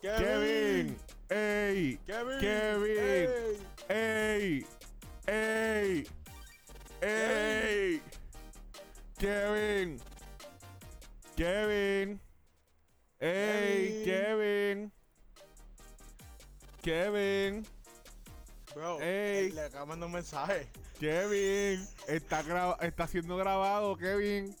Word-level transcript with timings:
Kevin. 0.00 0.96
Ey. 1.30 1.98
Kevin. 2.06 2.40
Kevin. 2.40 3.28
Ey. 3.88 4.64
Ey. 5.26 6.06
Ey. 7.02 7.02
Ey. 7.02 8.02
Kevin. 9.18 10.00
Kevin. 11.36 12.20
Ey, 13.20 14.02
Kevin. 14.04 14.92
Kevin. 16.82 17.66
Bro, 18.74 19.00
Ey. 19.00 19.50
le 19.50 19.62
acabo 19.62 19.84
de 19.84 19.88
mandar 19.88 20.06
un 20.06 20.12
mensaje. 20.12 20.68
Kevin. 21.00 21.84
Está, 22.06 22.42
graba- 22.42 22.78
está 22.80 23.06
siendo 23.08 23.36
grabado, 23.36 23.96
Kevin. 23.96 24.54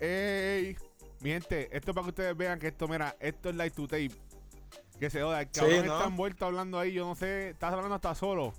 Ey. 0.00 0.76
Mi 1.20 1.30
gente, 1.30 1.74
esto 1.74 1.90
es 1.90 1.94
para 1.94 2.04
que 2.04 2.10
ustedes 2.10 2.36
vean 2.36 2.58
que 2.58 2.66
esto, 2.68 2.86
mira, 2.86 3.16
esto 3.18 3.48
es 3.48 3.54
live 3.56 3.70
to 3.70 3.86
tape. 3.88 4.10
Que 4.98 5.10
se 5.10 5.20
joda. 5.22 5.40
El 5.42 5.48
Sí, 5.52 5.60
cabrón 5.60 5.86
¿no? 5.86 5.92
está 5.94 6.04
envuelto 6.08 6.46
hablando 6.46 6.78
ahí, 6.78 6.92
yo 6.92 7.04
no 7.06 7.14
sé. 7.14 7.50
Estás 7.50 7.72
hablando 7.72 7.94
hasta 7.94 8.14
solo. 8.14 8.54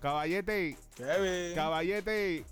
Caballete. 0.00 0.76
Kevin. 0.94 1.54
Caballete. 1.54 2.44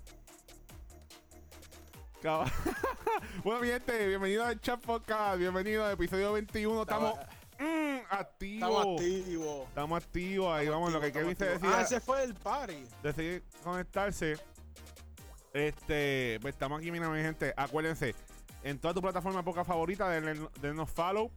Cab- 2.21 2.51
bueno, 3.43 3.61
mi 3.61 3.67
gente, 3.67 4.07
bienvenido 4.07 4.43
al 4.43 4.59
Chat 4.59 4.81
Podcast. 4.81 5.37
Bienvenido 5.37 5.85
al 5.85 5.93
episodio 5.93 6.33
21. 6.33 6.81
Estamos 6.81 7.13
mm, 7.59 7.97
activos. 8.09 8.69
Estamos 8.69 8.99
activos. 9.01 9.67
Estamos 9.69 10.03
activos. 10.03 10.53
Ahí 10.57 10.67
vamos, 10.67 10.91
lo 10.91 10.99
que 11.01 11.11
Kevin 11.11 11.35
se 11.37 11.45
decía 11.45 11.69
Ah, 11.77 11.81
ese 11.81 11.99
fue 11.99 12.23
el 12.23 12.33
party. 12.33 12.83
decidir 13.03 13.43
conectarse. 13.63 14.37
Este, 15.53 16.39
pues 16.41 16.55
estamos 16.55 16.79
aquí, 16.79 16.91
mira, 16.91 17.07
mi 17.09 17.21
gente. 17.21 17.53
Acuérdense, 17.55 18.15
en 18.63 18.79
toda 18.79 18.93
tu 18.95 19.01
plataforma 19.01 19.43
poca 19.43 19.63
favorita, 19.63 20.09
denle- 20.09 20.49
denos 20.59 20.89
follow, 20.89 21.31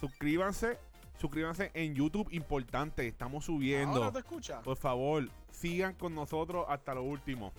suscríbanse, 0.00 0.76
suscríbanse 1.18 1.70
en 1.74 1.94
YouTube, 1.94 2.28
importante, 2.32 3.06
estamos 3.06 3.44
subiendo. 3.44 3.96
Ahora 3.98 4.12
te 4.12 4.18
escucha. 4.20 4.60
Por 4.62 4.76
favor, 4.76 5.28
sigan 5.50 5.94
con 5.94 6.14
nosotros 6.14 6.66
hasta 6.68 6.94
lo 6.94 7.02
último. 7.02 7.52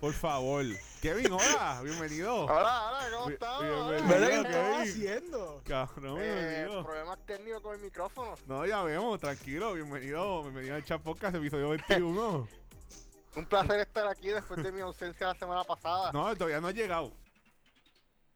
Por 0.00 0.12
favor. 0.12 0.64
Kevin, 1.00 1.32
hola, 1.32 1.80
bienvenido. 1.82 2.44
Hola, 2.44 2.90
hola, 2.90 3.00
¿cómo 3.16 3.30
estás? 3.30 3.60
bienvenido. 3.62 4.08
¿Verdad 4.08 4.28
Kevin. 4.28 4.42
que 4.42 4.48
estaba 4.50 4.82
haciendo? 4.82 5.62
Cabrón, 5.64 6.18
Eh, 6.20 6.68
problemas 6.84 7.18
técnicos 7.26 7.60
con 7.62 7.74
el 7.76 7.80
micrófono. 7.80 8.34
No, 8.46 8.66
ya 8.66 8.82
vemos, 8.82 9.18
tranquilo, 9.20 9.72
bienvenido. 9.72 10.42
Bienvenido 10.42 10.74
al 10.74 10.84
Chat 10.84 11.00
Podcast, 11.00 11.36
episodio 11.36 11.70
21. 11.70 12.48
Un 13.36 13.44
placer 13.46 13.80
estar 13.80 14.06
aquí 14.08 14.28
después 14.28 14.62
de 14.62 14.72
mi 14.72 14.80
ausencia 14.80 15.26
la 15.28 15.34
semana 15.34 15.62
pasada. 15.64 16.10
No, 16.12 16.34
todavía 16.34 16.60
no 16.60 16.68
ha 16.68 16.72
llegado. 16.72 17.12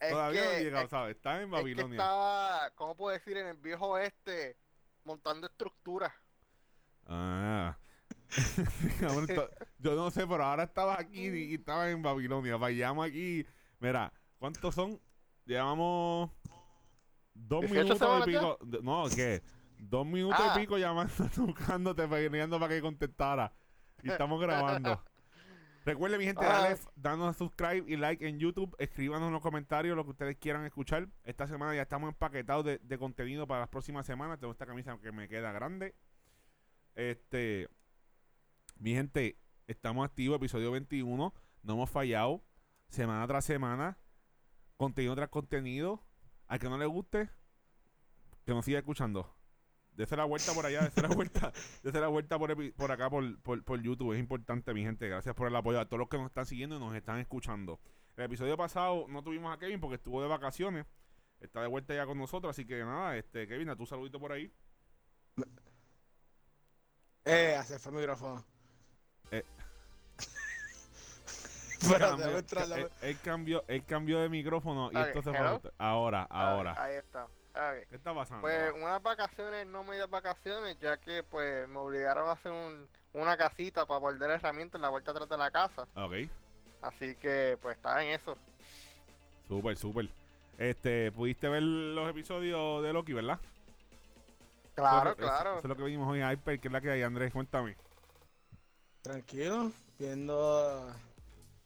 Es 0.01 0.11
Todavía 0.11 0.45
no 0.45 0.59
llegado, 0.59 0.85
es- 0.85 0.91
¿sabes? 0.91 1.17
Está 1.17 1.37
en 1.37 1.43
es 1.43 1.47
que 1.47 1.51
Babilonia. 1.53 1.97
estaba, 1.99 2.71
¿cómo 2.75 2.97
puedo 2.97 3.13
decir? 3.17 3.37
En 3.37 3.47
el 3.49 3.57
viejo 3.57 3.89
oeste, 3.89 4.57
montando 5.05 5.47
estructuras. 5.47 6.13
Ah. 7.07 7.77
Yo 9.79 9.95
no 9.97 10.11
sé, 10.11 10.27
pero 10.27 10.45
ahora 10.45 10.65
estabas 10.65 10.99
aquí 11.01 11.29
y, 11.29 11.55
estabas 11.55 11.91
en 11.91 12.03
Babilonia. 12.03 12.57
Vayamos 12.57 13.07
aquí. 13.07 13.45
Mira, 13.81 14.13
¿cuántos 14.39 14.75
son? 14.75 15.01
Llevamos 15.45 16.31
dos 17.35 17.63
18 17.63 17.83
minutos 17.95 18.29
y 18.29 18.31
pico. 18.31 18.59
No, 18.83 19.05
¿qué? 19.15 19.43
Dos 19.79 20.07
minutos 20.07 20.39
Ah. 20.41 20.53
y 20.57 20.61
pico 20.61 20.79
llamando, 20.79 21.13
buscándote, 21.39 22.07
peleando 22.07 22.61
para 22.61 22.75
que 22.75 22.81
contestara. 22.81 23.53
Y 24.03 24.11
estamos 24.11 24.41
grabando. 24.41 25.03
Recuerden, 25.85 26.19
mi 26.19 26.27
gente, 26.27 26.45
Ah. 26.45 26.63
dale, 26.63 26.77
danos 26.95 27.37
subscribe 27.37 27.85
y 27.91 27.97
like 27.97 28.27
en 28.29 28.39
YouTube. 28.39 28.75
Escríbanos 28.79 29.29
en 29.29 29.33
los 29.33 29.43
comentarios 29.43 29.97
lo 29.97 30.05
que 30.05 30.11
ustedes 30.11 30.37
quieran 30.37 30.65
escuchar. 30.67 31.09
Esta 31.25 31.47
semana 31.47 31.75
ya 31.75 31.83
estamos 31.83 32.09
empaquetados 32.09 32.65
de, 32.65 32.79
de 32.79 32.99
contenido 32.99 33.47
para 33.47 33.61
las 33.61 33.69
próximas 33.71 34.05
semanas. 34.07 34.39
Tengo 34.39 34.53
esta 34.53 34.67
camisa 34.67 34.99
que 35.03 35.11
me 35.13 35.29
queda 35.29 35.53
grande. 35.53 35.95
Este, 36.95 37.69
mi 38.79 38.93
gente, 38.95 39.39
estamos 39.67 40.05
activos, 40.05 40.37
episodio 40.37 40.71
21. 40.71 41.33
No 41.63 41.73
hemos 41.73 41.91
fallado. 41.91 42.43
Semana 42.89 43.27
tras 43.27 43.45
semana. 43.45 43.97
Contenido 44.77 45.15
tras 45.15 45.29
contenido. 45.31 46.03
Al 46.47 46.59
que 46.59 46.69
no 46.69 46.77
le 46.77 46.87
guste, 46.87 47.31
que 48.45 48.53
nos 48.53 48.65
siga 48.65 48.81
escuchando. 48.81 49.35
Dese 49.93 50.17
la 50.17 50.25
vuelta 50.25 50.53
por 50.55 50.65
allá, 50.65 50.83
dese 50.83 51.03
la 51.03 51.09
vuelta, 51.09 51.53
dese 51.83 52.01
la 52.01 52.09
vuelta 52.09 52.39
por, 52.39 52.73
por 52.75 52.93
acá 52.93 53.11
por, 53.11 53.39
por, 53.43 53.63
por 53.65 53.81
YouTube. 53.83 54.13
Es 54.15 54.21
importante, 54.21 54.73
mi 54.73 54.83
gente. 54.83 55.09
Gracias 55.09 55.35
por 55.35 55.49
el 55.49 55.57
apoyo 55.57 55.79
a 55.81 55.85
todos 55.87 55.99
los 55.99 56.09
que 56.09 56.17
nos 56.17 56.27
están 56.27 56.47
siguiendo 56.47 56.77
y 56.77 56.79
nos 56.81 56.95
están 56.95 57.19
escuchando. 57.19 57.81
El 58.17 58.25
episodio 58.25 58.57
pasado 58.57 59.07
no 59.09 59.23
tuvimos 59.23 59.55
a 59.55 59.59
Kevin 59.59 59.81
porque 59.81 59.97
estuvo 59.97 60.23
de 60.23 60.29
vacaciones. 60.29 60.87
Está 61.41 61.61
de 61.63 61.69
vuelta 61.69 61.95
ya 61.95 62.07
con 62.07 62.19
nosotros, 62.19 62.51
así 62.51 62.67
que 62.67 62.85
nada, 62.85 63.17
este 63.17 63.47
Kevin, 63.49 63.71
a 63.71 63.77
tu 63.77 63.87
saludito 63.87 64.19
por 64.21 64.33
ahí. 64.33 64.53
Eh, 67.25 67.59
se 67.65 67.79
fue 67.79 67.93
el 67.93 67.99
micrófono. 67.99 68.45
Eh. 69.31 69.45
Déjame 71.81 72.39
entrar 72.39 72.69
la- 72.69 72.77
él, 72.79 72.89
él 73.03 73.19
cambió, 73.23 73.65
él 73.69 73.85
cambió 73.85 74.21
de 74.21 74.29
micrófono 74.29 74.91
y 74.93 74.97
Ok, 74.97 75.07
esto 75.07 75.23
se 75.23 75.31
fue. 75.31 75.73
Ahora, 75.79 76.23
ahora. 76.25 76.75
Ah, 76.77 76.85
Ahí 76.85 76.97
está. 76.97 77.27
¿Qué 77.53 77.97
está 77.97 78.15
pasando? 78.15 78.43
Pues 78.43 78.73
unas 78.75 79.03
vacaciones, 79.03 79.67
no 79.67 79.83
medias 79.85 80.09
vacaciones, 80.09 80.79
ya 80.81 80.97
que 80.99 81.23
pues 81.25 81.69
me 81.69 81.79
obligaron 81.79 82.29
a 82.29 82.33
hacer 82.33 82.53
un- 82.53 82.87
una 83.13 83.37
casita 83.37 83.85
para 83.87 83.99
guardar 84.01 84.31
herramientas 84.31 84.77
en 84.79 84.83
la 84.83 84.89
vuelta 84.89 85.11
atrás 85.11 85.29
de 85.29 85.37
la 85.37 85.51
casa. 85.51 85.83
ok, 85.95 86.29
Así 86.83 87.15
que 87.17 87.59
pues 87.61 87.77
estaba 87.77 88.03
en 88.05 88.11
eso. 88.21 88.37
súper, 89.49 89.77
súper. 89.77 90.09
Este, 90.59 91.11
pudiste 91.13 91.49
ver 91.49 91.63
los 91.63 92.09
episodios 92.09 92.83
de 92.83 92.93
Loki, 92.93 93.13
¿verdad? 93.15 93.39
Claro, 94.75 95.11
Eso- 95.11 95.17
claro. 95.19 95.51
Eso, 95.53 95.59
es 95.61 95.65
lo 95.69 95.77
que 95.77 95.83
vimos 95.85 96.09
hoy 96.09 96.21
en 96.21 96.31
Hyper, 96.31 96.61
que 96.61 96.69
es 96.69 96.73
la 96.73 96.81
que 96.81 96.91
hay, 96.91 97.03
Andrés, 97.03 97.33
cuéntame. 97.33 97.77
Tranquilo, 99.03 99.73
viendo. 99.99 100.95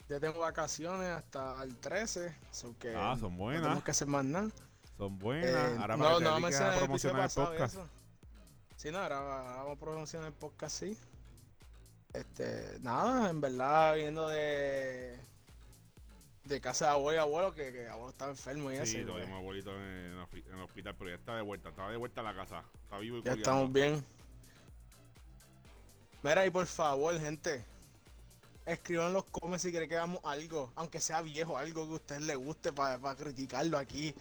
Ya 0.08 0.20
tengo 0.20 0.40
vacaciones 0.40 1.08
hasta 1.08 1.62
el 1.62 1.76
13. 1.78 2.34
so 2.50 2.74
que 2.78 2.94
Ah, 2.94 3.16
son 3.18 3.32
No 3.32 3.38
buenas. 3.38 3.62
tenemos 3.62 3.84
que 3.84 3.90
hacer 3.90 4.06
más 4.08 4.24
nada. 4.24 4.48
Son 4.96 5.18
buenas. 5.18 5.72
Eh, 5.72 5.76
ahora 5.80 5.96
no, 5.96 6.20
no 6.20 6.30
vamos 6.30 6.54
a 6.54 6.76
promocionar 6.76 7.24
el 7.24 7.30
podcast. 7.34 7.74
eso. 7.74 7.88
Sí, 8.76 8.90
no, 8.90 8.98
ahora 8.98 9.20
vamos 9.20 9.76
a 9.76 9.80
promocionar 9.80 10.28
el 10.28 10.34
podcast, 10.34 10.78
sí. 10.78 10.98
Este, 12.12 12.78
nada, 12.80 13.30
en 13.30 13.40
verdad, 13.40 13.94
viendo 13.96 14.28
de. 14.28 15.18
De 16.44 16.60
casa 16.60 16.86
de 16.86 16.90
abuelo 16.92 17.16
y 17.16 17.20
abuelo, 17.20 17.54
que, 17.54 17.72
que 17.72 17.88
abuelo 17.88 18.10
estaba 18.10 18.30
enfermo 18.30 18.70
y 18.70 18.74
eso. 18.76 18.84
Sí, 18.84 18.98
lo 18.98 19.14
pues, 19.14 19.24
vimos 19.24 19.40
abuelito 19.40 19.74
en, 19.74 19.82
en 19.82 20.54
el 20.54 20.60
hospital, 20.60 20.94
pero 20.98 21.10
ya 21.10 21.16
está 21.16 21.36
de 21.36 21.42
vuelta. 21.42 21.70
Está 21.70 21.88
de 21.88 21.96
vuelta 21.96 22.20
a 22.20 22.24
la 22.24 22.34
casa. 22.34 22.62
Está 22.84 22.98
vivo 22.98 23.16
y 23.16 23.20
ya 23.20 23.30
coleando. 23.30 23.42
estamos 23.42 23.72
bien. 23.72 24.04
Mira, 26.22 26.46
y 26.46 26.50
por 26.50 26.66
favor, 26.66 27.18
gente. 27.18 27.64
Escriban 28.66 29.08
en 29.08 29.12
los 29.14 29.24
comments 29.24 29.62
si 29.62 29.70
quieren 29.70 29.88
que 29.88 29.96
hagamos 29.96 30.20
algo, 30.24 30.72
aunque 30.74 31.00
sea 31.00 31.20
viejo, 31.20 31.58
algo 31.58 31.86
que 31.86 31.92
a 31.92 31.96
ustedes 31.96 32.22
les 32.22 32.36
guste 32.36 32.72
para 32.72 33.14
criticarlo 33.14 33.76
aquí. 33.76 34.14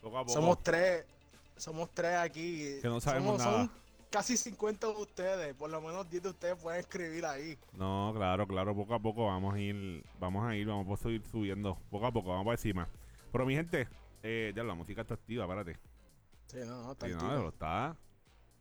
Poco 0.00 0.18
a 0.18 0.22
poco. 0.22 0.32
Somos 0.32 0.62
tres, 0.62 1.04
somos 1.56 1.90
tres 1.94 2.16
aquí. 2.16 2.78
Que 2.80 2.88
no 2.88 3.00
sabemos 3.00 3.40
Somos- 3.40 3.44
nada. 3.46 3.66
Son 3.66 3.70
casi 4.10 4.36
50 4.36 4.86
de 4.86 4.92
ustedes, 4.94 5.54
por 5.54 5.68
lo 5.70 5.80
menos 5.80 6.08
10 6.08 6.22
de 6.22 6.28
ustedes 6.30 6.56
pueden 6.56 6.80
escribir 6.80 7.26
ahí. 7.26 7.58
No, 7.74 8.12
claro, 8.16 8.46
claro, 8.46 8.74
poco 8.74 8.94
a 8.94 8.98
poco 9.00 9.26
vamos 9.26 9.54
a 9.54 9.58
ir, 9.60 10.02
vamos 10.18 10.46
a 10.48 10.56
ir, 10.56 10.66
vamos 10.66 11.04
a 11.04 11.08
ir 11.10 11.22
subiendo, 11.30 11.76
poco 11.90 12.06
a 12.06 12.12
poco, 12.12 12.30
vamos 12.30 12.44
para 12.46 12.54
encima. 12.54 12.88
Pero 13.30 13.44
mi 13.44 13.54
gente, 13.54 13.86
eh, 14.22 14.52
ya 14.56 14.64
la 14.64 14.74
música 14.74 15.02
está 15.02 15.14
activa, 15.14 15.44
espérate. 15.44 15.76
Sí, 16.46 16.56
no, 16.64 16.82
no, 16.84 16.92
Sí, 16.92 16.98
tranquilo. 17.00 17.22
no, 17.22 17.36
pero 17.36 17.48
está, 17.50 17.96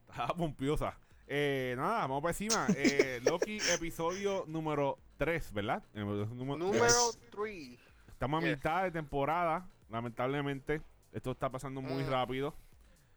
está 0.09 0.27
pompiosa. 0.35 0.97
Eh, 1.29 1.75
nada, 1.77 1.99
vamos 2.01 2.21
para 2.21 2.31
encima. 2.31 2.67
Eh, 2.75 3.21
Loki, 3.23 3.57
episodio 3.73 4.43
número 4.47 4.97
3, 5.17 5.53
¿verdad? 5.53 5.81
Número- 5.93 6.25
Número 6.57 6.87
3. 7.31 7.79
Estamos 8.09 8.43
a 8.43 8.47
Yes. 8.47 8.57
mitad 8.57 8.83
de 8.83 8.91
temporada, 8.91 9.65
lamentablemente. 9.89 10.81
Esto 11.17 11.31
está 11.31 11.49
pasando 11.49 11.81
muy 11.81 12.03
Mm. 12.03 12.09
rápido. 12.11 12.53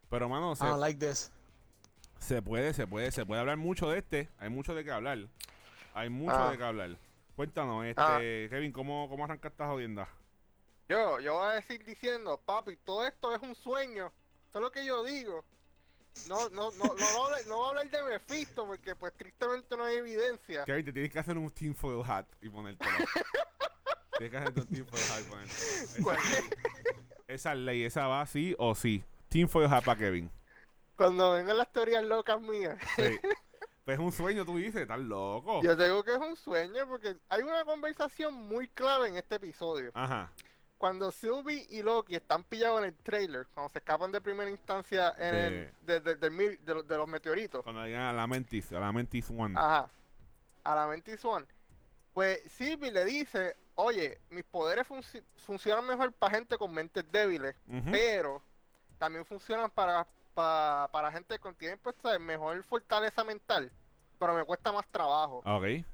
Pero, 0.08 0.26
mano, 0.28 0.56
se, 0.56 0.64
I 0.64 0.68
don't 0.68 0.80
like 0.80 0.98
this. 1.06 1.30
se 2.18 2.40
puede, 2.40 2.72
se 2.72 2.86
puede, 2.86 3.10
se 3.12 3.26
puede 3.26 3.40
hablar 3.40 3.58
mucho 3.58 3.90
de 3.90 3.98
este. 3.98 4.28
Hay 4.38 4.48
mucho 4.48 4.74
de 4.74 4.82
qué 4.84 4.90
hablar. 4.90 5.18
Hay 5.92 6.08
mucho 6.08 6.34
Ah. 6.34 6.50
de 6.50 6.56
qué 6.58 6.64
hablar. 6.64 6.96
Cuéntanos, 7.36 7.84
este, 7.84 8.02
Ah. 8.02 8.18
Kevin, 8.48 8.72
¿cómo, 8.72 9.06
cómo 9.10 9.24
arranca 9.24 9.48
esta 9.48 9.66
jodienda? 9.66 10.08
Yo, 10.88 11.20
yo 11.20 11.34
voy 11.34 11.48
a 11.50 11.52
decir 11.52 11.84
diciendo, 11.84 12.40
papi, 12.44 12.76
todo 12.78 13.06
esto 13.06 13.34
es 13.34 13.42
un 13.42 13.54
sueño. 13.54 14.06
Eso 14.48 14.58
es 14.58 14.62
lo 14.62 14.70
que 14.72 14.84
yo 14.84 15.04
digo. 15.04 15.44
No, 16.28 16.48
no, 16.48 16.70
no, 16.72 16.84
no, 16.84 16.94
voy 16.94 17.02
a 17.02 17.24
hablar- 17.26 17.46
no 17.46 17.56
voy 17.56 17.66
a 17.66 17.68
hablar 17.68 17.90
de 17.90 18.02
Mephisto 18.02 18.66
porque 18.66 18.96
pues 18.96 19.12
tristemente 19.14 19.76
no 19.76 19.84
hay 19.84 19.96
evidencia. 19.96 20.64
Kevin, 20.64 20.84
te 20.86 20.92
tienes 20.92 21.12
que 21.12 21.18
hacer 21.18 21.36
un 21.38 21.50
tinfoil 21.50 22.02
hat 22.10 22.26
y 22.40 22.48
ponértelo. 22.48 22.90
tienes 24.18 24.30
que 24.30 24.36
hacerte 24.38 24.60
un 24.62 24.66
tinfoil 24.66 25.02
hat 25.12 25.20
y 25.20 26.02
ponértelo. 26.02 26.50
Esa, 27.30 27.54
ley, 27.54 27.84
esa 27.84 28.06
va 28.08 28.26
sí 28.26 28.54
o 28.58 28.74
sí. 28.74 29.04
Tinfoil 29.28 29.72
hat 29.72 29.84
para 29.84 29.98
Kevin. 29.98 30.30
cuando 30.96 31.32
vengan 31.32 31.56
las 31.56 31.72
teorías 31.72 32.04
locas 32.04 32.40
mías, 32.40 32.76
Sí. 32.96 33.02
Pues 33.84 33.98
es 33.98 34.04
un 34.04 34.12
sueño, 34.12 34.44
tú 34.44 34.56
dices, 34.58 34.82
estás 34.82 34.98
loco. 35.00 35.62
yo 35.62 35.74
digo 35.74 36.04
que 36.04 36.12
es 36.12 36.18
un 36.18 36.36
sueño 36.36 36.86
porque 36.86 37.16
hay 37.28 37.42
una 37.42 37.64
conversación 37.64 38.34
muy 38.34 38.68
clave 38.68 39.08
en 39.08 39.16
este 39.16 39.36
episodio. 39.36 39.90
Ajá. 39.94 40.30
cuando 40.76 41.10
Sylvie 41.10 41.66
y 41.70 41.82
Loki 41.82 42.14
están 42.14 42.42
pillados 42.44 42.78
en 42.80 42.86
el 42.86 42.94
trailer, 42.94 43.46
cuando 43.52 43.70
se 43.72 43.78
escapan 43.80 44.10
de 44.12 44.20
primera 44.20 44.48
instancia 44.50 45.14
en 45.18 45.34
De- 45.34 45.46
el- 45.46 45.72
de, 45.82 46.00
de- 46.00 46.56
de 46.58 46.74
los- 46.74 46.86
de 46.88 46.96
los 46.96 47.06
meteoritos, 47.08 47.62
Cuando 47.62 47.84
llegan 47.84 48.02
a 48.02 48.12
la 48.12 48.26
Mentis, 48.26 48.70
a 48.72 48.80
la 48.80 48.90
Mentis 48.92 49.28
One. 49.30 49.54
Ajá. 49.58 49.88
A 50.64 50.74
la 50.74 50.86
Mantis 50.86 51.24
One. 51.24 51.44
Pues 52.12 52.40
Sylvie 52.52 52.90
le 52.90 53.04
dice, 53.04 53.56
oye, 53.76 54.20
mis 54.30 54.44
poderes 54.44 54.86
funci- 54.88 55.22
funcionan 55.46 55.86
mejor 55.86 56.12
para 56.12 56.34
gente 56.36 56.58
con 56.58 56.72
mentes 56.72 57.04
débiles, 57.10 57.54
pero 57.90 58.42
también 58.98 59.24
funcionan 59.24 59.70
para, 59.70 60.06
pa- 60.34 60.88
para 60.92 61.12
gente 61.12 61.38
con 61.38 61.54
tiene 61.54 61.76
pues, 61.76 61.94
mejor 62.20 62.62
fortaleza 62.64 63.22
mental, 63.24 63.70
pero 64.18 64.34
me 64.34 64.44
cuesta 64.44 64.72
más 64.72 64.86
trabajo. 64.88 65.42
Ok. 65.44 65.84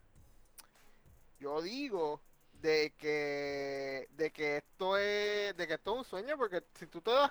Yo 1.38 1.60
digo 1.60 2.20
de 2.54 2.94
que 2.98 4.08
de 4.12 4.30
que 4.30 4.56
esto 4.56 4.96
es 4.96 5.54
de 5.56 5.66
que 5.68 5.74
esto 5.74 5.92
es 5.92 5.98
un 5.98 6.04
sueño 6.04 6.38
porque 6.38 6.62
si 6.74 6.86
tú 6.86 7.02
te 7.02 7.10
das 7.10 7.30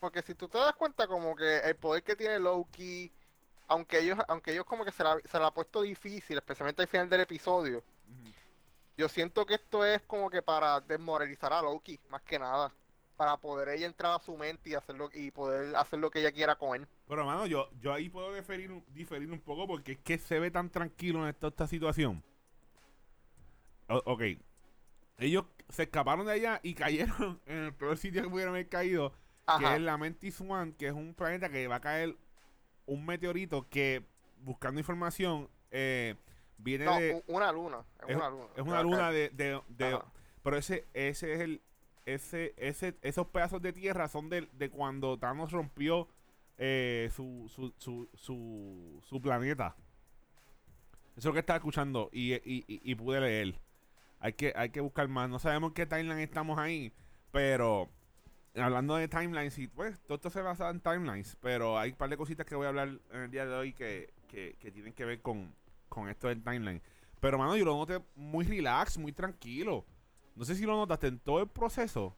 porque 0.00 0.20
si 0.22 0.34
tú 0.34 0.48
te 0.48 0.58
das 0.58 0.74
cuenta 0.74 1.06
como 1.06 1.36
que 1.36 1.58
el 1.58 1.76
poder 1.76 2.02
que 2.02 2.16
tiene 2.16 2.40
Loki 2.40 3.12
aunque 3.68 4.00
ellos 4.00 4.18
aunque 4.26 4.50
ellos 4.52 4.64
como 4.64 4.84
que 4.84 4.90
se 4.90 5.04
la, 5.04 5.16
se 5.24 5.38
la 5.38 5.46
ha 5.46 5.54
puesto 5.54 5.82
difícil 5.82 6.36
especialmente 6.36 6.82
al 6.82 6.88
final 6.88 7.08
del 7.08 7.20
episodio. 7.20 7.84
Yo 8.98 9.08
siento 9.08 9.46
que 9.46 9.54
esto 9.54 9.84
es 9.86 10.02
como 10.02 10.28
que 10.28 10.42
para 10.42 10.80
desmoralizar 10.80 11.52
a 11.52 11.62
Loki 11.62 11.98
más 12.10 12.20
que 12.22 12.38
nada 12.38 12.70
para 13.16 13.36
poder 13.36 13.68
ella 13.70 13.86
entrar 13.86 14.14
a 14.14 14.22
su 14.22 14.36
mente 14.36 14.70
y 14.70 14.74
hacerlo 14.74 15.08
y 15.14 15.30
poder 15.30 15.74
hacer 15.76 15.98
lo 15.98 16.10
que 16.10 16.20
ella 16.20 16.30
quiera 16.32 16.56
con 16.56 16.76
él 16.80 16.86
Pero, 17.06 17.20
hermano, 17.22 17.46
yo, 17.46 17.70
yo 17.80 17.92
ahí 17.92 18.08
puedo 18.08 18.34
diferir, 18.34 18.70
un- 18.70 18.84
diferir 18.88 19.30
un 19.32 19.40
poco 19.40 19.66
porque 19.66 19.92
es 19.92 19.98
que 19.98 20.18
se 20.18 20.38
ve 20.38 20.50
tan 20.50 20.68
tranquilo 20.70 21.22
en 21.22 21.28
esta, 21.28 21.48
esta 21.48 21.66
situación. 21.66 22.22
O- 23.88 24.02
ok. 24.04 24.22
Ellos 25.18 25.46
se 25.68 25.84
escaparon 25.84 26.26
de 26.26 26.32
allá 26.32 26.60
y 26.62 26.74
cayeron 26.74 27.40
en 27.46 27.56
el 27.64 27.74
peor 27.74 27.96
sitio 27.98 28.22
que 28.22 28.28
pudieron 28.28 28.54
haber 28.54 28.68
caído, 28.68 29.12
que 29.58 29.64
es 29.76 29.80
la 29.80 29.96
Mentis 29.96 30.40
One, 30.40 30.74
que 30.76 30.86
es 30.88 30.92
un 30.92 31.14
planeta 31.14 31.48
que 31.48 31.66
va 31.66 31.76
a 31.76 31.80
caer 31.80 32.16
un 32.86 33.04
meteorito 33.04 33.68
que, 33.68 34.04
buscando 34.38 34.78
información, 34.80 35.48
eh, 35.70 36.14
viene 36.58 36.84
no, 36.84 36.96
de... 36.98 37.22
una 37.28 37.50
luna 37.52 37.84
es, 38.02 38.10
es, 38.10 38.16
una 38.16 38.28
luna 38.30 38.46
es 38.56 38.62
una 38.62 38.82
luna 38.82 39.10
de... 39.10 39.30
de- 39.30 39.60
de- 39.68 39.98
pero 40.42 40.56
ese, 40.56 40.86
ese 40.94 41.32
es 41.34 41.40
el... 41.40 41.62
Ese, 42.06 42.54
ese, 42.56 42.96
esos 43.02 43.26
pedazos 43.26 43.60
de 43.60 43.72
tierra 43.72 44.08
son 44.08 44.30
de, 44.30 44.48
de 44.52 44.70
cuando 44.70 45.18
Thanos 45.18 45.52
rompió 45.52 46.08
eh, 46.56 47.10
su, 47.14 47.50
su, 47.54 47.74
su, 47.76 48.08
su, 48.14 49.02
su 49.06 49.20
planeta. 49.20 49.76
Eso 51.10 51.18
es 51.18 51.24
lo 51.26 51.32
que 51.34 51.40
estaba 51.40 51.58
escuchando 51.58 52.08
y, 52.12 52.32
y, 52.34 52.64
y- 52.66 52.80
y 52.82 52.94
pude 52.94 53.20
leer. 53.20 53.60
Hay 54.20 54.32
que, 54.32 54.54
hay 54.56 54.70
que 54.70 54.80
buscar 54.80 55.06
más. 55.08 55.28
No 55.28 55.38
sabemos 55.38 55.72
qué 55.72 55.84
timeline 55.84 56.20
estamos 56.20 56.58
ahí, 56.58 56.92
pero 57.30 57.90
hablando 58.56 58.96
de 58.96 59.06
timelines, 59.08 59.58
y 59.58 59.66
pues 59.68 60.00
todo 60.00 60.14
esto 60.16 60.30
se 60.30 60.40
basa 60.40 60.70
en 60.70 60.80
timelines, 60.80 61.36
pero 61.42 61.78
hay 61.78 61.90
un 61.90 61.96
par 61.96 62.08
de 62.08 62.16
cositas 62.16 62.46
que 62.46 62.54
voy 62.54 62.64
a 62.64 62.70
hablar 62.70 62.88
en 63.12 63.20
el 63.20 63.30
día 63.30 63.44
de 63.44 63.54
hoy 63.54 63.74
que, 63.74 64.14
que, 64.28 64.56
que 64.58 64.70
tienen 64.72 64.94
que 64.94 65.04
ver 65.04 65.20
con, 65.20 65.54
con 65.88 66.08
esto 66.08 66.28
del 66.28 66.42
timeline. 66.42 66.80
Pero, 67.20 67.38
mano, 67.38 67.56
yo 67.56 67.64
lo 67.64 67.76
noté 67.76 68.00
muy 68.14 68.44
relax, 68.44 68.96
muy 68.98 69.12
tranquilo. 69.12 69.84
No 70.36 70.44
sé 70.44 70.54
si 70.54 70.64
lo 70.64 70.76
notaste 70.76 71.08
en 71.08 71.18
todo 71.18 71.40
el 71.40 71.48
proceso. 71.48 72.16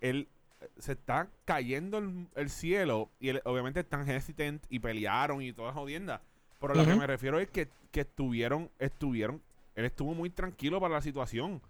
Él 0.00 0.28
eh, 0.60 0.68
se 0.78 0.92
está 0.92 1.28
cayendo 1.46 1.98
el, 1.98 2.28
el 2.34 2.50
cielo 2.50 3.10
y 3.18 3.30
él, 3.30 3.40
obviamente 3.44 3.80
están 3.80 4.08
hesitant 4.08 4.62
y 4.68 4.78
pelearon 4.78 5.40
y 5.42 5.52
toda 5.52 5.72
jodienda. 5.72 6.20
Pero 6.60 6.74
lo 6.74 6.84
que 6.84 6.94
me 6.94 7.06
refiero 7.06 7.38
es 7.40 7.48
que, 7.50 7.68
que 7.90 8.00
estuvieron, 8.02 8.70
estuvieron, 8.78 9.42
él 9.74 9.84
estuvo 9.86 10.14
muy 10.14 10.30
tranquilo 10.30 10.80
para 10.80 10.94
la 10.94 11.00
situación. 11.02 11.60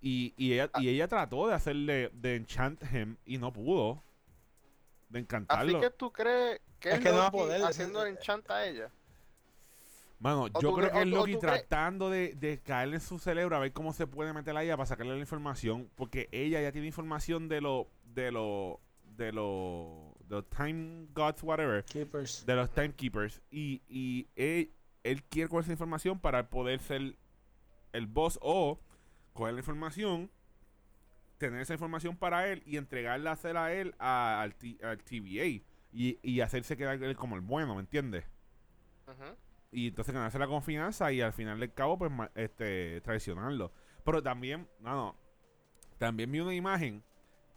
Y, 0.00 0.32
y 0.36 0.52
ella, 0.52 0.70
y 0.78 0.88
ella 0.88 1.08
trató 1.08 1.48
de 1.48 1.54
hacerle, 1.54 2.10
de 2.14 2.36
enchant 2.36 2.80
him 2.92 3.16
y 3.26 3.36
no 3.36 3.52
pudo. 3.52 4.02
De 5.08 5.18
Así 5.18 5.24
encantarlo. 5.24 5.80
que 5.80 5.90
tú 5.90 6.12
crees 6.12 6.60
que 6.78 6.90
Es 6.92 7.00
que 7.00 7.10
no 7.10 7.16
va 7.18 7.26
a 7.26 7.30
poder, 7.32 7.62
haciendo 7.64 8.04
es- 8.06 8.16
enchant 8.16 8.48
a 8.50 8.64
ella. 8.66 8.90
Mano, 10.20 10.48
yo 10.48 10.74
creo 10.74 10.88
cre- 10.88 10.92
que 10.92 10.98
es 11.02 11.06
Loki 11.06 11.32
tratando 11.40 12.10
de, 12.10 12.34
de 12.34 12.60
caerle 12.60 12.96
en 12.96 13.00
su 13.00 13.18
cerebro 13.18 13.54
a 13.56 13.60
ver 13.60 13.72
cómo 13.72 13.92
se 13.92 14.06
puede 14.06 14.32
meter 14.32 14.56
a 14.56 14.62
ella 14.64 14.76
para 14.76 14.86
sacarle 14.86 15.14
la 15.14 15.20
información. 15.20 15.88
Porque 15.94 16.28
ella 16.32 16.60
ya 16.60 16.72
tiene 16.72 16.88
información 16.88 17.48
de 17.48 17.60
lo, 17.60 17.88
de 18.04 18.32
lo, 18.32 18.80
de 19.16 19.30
lo, 19.32 20.14
de 20.24 20.34
los 20.36 20.48
time 20.50 21.06
gods, 21.14 21.42
whatever, 21.44 21.84
Keepers. 21.84 22.44
de 22.44 22.54
los 22.56 22.70
timekeepers. 22.72 23.40
Y, 23.50 23.82
y 23.88 24.26
él, 24.34 24.72
él 25.04 25.22
quiere 25.24 25.48
coger 25.48 25.64
esa 25.64 25.72
información 25.72 26.18
para 26.18 26.50
poder 26.50 26.80
ser 26.80 27.16
el 27.92 28.06
boss 28.08 28.38
o 28.42 28.80
coger 29.34 29.54
la 29.54 29.60
información, 29.60 30.30
tener 31.38 31.60
esa 31.60 31.74
información 31.74 32.16
para 32.16 32.48
él 32.48 32.62
y 32.66 32.76
entregarla 32.76 33.30
a 33.30 33.34
hacer 33.34 33.56
a 33.56 33.72
él 33.72 33.94
a- 34.00 34.40
al, 34.42 34.56
T- 34.56 34.78
al 34.82 34.98
TVA. 34.98 35.62
Y, 35.92 36.18
y 36.22 36.40
hacerse 36.40 36.76
quedar 36.76 37.00
él 37.02 37.16
como 37.16 37.36
el 37.36 37.40
bueno, 37.40 37.74
¿me 37.76 37.80
entiendes? 37.80 38.24
Ujú. 39.06 39.36
Y 39.70 39.88
entonces 39.88 40.14
ganarse 40.14 40.38
la 40.38 40.46
confianza 40.46 41.12
y 41.12 41.20
al 41.20 41.32
final 41.32 41.60
del 41.60 41.72
cabo 41.72 41.98
pues 41.98 42.12
este 42.34 43.00
traicionarlo. 43.02 43.72
Pero 44.04 44.22
también 44.22 44.68
no 44.80 44.94
no 44.94 45.16
también 45.98 46.30
vi 46.30 46.40
una 46.40 46.54
imagen 46.54 47.02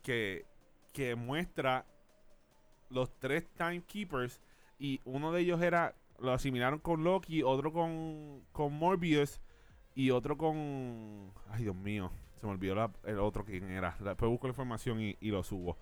que 0.01 0.45
que 0.93 1.15
muestra 1.15 1.85
los 2.89 3.17
tres 3.19 3.47
timekeepers 3.55 4.41
y 4.77 4.99
uno 5.05 5.31
de 5.31 5.41
ellos 5.41 5.61
era 5.61 5.95
lo 6.19 6.33
asimilaron 6.33 6.79
con 6.79 7.03
Loki 7.03 7.43
otro 7.43 7.71
con 7.71 8.43
con 8.51 8.73
Morbius 8.73 9.41
y 9.95 10.11
otro 10.11 10.37
con 10.37 11.31
ay 11.49 11.63
Dios 11.63 11.75
mío 11.75 12.11
se 12.41 12.47
me 12.47 12.53
olvidó 12.53 12.91
el 13.03 13.19
otro 13.19 13.45
quién 13.45 13.69
era. 13.69 13.95
Después 13.99 14.29
busco 14.29 14.47
la 14.47 14.51
información 14.51 14.99
y, 14.99 15.15
y 15.21 15.29
lo 15.29 15.43
subo. 15.43 15.77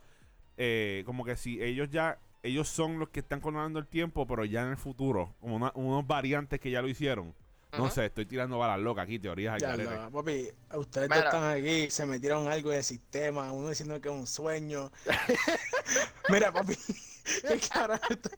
Eh, 0.57 1.03
como 1.05 1.23
que 1.23 1.37
si 1.37 1.63
ellos 1.63 1.89
ya 1.89 2.19
ellos 2.43 2.67
son 2.69 2.99
los 2.99 3.09
que 3.09 3.19
están 3.21 3.41
controlando 3.41 3.79
el 3.79 3.87
tiempo, 3.87 4.25
pero 4.27 4.45
ya 4.45 4.63
en 4.63 4.69
el 4.69 4.77
futuro, 4.77 5.33
como 5.41 5.55
una- 5.57 5.71
unos 5.75 6.05
variantes 6.07 6.59
que 6.59 6.71
ya 6.71 6.81
lo 6.81 6.87
hicieron. 6.87 7.33
No 7.77 7.87
sé, 7.91 8.07
estoy 8.07 8.25
tirando 8.25 8.57
balas 8.57 8.79
locas 8.79 9.03
aquí, 9.03 9.19
teorías 9.19 9.61
Ya, 9.61 9.77
no, 9.77 10.09
papi, 10.09 10.47
ustedes 10.73 11.07
Mira. 11.07 11.25
están 11.25 11.43
aquí, 11.55 11.87
se 11.91 12.03
metieron 12.07 12.47
algo 12.47 12.71
de 12.71 12.81
sistema, 12.81 13.51
uno 13.51 13.69
diciendo 13.69 14.01
que 14.01 14.09
es 14.09 14.15
un 14.15 14.25
sueño. 14.25 14.91
Mira, 16.29 16.51
papi, 16.51 16.75
qué 17.47 17.59
carajo. 17.71 18.03
esto- 18.09 18.29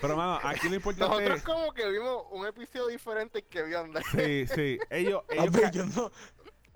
Pero, 0.00 0.16
mano, 0.16 0.38
aquí 0.44 0.68
lo 0.68 0.76
importante 0.76 1.08
Nosotros 1.08 1.38
es... 1.38 1.42
como 1.44 1.72
que 1.74 1.88
vimos 1.90 2.26
un 2.30 2.46
episodio 2.46 2.86
diferente 2.86 3.42
que 3.42 3.62
vio 3.64 3.80
Andrés. 3.80 4.06
Sí, 4.12 4.46
sí. 4.54 4.78
Ellos, 4.90 5.22
ellos, 5.30 5.46
Papi, 5.46 5.60
ca- 5.60 5.70
yo 5.72 5.86
no. 5.86 6.12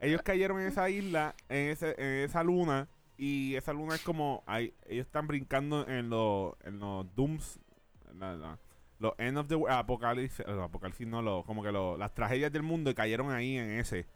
ellos 0.00 0.22
cayeron 0.22 0.60
en 0.60 0.66
esa 0.66 0.90
isla, 0.90 1.36
en, 1.48 1.68
ese, 1.70 1.94
en 1.96 2.24
esa 2.28 2.42
luna, 2.42 2.88
y 3.16 3.54
esa 3.57 3.73
luna 3.73 3.95
es 3.95 4.02
como... 4.02 4.42
Hay, 4.47 4.75
ellos 4.87 5.07
están 5.07 5.26
brincando 5.26 5.87
en 5.88 6.11
los, 6.11 6.54
en 6.64 6.78
los 6.78 7.14
dooms, 7.14 7.61
en 8.11 8.19
la- 8.21 8.37
la- 8.37 8.59
los 8.99 9.14
end 9.19 9.37
of 9.38 9.49
the 9.49 9.57
world, 9.57 9.75
apocalipsis, 9.76 10.40
eh, 10.47 10.61
apocalipsis 10.62 11.07
no, 11.07 11.23
lo- 11.23 11.45
como 11.45 11.62
que 11.62 11.73
lo- 11.73 11.97
las 11.97 12.14
tragedias 12.14 12.52
del 12.52 12.62
mundo 12.62 12.90
y 12.90 12.95
cayeron 12.95 13.31
ahí 13.33 13.57
en 13.59 13.71
ese. 13.78 14.07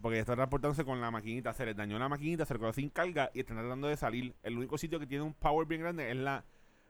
Porque 0.00 0.18
está 0.18 0.34
transportándose 0.34 0.84
con 0.84 1.00
la 1.00 1.10
maquinita. 1.10 1.52
Se 1.52 1.64
les 1.64 1.76
dañó 1.76 1.98
la 1.98 2.08
maquinita, 2.08 2.44
se 2.44 2.54
le 2.54 2.60
quedó 2.60 2.72
sin 2.72 2.88
carga 2.90 3.30
y 3.34 3.40
están 3.40 3.56
tratando 3.58 3.86
de 3.88 3.96
salir. 3.96 4.34
El 4.42 4.56
único 4.58 4.76
sitio 4.78 4.98
que 4.98 5.06
tiene 5.06 5.22
un 5.24 5.34
power 5.34 5.66
bien 5.68 5.80
grande 5.82 6.10
es 6.10 6.16
la, 6.16 6.44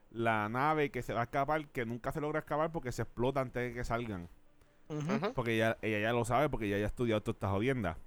la 0.09 0.49
nave 0.49 0.89
que 0.89 1.01
se 1.03 1.13
va 1.13 1.21
a 1.21 1.23
escapar, 1.25 1.67
que 1.67 1.85
nunca 1.85 2.11
se 2.11 2.19
logra 2.21 2.39
escapar 2.39 2.71
porque 2.71 2.91
se 2.91 3.03
explota 3.03 3.41
antes 3.41 3.61
de 3.69 3.73
que 3.75 3.83
salgan. 3.83 4.27
Porque 5.33 5.55
ella, 5.55 5.77
ella 5.81 5.99
ya 5.99 6.13
lo 6.13 6.25
sabe, 6.25 6.49
porque 6.49 6.65
ella 6.65 6.77
ya 6.79 6.83
ha 6.85 6.87
estudiado 6.87 7.21
todas 7.21 7.35
estas 7.35 7.51
jodiendas. 7.51 7.97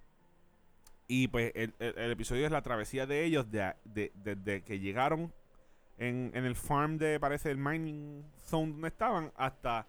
Y 1.09 1.29
pues 1.29 1.53
el, 1.55 1.75
el- 1.79 1.97
el 1.99 2.11
episodio 2.11 2.45
es 2.47 2.53
la 2.53 2.63
travesía 2.63 3.07
de 3.07 3.25
ellos 3.25 3.51
de, 3.51 3.75
de- 3.85 4.13
desde 4.17 4.63
que 4.65 4.79
llegaron 4.81 5.33
en, 5.99 6.31
en 6.35 6.45
el 6.45 6.57
farm 6.57 6.99
de, 6.99 7.19
parece, 7.21 7.51
el 7.51 7.59
mining 7.59 8.25
zone 8.47 8.73
donde 8.73 8.89
estaban, 8.89 9.33
hasta, 9.37 9.87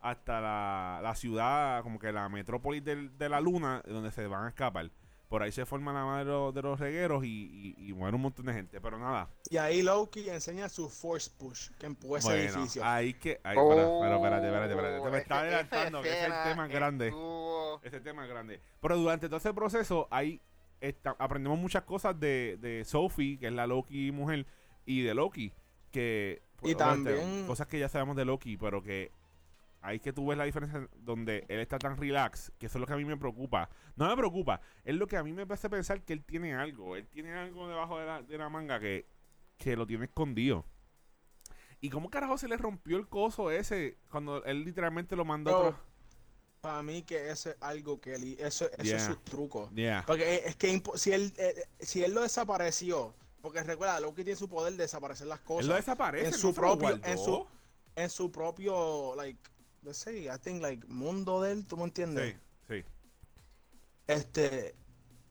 hasta 0.00 0.40
la, 0.40 1.00
la 1.02 1.14
ciudad, 1.14 1.82
como 1.82 1.98
que 1.98 2.12
la 2.12 2.28
metrópolis 2.28 2.84
del- 2.84 3.16
de 3.18 3.28
la 3.28 3.40
luna, 3.40 3.82
donde 3.86 4.10
se 4.12 4.26
van 4.26 4.44
a 4.44 4.48
escapar. 4.48 4.90
Por 5.28 5.44
ahí 5.44 5.52
se 5.52 5.64
forma 5.64 5.92
la 5.92 6.04
madre 6.04 6.24
de 6.24 6.30
los, 6.32 6.52
de 6.54 6.62
los 6.62 6.80
regueros 6.80 7.24
y, 7.24 7.74
y, 7.78 7.88
y 7.90 7.92
muere 7.92 8.16
un 8.16 8.22
montón 8.22 8.46
de 8.46 8.52
gente. 8.52 8.80
Pero 8.80 8.98
nada. 8.98 9.28
Y 9.48 9.58
ahí 9.58 9.80
Loki 9.80 10.28
enseña 10.28 10.68
su 10.68 10.88
Force 10.88 11.30
Push, 11.38 11.70
que 11.78 11.86
empujó 11.86 12.16
ese 12.16 12.28
bueno, 12.30 12.42
edificio. 12.42 12.84
ahí 12.84 13.14
que... 13.14 13.40
Ahí, 13.44 13.54
pero, 13.56 13.66
pero 13.76 13.88
Oh, 13.88 14.16
espérate, 14.16 14.46
espérate, 14.46 14.72
espérate. 14.72 15.00
Te 15.04 15.10
me 15.10 15.18
está 15.18 15.36
ese- 15.36 15.46
adelantando, 15.54 16.02
que 16.02 16.08
ese 16.08 16.18
es 16.18 16.24
el 16.26 16.42
tema 16.50 16.66
grande. 16.66 17.14
Ese 17.84 18.00
tema 18.00 18.24
es 18.24 18.28
grande. 18.30 18.60
Pero 18.80 18.96
durante 18.96 19.28
todo 19.28 19.36
ese 19.36 19.54
proceso, 19.54 20.08
ahí 20.10 20.40
aprendemos 21.18 21.58
muchas 21.58 21.82
cosas 21.84 22.18
de, 22.18 22.58
de 22.60 22.84
Sophie, 22.84 23.38
que 23.38 23.46
es 23.48 23.52
la 23.52 23.66
Loki 23.66 24.10
mujer, 24.12 24.46
y 24.86 25.02
de 25.02 25.14
Loki. 25.14 25.52
Que, 25.90 26.42
Y 26.62 26.74
obviamente, 26.74 27.16
también- 27.16 27.46
Cosas 27.46 27.66
que 27.66 27.78
ya 27.78 27.88
sabemos 27.88 28.16
de 28.16 28.24
Loki, 28.24 28.56
pero 28.56 28.82
que 28.82 29.10
ahí 29.82 29.98
que 29.98 30.12
tú 30.12 30.26
ves 30.26 30.36
la 30.38 30.44
diferencia 30.44 30.88
donde 30.98 31.44
él 31.48 31.58
está 31.60 31.78
tan 31.78 31.96
relax, 31.96 32.52
que 32.58 32.66
eso 32.66 32.78
es 32.78 32.80
lo 32.80 32.86
que 32.86 32.92
a 32.92 32.96
mí 32.96 33.04
me 33.04 33.16
preocupa. 33.16 33.68
No 33.96 34.08
me 34.08 34.16
preocupa, 34.16 34.60
es 34.84 34.94
lo 34.94 35.06
que 35.06 35.16
a 35.16 35.22
mí 35.24 35.32
me 35.32 35.42
hace 35.48 35.68
pensar 35.70 36.02
que 36.02 36.12
él 36.12 36.22
tiene 36.24 36.54
algo. 36.54 36.96
Él 36.96 37.06
tiene 37.08 37.32
algo 37.32 37.66
debajo 37.68 37.98
de 37.98 38.06
la, 38.06 38.22
de 38.22 38.38
la 38.38 38.48
manga 38.48 38.78
que, 38.78 39.06
que 39.58 39.76
lo 39.76 39.86
tiene 39.86 40.04
escondido. 40.04 40.64
¿Y 41.80 41.88
cómo 41.88 42.10
carajo 42.10 42.36
se 42.36 42.46
le 42.46 42.58
rompió 42.58 42.98
el 42.98 43.08
coso 43.08 43.50
ese 43.50 43.96
cuando 44.10 44.44
él 44.44 44.64
literalmente 44.64 45.16
lo 45.16 45.24
mandó? 45.24 45.50
a 45.50 45.58
otro- 45.68 45.89
para 46.60 46.82
mí 46.82 47.02
que 47.02 47.30
eso 47.30 47.50
es 47.50 47.56
algo 47.60 48.00
que 48.00 48.14
él, 48.14 48.36
eso, 48.38 48.66
eso 48.70 48.82
Yeah. 48.82 48.96
es 48.96 49.04
su 49.04 49.16
truco. 49.16 49.70
Yeah. 49.74 50.04
Porque 50.06 50.42
es- 50.46 50.56
que 50.56 50.82
si 50.96 51.12
él, 51.12 51.32
eh, 51.38 51.64
si 51.80 52.04
él 52.04 52.12
lo 52.12 52.22
desapareció, 52.22 53.14
porque 53.40 53.62
recuerda, 53.62 53.98
Loki 54.00 54.24
tiene 54.24 54.36
su 54.38 54.48
poder 54.48 54.72
de 54.74 54.82
desaparecer 54.82 55.26
las 55.26 55.38
Él 55.40 55.44
cosas 55.46 55.66
lo 55.66 55.74
desaparece. 55.76 56.26
en 56.26 56.30
no 56.32 56.38
su 56.38 56.54
propio- 56.54 57.00
en 57.02 57.18
su- 57.18 57.46
en 57.96 58.10
su 58.10 58.30
propio, 58.30 59.14
like, 59.16 59.38
let's 59.82 59.98
say, 59.98 60.26
I 60.28 60.38
think, 60.42 60.60
like, 60.62 60.86
mundo 60.86 61.40
de 61.40 61.52
él, 61.52 61.66
¿tú 61.66 61.76
me 61.76 61.84
entiendes? 61.84 62.36
Sí, 62.68 62.74
sí. 62.82 62.84
Este, 64.06 64.74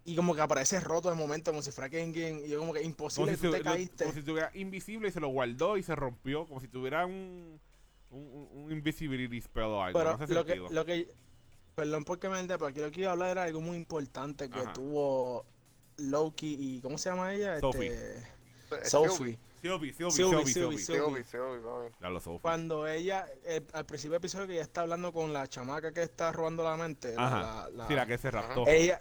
y 0.06 0.16
como 0.16 0.34
que 0.34 0.42
aparece 0.42 0.80
roto 0.80 1.10
de 1.10 1.16
momento, 1.16 1.52
como 1.52 1.62
si 1.62 1.72
fuera 1.72 1.90
Kengen, 1.90 2.40
y 2.46 2.50
yo 2.50 2.60
como 2.60 2.74
que 2.74 2.80
Como 2.80 2.90
imposible 2.90 3.36
si, 3.36 3.42
que 3.42 3.48
tú 3.48 3.54
te 3.54 3.60
lo- 3.60 3.64
caíste. 3.66 4.04
como 4.06 4.14
si 4.14 4.20
estuviera 4.20 4.52
invisible 4.56 5.10
y 5.10 5.12
se 5.12 5.20
lo 5.20 5.28
guardó 5.28 5.78
y 5.78 5.84
se 5.84 5.96
rompió. 5.96 6.48
Como 6.48 6.60
si 6.60 6.68
tuviera 6.68 7.06
un, 7.06 7.60
un, 8.12 8.50
un- 8.54 8.72
invisibility 8.72 9.42
spell 9.42 9.66
o 9.66 9.84
algo. 9.84 10.00
Pero 10.00 10.18
no 10.18 10.24
hace 10.24 10.34
lo 10.34 10.46
que, 10.46 10.56
lo 10.56 10.86
que, 10.86 11.14
perdón 11.76 12.04
porque 12.06 12.30
me 12.30 12.40
enteré, 12.40 12.58
pero 12.58 12.68
aquí 12.70 12.80
lo 12.80 12.92
que 12.92 13.02
iba 13.02 13.10
a 13.10 13.14
hablar 13.14 13.30
era 13.32 13.44
algo 13.44 13.62
muy 13.62 13.78
importante 13.78 14.50
que 14.50 14.60
Ajá. 14.60 14.74
tuvo 14.74 15.46
Loki 15.98 16.56
y, 16.60 16.82
¿cómo 16.82 16.98
se 16.98 17.10
llama 17.10 17.34
ella? 17.34 17.60
Sophie. 17.60 17.88
Este, 17.92 18.90
Sophie. 18.90 19.38
Lo 22.02 22.20
Sophie. 22.22 22.40
Cuando 22.42 22.88
ella, 22.88 23.26
eh, 23.44 23.62
al 23.74 23.86
principio 23.86 24.14
del 24.14 24.20
episodio 24.20 24.48
que 24.48 24.54
ella 24.54 24.62
está 24.62 24.82
hablando 24.82 25.12
con 25.12 25.34
la 25.34 25.48
chamaca 25.48 25.92
que 25.92 26.04
está 26.04 26.32
robando 26.32 26.64
la 26.64 26.78
mente, 26.78 27.14
Ajá. 27.18 27.42
la- 27.42 27.70
la- 27.70 27.88
Sí, 27.88 27.94
la 27.96 28.06
que 28.06 28.18
se 28.18 28.32
raptó. 28.32 28.66
ella, 28.68 29.00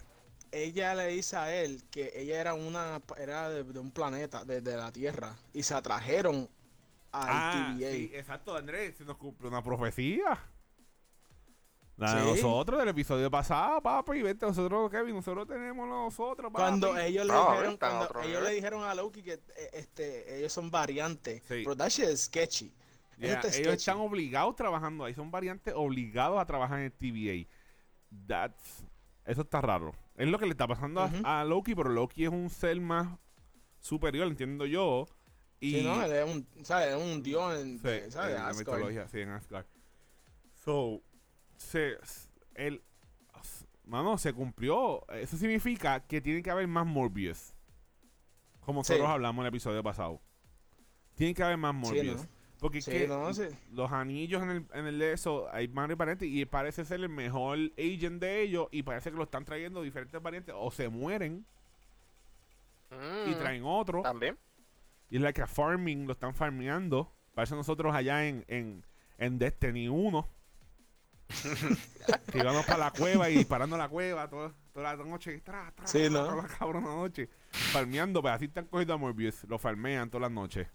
ella 0.51 0.95
le 0.95 1.07
dice 1.09 1.37
a 1.37 1.55
él 1.55 1.85
que 1.91 2.11
ella 2.15 2.41
era 2.41 2.55
una, 2.55 3.01
era 3.19 3.49
de, 3.51 3.63
de 3.65 3.79
un 3.79 3.91
planeta, 3.93 4.45
de, 4.45 4.61
de 4.61 4.77
la 4.77 4.91
Tierra, 4.91 5.37
y 5.53 5.63
se 5.63 5.75
atrajeron 5.75 6.49
Ah, 7.27 7.75
sí, 7.77 8.11
exacto, 8.15 8.57
Andrés. 8.57 8.97
Se 8.97 9.05
nos 9.05 9.17
cumple 9.17 9.49
una 9.49 9.63
profecía. 9.63 10.39
La 11.97 12.15
de 12.15 12.21
Sí. 12.23 12.29
nosotros 12.43 12.79
del 12.79 12.89
episodio 12.91 13.29
pasado, 13.29 13.83
papi. 13.83 14.23
Vente, 14.23 14.47
nosotros, 14.47 14.89
Kevin, 14.89 15.17
nosotros 15.17 15.49
tenemos 15.49 15.89
nosotros, 15.89 16.53
papi. 16.53 16.63
Cuando 16.63 16.97
ellos 16.97 17.27
le 17.27 17.33
No, 17.33 17.51
dijeron, 17.51 17.77
cuando 17.77 18.21
ellos 18.23 18.43
le 18.45 18.85
a 18.89 18.95
Loki 18.95 19.23
que 19.23 19.33
eh, 19.33 19.71
este, 19.73 20.39
ellos 20.39 20.53
son 20.53 20.71
variantes, 20.71 21.43
Sí. 21.43 21.63
pero 21.65 21.77
that 21.77 21.89
shit 21.89 22.09
is 22.09 22.23
sketchy. 22.23 22.73
Yeah, 23.17 23.41
ellos 23.41 23.53
sketchy. 23.53 23.69
están 23.71 23.97
obligados 23.99 24.55
trabajando 24.55 25.05
ahí, 25.05 25.15
son 25.15 25.33
variantes 25.33 25.75
obligados 25.77 26.41
a 26.41 26.47
trabajar 26.47 26.79
en 26.79 26.85
el 26.85 26.93
TVA. 26.93 27.49
That's, 28.29 28.85
eso 29.25 29.41
está 29.43 29.61
raro. 29.61 29.93
Es 30.15 30.29
lo 30.29 30.39
que 30.39 30.47
le 30.47 30.53
está 30.53 30.69
pasando 30.69 31.09
a, 31.25 31.45
Loki, 31.45 31.75
pero 31.75 31.91
Loki 31.91 32.25
es 32.25 32.31
un 32.31 32.49
ser 32.49 32.81
más 32.81 33.09
superior, 33.81 34.29
entiendo 34.29 34.67
yo. 34.67 35.07
Y 35.61 35.73
Sí, 35.79 35.83
no, 35.83 36.03
él 36.05 36.13
es 36.13 36.25
un, 36.35 36.65
¿sabes? 36.65 36.95
Es 36.95 37.03
un 37.03 37.23
dios 37.23 37.59
en, 37.59 37.79
Sí, 37.81 38.11
¿sabes? 38.11 38.37
en 38.37 38.43
la 38.45 38.53
mitología, 38.53 39.09
sí, 39.09 39.21
en 39.21 39.31
Asgard. 39.31 39.67
So, 40.65 41.03
se, 41.57 41.97
el, 42.55 42.83
mano, 43.85 44.19
se 44.19 44.33
cumplió. 44.33 45.05
Eso 45.11 45.37
significa 45.37 46.01
que 46.07 46.21
tiene 46.21 46.43
que 46.43 46.51
haber 46.51 46.69
más 46.69 46.87
Morbius. 46.87 47.53
Como 48.61 48.85
Sí. 48.85 48.93
nosotros 48.93 49.11
hablamos 49.11 49.43
en 49.43 49.47
el 49.47 49.49
episodio 49.49 49.83
pasado. 49.83 50.21
Tiene 51.15 51.35
que 51.35 51.43
haber 51.43 51.57
más 51.57 51.73
Sí, 51.75 51.79
Morbius. 51.81 52.23
¿no? 52.23 52.29
Porque 52.61 52.79
es 52.79 52.85
Sí, 52.85 52.91
que 52.91 53.09
no, 53.09 53.33
sí. 53.33 53.45
los 53.73 53.91
anillos 53.93 54.43
en 54.43 54.51
el, 54.51 54.67
en 54.75 54.87
el 54.87 54.99
de 54.99 55.13
eso, 55.13 55.49
hay 55.53 55.69
varios 55.69 55.97
variantes 55.97 56.29
y 56.29 56.45
parece 56.45 56.85
ser 56.85 57.01
el 57.01 57.09
mejor 57.09 57.57
agent 57.79 58.21
de 58.21 58.43
ellos 58.43 58.67
y 58.73 58.83
parece 58.83 59.11
que 59.11 59.17
lo 59.17 59.23
están 59.25 59.45
trayendo 59.45 59.81
diferentes 59.83 60.21
variantes 60.21 60.55
o 60.59 60.71
se 60.71 60.89
mueren 60.89 61.47
y 62.91 63.31
Mm, 63.31 63.39
traen 63.39 63.63
otro. 63.65 64.03
También. 64.03 64.37
Y 65.11 65.17
es 65.17 65.23
la 65.23 65.33
que 65.33 65.47
farming 65.47 66.07
lo 66.07 66.13
están 66.13 66.35
farmeando. 66.35 67.13
Para 67.35 67.45
eso 67.45 67.57
nosotros 67.57 67.95
allá 67.95 68.27
en, 68.27 68.45
en, 68.49 68.85
en 69.19 69.39
Destiny 69.39 69.89
1. 69.89 70.29
que 72.33 72.39
íbamos 72.39 72.65
para 72.67 72.79
la 72.79 72.91
cueva 72.91 73.29
y 73.29 73.37
disparando 73.37 73.77
a 73.77 73.79
la 73.79 73.89
cueva 73.89 74.29
toda, 74.29 74.55
toda 74.73 74.97
la 74.97 75.05
noche. 75.05 75.41
Tra, 75.41 75.73
tra, 75.75 75.87
Sí, 75.87 76.09
¿no? 76.11 76.25
Toda 76.25 76.43
la 76.43 76.49
cabrona 76.49 76.89
noche. 76.89 77.29
Farmeando, 77.51 78.23
pues 78.23 78.35
así 78.35 78.47
están 78.47 78.67
cogiendo 78.67 78.95
a 78.95 78.97
Morbius. 78.97 79.45
Lo 79.45 79.59
farmean 79.59 80.11
todas 80.11 80.23
las 80.23 80.31
noches. 80.33 80.69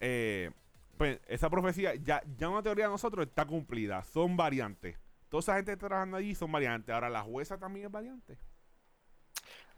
Eh, 0.00 0.50
pues 0.96 1.20
esa 1.26 1.50
profecía, 1.50 1.94
ya, 1.94 2.22
ya 2.36 2.48
una 2.48 2.62
teoría 2.62 2.86
de 2.86 2.90
nosotros 2.90 3.26
está 3.26 3.44
cumplida. 3.44 4.02
Son 4.04 4.36
variantes. 4.36 4.98
Toda 5.28 5.40
esa 5.40 5.54
gente 5.56 5.70
que 5.70 5.74
está 5.74 5.88
trabajando 5.88 6.16
allí 6.16 6.34
son 6.34 6.50
variantes. 6.52 6.94
Ahora, 6.94 7.08
la 7.10 7.22
jueza 7.22 7.58
también 7.58 7.86
es 7.86 7.92
variante. 7.92 8.38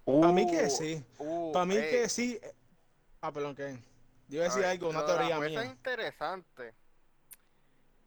Para 0.05 0.33
mí 0.33 0.47
que 0.51 0.67
Uh, 0.67 0.71
sí. 0.71 1.05
uh, 1.19 1.53
Para 1.53 1.67
mí 1.67 1.77
ey, 1.77 1.91
que 1.91 2.09
sí. 2.09 2.39
Ah, 3.21 3.33
perdón, 3.33 3.55
que 3.55 3.79
Yo 4.29 4.37
iba 4.37 4.45
a 4.45 4.47
a 4.47 4.49
decir 4.49 4.63
ver, 4.63 4.71
algo, 4.71 4.89
una 4.91 5.03
de 5.03 5.07
la 5.09 5.15
teoría 5.17 5.37
jueza 5.37 5.61
es 5.61 5.67
mía. 5.67 5.73
interesante. 5.75 6.75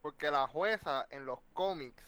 Porque 0.01 0.31
la 0.31 0.47
jueza 0.47 1.05
en 1.11 1.25
los 1.25 1.39
cómics 1.53 2.03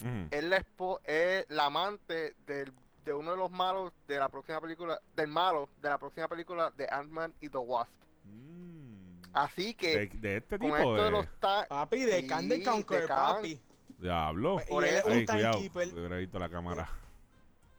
Ujú. 0.00 0.28
es 0.30 0.44
la, 0.44 0.58
espo- 0.60 1.00
es 1.04 1.46
la 1.48 1.66
amante 1.66 2.34
del- 2.46 2.72
de 3.04 3.12
uno 3.12 3.32
de 3.32 3.36
los 3.36 3.50
malos 3.50 3.92
de 4.06 4.18
la 4.18 4.28
próxima 4.28 4.60
película, 4.60 5.00
del 5.16 5.28
malo 5.28 5.68
de 5.80 5.88
la 5.88 5.98
próxima 5.98 6.28
película 6.28 6.70
de 6.76 6.86
Ant-Man 6.90 7.34
y 7.40 7.48
the 7.48 7.58
Wasp. 7.58 7.90
Mm. 8.24 9.22
Así 9.32 9.74
que 9.74 10.06
de 10.08 10.36
este 10.36 10.58
con 10.58 10.66
tipo 10.68 10.76
esto 10.76 10.94
de 10.96 11.02
de... 11.04 11.10
los 11.10 11.26
Papi, 11.68 12.00
de 12.04 12.20
Sí, 12.20 12.26
Candy 12.26 12.58
de 12.58 12.64
Conquer, 12.64 13.08
papi. 13.08 13.60
Diablo. 13.98 14.58
Por 14.68 14.84
él 14.84 14.96
es 14.96 15.04
un 15.04 15.26
timekeeper. 15.26 15.86
Le 15.88 16.00
hubiera 16.00 16.16
visto 16.16 16.38
la 16.38 16.48
cámara. 16.48 16.88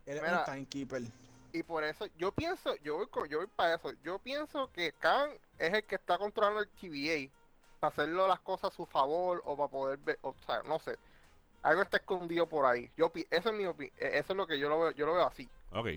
Él 0.05 0.17
es 0.17 0.23
Mira. 0.23 0.39
un 0.39 0.45
timekeeper. 0.45 1.01
Y 1.53 1.63
por 1.63 1.83
eso 1.83 2.05
yo 2.17 2.31
pienso, 2.31 2.75
yo 2.83 2.97
voy, 2.97 3.07
co- 3.07 3.25
yo 3.25 3.37
voy 3.37 3.47
para 3.47 3.75
eso. 3.75 3.91
Yo 4.03 4.19
pienso 4.19 4.69
que 4.73 4.91
Khan 4.93 5.29
es 5.57 5.73
el 5.73 5.83
que 5.85 5.95
está 5.95 6.17
controlando 6.17 6.59
el 6.59 6.67
TVA 6.69 7.31
para 7.79 7.93
hacerlo 7.93 8.27
las 8.27 8.39
cosas 8.41 8.73
a 8.73 8.75
su 8.75 8.85
favor 8.85 9.41
o 9.45 9.55
para 9.55 9.69
poder 9.69 9.97
ver, 9.99 10.19
o 10.21 10.35
sea, 10.45 10.61
no 10.63 10.79
sé. 10.79 10.97
Algo 11.61 11.81
está 11.81 11.97
escondido 11.97 12.47
por 12.47 12.65
ahí. 12.65 12.91
Yo 12.97 13.11
eso 13.29 13.49
es 13.49 13.55
mi 13.55 13.63
opi- 13.63 13.91
eh, 13.97 14.11
eso 14.15 14.33
es 14.33 14.37
lo 14.37 14.45
que 14.47 14.59
yo 14.59 14.67
lo 14.67 14.79
veo, 14.79 14.91
yo 14.91 15.05
lo 15.05 15.13
veo 15.13 15.25
así. 15.25 15.47
Ok. 15.71 15.87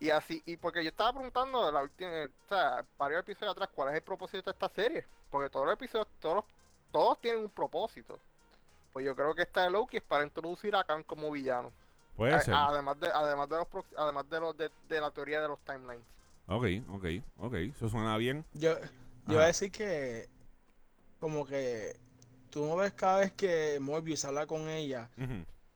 Y 0.00 0.10
así, 0.10 0.42
y 0.46 0.56
porque 0.56 0.82
yo 0.84 0.90
estaba 0.90 1.12
preguntando 1.12 1.64
de 1.66 1.72
la 1.72 1.82
última, 1.82 2.10
o 2.24 2.48
sea, 2.48 2.84
varios 2.98 3.20
episodios 3.20 3.52
atrás, 3.52 3.68
cuál 3.74 3.88
es 3.88 3.94
el 3.96 4.02
propósito 4.02 4.44
de 4.44 4.50
esta 4.54 4.68
serie. 4.68 5.04
Porque 5.30 5.50
todos 5.50 5.66
los 5.66 5.74
episodios, 5.74 6.06
todos, 6.20 6.44
todos 6.92 7.20
tienen 7.20 7.42
un 7.42 7.50
propósito. 7.50 8.18
Pues 8.92 9.04
yo 9.04 9.14
creo 9.16 9.34
que 9.34 9.42
esta 9.42 9.64
de 9.64 9.70
Loki 9.70 9.96
es 9.98 10.02
para 10.02 10.24
introducir 10.24 10.74
a 10.76 10.84
Khan 10.84 11.02
como 11.02 11.30
villano. 11.30 11.72
Puede 12.18 12.34
A- 12.34 12.40
ser. 12.40 12.54
además 12.54 12.98
de, 13.00 13.06
además 13.06 13.48
de 13.48 13.56
los 13.56 13.66
además 13.96 14.28
de 14.28 14.40
los 14.40 14.56
de, 14.58 14.70
de 14.88 15.00
la 15.00 15.10
teoría 15.12 15.40
de 15.40 15.48
los 15.48 15.58
timelines. 15.60 16.04
Ok, 16.48 16.64
ok, 16.90 17.04
ok. 17.38 17.54
Eso 17.54 17.88
suena 17.88 18.16
bien. 18.16 18.44
Yo, 18.54 18.74
yo 19.26 19.34
iba 19.34 19.44
a 19.44 19.46
decir 19.46 19.70
que 19.70 20.28
como 21.20 21.46
que 21.46 21.96
tú 22.50 22.66
no 22.66 22.76
ves 22.76 22.92
cada 22.92 23.20
vez 23.20 23.32
que 23.32 23.78
Morbius 23.80 24.24
habla 24.24 24.46
con 24.46 24.68
ella 24.68 25.08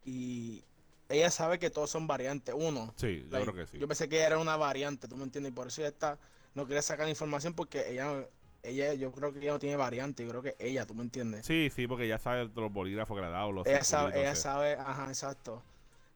y 0.04 0.64
ella 1.08 1.30
sabe 1.30 1.58
que 1.60 1.70
todos 1.70 1.90
son 1.90 2.06
variantes. 2.08 2.54
Uno, 2.58 2.92
Sí, 2.96 3.22
yo 3.22 3.30
like, 3.30 3.52
creo 3.52 3.64
que 3.64 3.70
sí. 3.70 3.78
yo 3.78 3.86
pensé 3.86 4.08
que 4.08 4.16
ella 4.16 4.26
era 4.28 4.38
una 4.38 4.56
variante, 4.56 5.06
¿tú 5.08 5.16
me 5.16 5.24
entiendes? 5.24 5.52
Y 5.52 5.54
por 5.54 5.68
eso 5.68 5.80
ella 5.80 5.90
está, 5.90 6.18
no 6.54 6.66
quiere 6.66 6.82
sacar 6.82 7.08
información 7.08 7.54
porque 7.54 7.90
ella, 7.90 8.26
ella, 8.62 8.94
yo 8.94 9.12
creo 9.12 9.32
que 9.32 9.40
ella 9.40 9.52
no 9.52 9.58
tiene 9.58 9.76
variante, 9.76 10.24
yo 10.24 10.30
creo 10.30 10.42
que 10.42 10.56
ella, 10.58 10.86
¿tú 10.86 10.94
me 10.94 11.02
entiendes? 11.02 11.46
Sí, 11.46 11.70
sí, 11.74 11.86
porque 11.86 12.08
ya 12.08 12.18
sabe 12.18 12.50
los 12.54 12.72
bolígrafos 12.72 13.16
que 13.16 13.20
le 13.20 13.26
ha 13.28 13.30
dado. 13.30 13.52
Los 13.52 13.66
ella 13.66 13.84
sabe, 13.84 14.20
ella 14.20 14.34
sabe, 14.34 14.74
ajá, 14.74 15.08
exacto. 15.08 15.62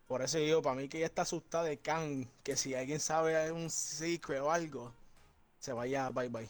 Por 0.08 0.22
eso 0.22 0.38
digo, 0.38 0.62
para 0.62 0.76
mí 0.76 0.88
que 0.88 0.98
ella 0.98 1.06
está 1.06 1.22
asustada 1.22 1.64
de 1.64 1.78
Khan, 1.78 2.28
que 2.44 2.56
si 2.56 2.75
alguien 2.75 3.00
sabe 3.00 3.50
un 3.52 3.70
secret 3.70 4.40
o 4.40 4.50
algo, 4.50 4.92
se 5.60 5.72
vaya 5.72 6.10
bye 6.10 6.28
bye. 6.28 6.48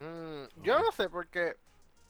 Mm, 0.00 0.44
yo 0.62 0.78
no 0.78 0.92
sé, 0.92 1.08
porque 1.08 1.56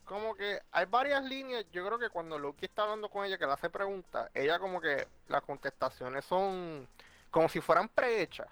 como 0.05 0.35
que 0.37 0.61
hay 0.73 0.87
varias 0.87 1.25
líneas. 1.25 1.67
Yo 1.73 1.87
creo 1.87 1.99
que 1.99 2.11
cuando 2.11 2.39
Loki 2.39 2.67
está 2.67 2.85
hablando 2.85 3.09
con 3.11 3.25
ella, 3.27 3.39
que 3.39 3.47
le 3.47 3.53
hace 3.53 3.71
preguntas, 3.71 4.31
ella 4.35 4.59
como 4.59 4.81
que 4.81 5.09
las 5.29 5.43
contestaciones 5.43 6.25
son 6.25 6.89
como 7.31 7.49
si 7.49 7.61
fueran 7.61 7.89
prehechas. 7.89 8.49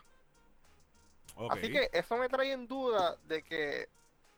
Así 1.46 1.70
que 1.70 1.90
eso 1.92 2.16
me 2.16 2.28
trae 2.28 2.52
en 2.52 2.66
duda 2.66 3.16
de 3.24 3.42
que, 3.42 3.88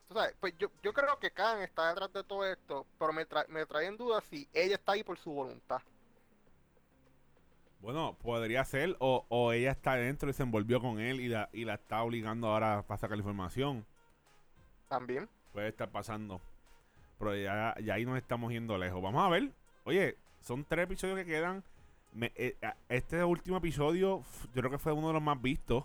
tú 0.09 0.15
sabes, 0.15 0.35
pues 0.41 0.55
yo, 0.59 0.71
yo 0.83 0.93
creo 0.93 1.19
que 1.19 1.33
Khan 1.33 1.61
está 1.63 1.89
detrás 1.91 2.13
de 2.13 2.25
todo 2.25 2.45
esto, 2.47 2.87
pero 2.99 3.13
me, 3.13 3.29
tra- 3.29 3.47
me 3.49 3.67
trae 3.67 3.87
en 3.87 3.97
duda 3.97 4.21
si 4.23 4.49
ella 4.53 4.77
está 4.77 4.93
ahí 4.93 5.05
por 5.05 5.19
su 5.19 5.33
voluntad. 5.33 5.83
Bueno, 7.81 8.17
podría 8.23 8.65
ser, 8.65 8.97
o, 9.01 9.27
o 9.29 9.53
ella 9.53 9.71
está 9.71 9.93
adentro 9.93 10.29
y 10.31 10.33
se 10.33 10.43
envolvió 10.43 10.81
con 10.81 10.99
él 10.99 11.21
y 11.21 11.29
la, 11.29 11.49
y 11.53 11.65
la 11.65 11.75
está 11.75 12.03
obligando 12.03 12.49
ahora 12.49 12.83
para 12.87 12.99
sacar 12.99 13.17
la 13.17 13.23
información. 13.23 13.85
También. 14.89 15.29
Puede 15.53 15.69
estar 15.69 15.91
pasando. 15.91 16.41
Pero 17.19 17.37
ya, 17.37 17.75
ya 17.83 17.95
ahí 17.95 18.05
nos 18.05 18.17
estamos 18.19 18.53
yendo 18.53 18.77
lejos. 18.79 19.01
Vamos 19.03 19.25
a 19.25 19.29
ver. 19.29 19.51
Oye, 19.85 20.17
son 20.41 20.65
tres 20.65 20.85
episodios 20.85 21.17
que 21.19 21.25
quedan. 21.27 21.63
Me- 22.13 22.33
eh, 22.35 22.57
a- 22.63 22.77
este 22.89 23.23
último 23.25 23.59
episodio, 23.59 24.23
yo 24.55 24.61
creo 24.63 24.71
que 24.71 24.79
fue 24.79 24.93
uno 24.93 25.09
de 25.09 25.15
los 25.15 25.23
más 25.23 25.41
vistos 25.41 25.85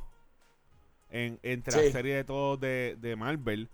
en, 1.10 1.39
entre 1.43 1.71
Sí. 1.77 1.86
la 1.88 1.91
serie 1.91 2.15
de 2.15 2.24
todos 2.24 2.60
de, 2.60 2.98
de 3.00 3.15
Marvel. 3.15 3.69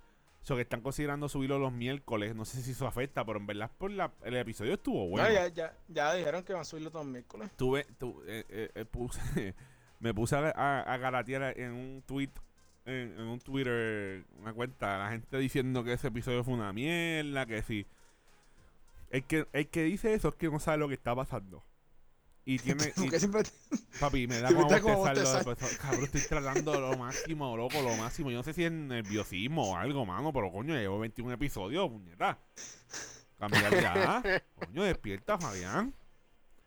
So 0.48 0.56
que 0.56 0.62
están 0.62 0.80
considerando 0.80 1.28
subirlo 1.28 1.60
los 1.60 1.74
miércoles. 1.74 2.34
No 2.34 2.46
sé 2.46 2.62
si 2.62 2.72
eso 2.72 2.88
afecta, 2.88 3.26
pero 3.26 3.38
en 3.38 3.48
verdad 3.48 3.70
por 3.78 3.92
la, 3.92 4.14
el 4.24 4.34
episodio 4.38 4.76
estuvo 4.76 5.06
bueno. 5.10 5.28
No, 5.28 5.34
ya, 5.34 5.50
ya, 5.50 5.76
ya 5.90 6.14
dijeron 6.14 6.42
que 6.42 6.54
van 6.54 6.62
a 6.62 6.64
subirlo 6.64 6.90
todos 6.90 7.06
los 7.06 7.12
miércoles. 7.12 7.52
Tuve, 7.58 7.84
tu- 8.00 8.24
eh, 8.26 8.46
eh, 8.48 8.72
eh, 8.74 8.86
puse, 8.86 9.20
me 10.00 10.14
puse 10.14 10.38
a, 10.38 10.54
a, 10.56 11.24
en 11.52 11.74
un 11.74 12.02
tweet, 12.06 12.30
en, 12.86 13.20
en 13.20 13.28
un 13.28 13.42
Twitter, 13.42 14.24
una 14.40 14.54
cuenta, 14.54 14.98
la 14.98 15.10
gente 15.10 15.38
diciendo 15.38 15.84
que 15.84 15.92
ese 15.92 16.08
episodio 16.08 16.46
fue 16.46 16.54
una 16.54 16.72
mierda, 16.72 17.46
que 17.46 17.62
sí. 17.62 17.86
El 19.10 19.26
que, 19.26 19.48
el 19.52 19.68
que 19.68 19.84
dice 19.84 20.14
eso 20.14 20.30
es 20.30 20.36
que 20.36 20.50
no 20.50 20.62
sabe 20.62 20.78
lo 20.78 20.88
que 20.88 20.94
está 20.94 21.14
pasando. 21.14 21.62
Y 22.50 22.58
tiene. 22.64 22.82
y- 22.96 23.00
Porque 23.02 23.20
siempre 23.20 23.44
papi, 24.00 24.26
me 24.26 24.40
da 24.42 24.48
como 24.54 24.64
bostezarlo 25.00 25.54
después. 25.54 25.78
Cabrón, 25.80 26.06
estoy 26.06 26.22
tratando 26.22 26.80
lo 26.80 26.98
máximo, 26.98 27.58
loco, 27.58 27.82
lo 27.82 27.94
máximo. 27.98 28.32
Yo 28.32 28.38
no 28.38 28.44
sé 28.44 28.54
si 28.54 28.64
es 28.64 28.72
nerviosismo 28.72 29.72
o 29.72 29.76
algo, 29.76 30.06
mano, 30.06 30.32
pero 30.32 30.50
coño, 30.50 30.74
llevo 30.74 30.98
21 31.00 31.34
episodios, 31.34 31.90
puñeta. 31.90 32.40
Cambiar 33.38 33.74
ya. 33.82 34.24
Coño, 34.56 34.84
despierta, 34.84 35.38
Fabián. 35.38 35.94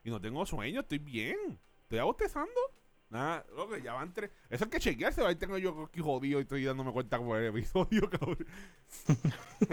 Y 0.05 0.11
no 0.11 0.21
tengo 0.21 0.45
sueño, 0.45 0.81
estoy 0.81 0.99
bien. 0.99 1.59
Estoy 1.85 1.99
abostezando. 1.99 2.61
Nada, 3.09 3.45
loco, 3.57 3.77
ya 3.79 3.95
van 3.95 4.13
tres. 4.13 4.31
Eso 4.51 4.65
hay 4.65 4.71
que 4.71 4.81
chequearse. 4.81 5.25
Ahí 5.25 5.35
tengo 5.37 5.57
yo 5.59 5.87
aquí 5.87 6.01
jodido 6.01 6.39
y 6.41 6.43
estoy 6.43 6.63
dándome 6.65 6.93
cuenta 6.93 7.19
por 7.19 7.39
el 7.39 7.47
episodio, 7.49 8.09
cabrón. 8.11 8.47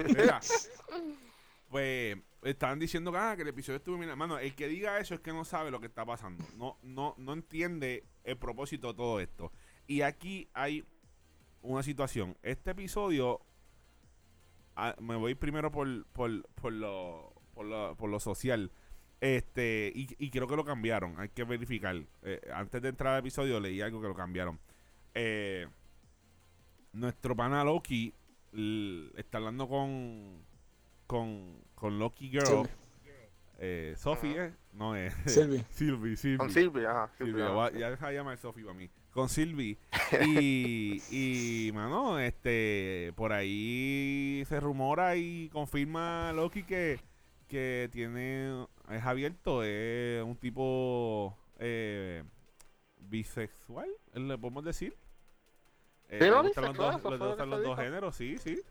Mira, 0.08 0.40
pues 1.70 2.18
estaban 2.51 2.80
diciendo 2.80 3.12
que, 3.12 3.18
ah, 3.18 3.34
que 3.36 3.42
el 3.42 3.50
episodio 3.50 3.77
estuvo 3.77 3.98
bien. 3.98 4.16
Mano, 4.18 4.39
el 4.39 4.56
que 4.56 4.68
diga 4.68 5.00
eso 5.00 5.16
es 5.16 5.20
que 5.22 5.32
no 5.32 5.46
sabe 5.46 5.72
lo 5.72 5.80
que 5.80 5.88
está 5.88 6.06
pasando. 6.06 6.44
No, 6.56 6.77
no, 6.82 7.16
no 7.18 7.34
entiende 7.34 8.04
el 8.24 8.38
propósito 8.38 8.88
de 8.88 8.94
todo 8.94 9.20
esto. 9.20 9.51
Y 9.88 10.01
aquí 10.01 10.50
hay 10.54 10.86
una 11.62 11.84
situación. 11.84 12.38
Este 12.42 12.72
episodio, 12.72 13.42
ah, 14.75 14.96
me 15.00 15.16
voy 15.16 15.36
primero 15.36 15.72
por, 15.72 16.06
por, 16.08 16.48
por, 16.54 16.74
lo, 16.74 17.34
por, 17.54 17.66
lo, 17.66 17.96
por 17.96 18.10
lo 18.10 18.20
social. 18.20 18.72
Este, 19.20 19.92
y, 19.96 20.08
y 20.20 20.30
creo 20.30 20.48
que 20.48 20.56
lo 20.56 20.66
cambiaron. 20.66 21.20
Hay 21.20 21.30
que 21.30 21.44
verificar. 21.44 21.96
Eh, 22.24 22.42
antes 22.54 22.82
de 22.82 22.89
entrar 22.89 23.13
al 23.13 23.20
episodio 23.20 23.60
leí 23.60 23.82
algo 23.82 24.01
que 24.01 24.08
lo 24.08 24.16
cambiaron. 24.16 24.60
Eh, 25.13 25.68
nuestro 26.94 27.36
pana 27.36 27.63
Loki 27.63 28.13
está 29.18 29.38
hablando 29.38 29.68
con 29.68 30.46
con, 31.08 31.63
con 31.77 32.00
Loki 32.00 32.29
Girl. 32.29 32.67
Eh, 33.60 33.96
Sophie, 33.98 34.36
¿eh? 34.38 34.53
No 34.74 34.96
es. 34.98 35.13
Sylvie. 35.25 35.63
Sylvie, 35.72 36.15
Sylvie. 36.17 36.38
Con 36.38 36.51
Silvia, 36.51 36.91
ajá. 36.91 37.12
Silvia, 37.17 37.34
Silvia. 37.34 37.50
voy 37.50 37.67
a- 37.67 37.72
ya 37.79 37.89
deja 37.91 38.07
de 38.10 38.13
llamar 38.15 38.38
Sophie 38.38 38.63
para 38.63 38.77
mí. 38.77 38.89
Con 39.12 39.29
Silvi. 39.29 39.77
Y, 40.27 41.01
y, 41.69 41.72
mano, 41.72 42.19
este, 42.19 43.13
por 43.15 43.34
ahí 43.34 44.43
se 44.48 44.60
rumora 44.60 45.15
y 45.15 45.50
confirma 45.50 46.31
Loki 46.34 46.63
que, 46.63 47.00
que 47.48 47.89
tiene, 47.91 48.67
es 48.91 49.03
abierto, 49.03 49.63
es 49.63 50.24
un 50.24 50.36
tipo 50.36 51.36
eh, 51.57 52.24
bisexual, 53.00 53.89
le 54.13 54.38
podemos 54.38 54.63
decir. 54.63 54.96
Eh, 56.10 56.19
Sí, 56.19 56.25
le 56.25 56.29
no, 56.29 56.43
gustan 56.43 56.63
los 56.65 56.74
bisexual, 56.77 57.01
dos, 57.19 57.48
los 57.48 57.60
se 57.60 57.65
dos 57.67 57.79
géneros, 57.79 58.15
sí, 58.15 58.38
sí. 58.38 58.62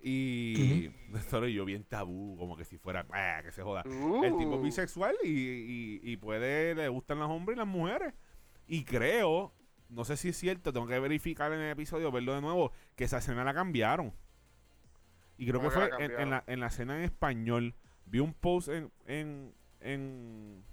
Y 0.00 0.90
solo 1.30 1.48
yo 1.48 1.64
bien 1.64 1.84
tabú, 1.84 2.36
como 2.38 2.56
que 2.56 2.64
si 2.64 2.78
fuera, 2.78 3.06
ah, 3.10 3.40
que 3.42 3.52
se 3.52 3.62
joda. 3.62 3.82
El 3.84 4.36
tipo 4.36 4.54
es 4.54 4.60
Uh. 4.60 4.62
bisexual 4.62 5.16
y, 5.24 5.28
y, 5.28 6.00
y 6.02 6.16
puede, 6.16 6.74
le 6.74 6.88
gustan 6.88 7.18
los 7.18 7.28
hombres 7.30 7.56
y 7.56 7.58
las 7.58 7.66
mujeres. 7.66 8.14
Y 8.66 8.84
creo, 8.84 9.52
no 9.88 10.04
sé 10.04 10.16
si 10.16 10.28
es 10.28 10.36
cierto, 10.36 10.72
tengo 10.72 10.86
que 10.86 10.98
verificar 11.00 11.52
en 11.52 11.60
el 11.60 11.70
episodio, 11.72 12.12
verlo 12.12 12.34
de 12.34 12.40
nuevo, 12.40 12.72
que 12.94 13.04
esa 13.04 13.18
escena 13.18 13.44
la 13.44 13.54
cambiaron. 13.54 14.12
Y 15.36 15.46
creo 15.46 15.60
que 15.60 15.68
¿Cómo 15.68 15.80
que 15.86 15.88
fue 15.88 16.06
la 16.06 16.22
en, 16.22 16.30
la, 16.30 16.44
en 16.46 16.60
la 16.60 16.66
escena 16.66 16.96
en 16.96 17.02
español. 17.04 17.74
Vi 18.06 18.18
un 18.20 18.34
post 18.34 18.68
en, 18.68 18.90
en, 19.06 19.54
en, 19.80 20.64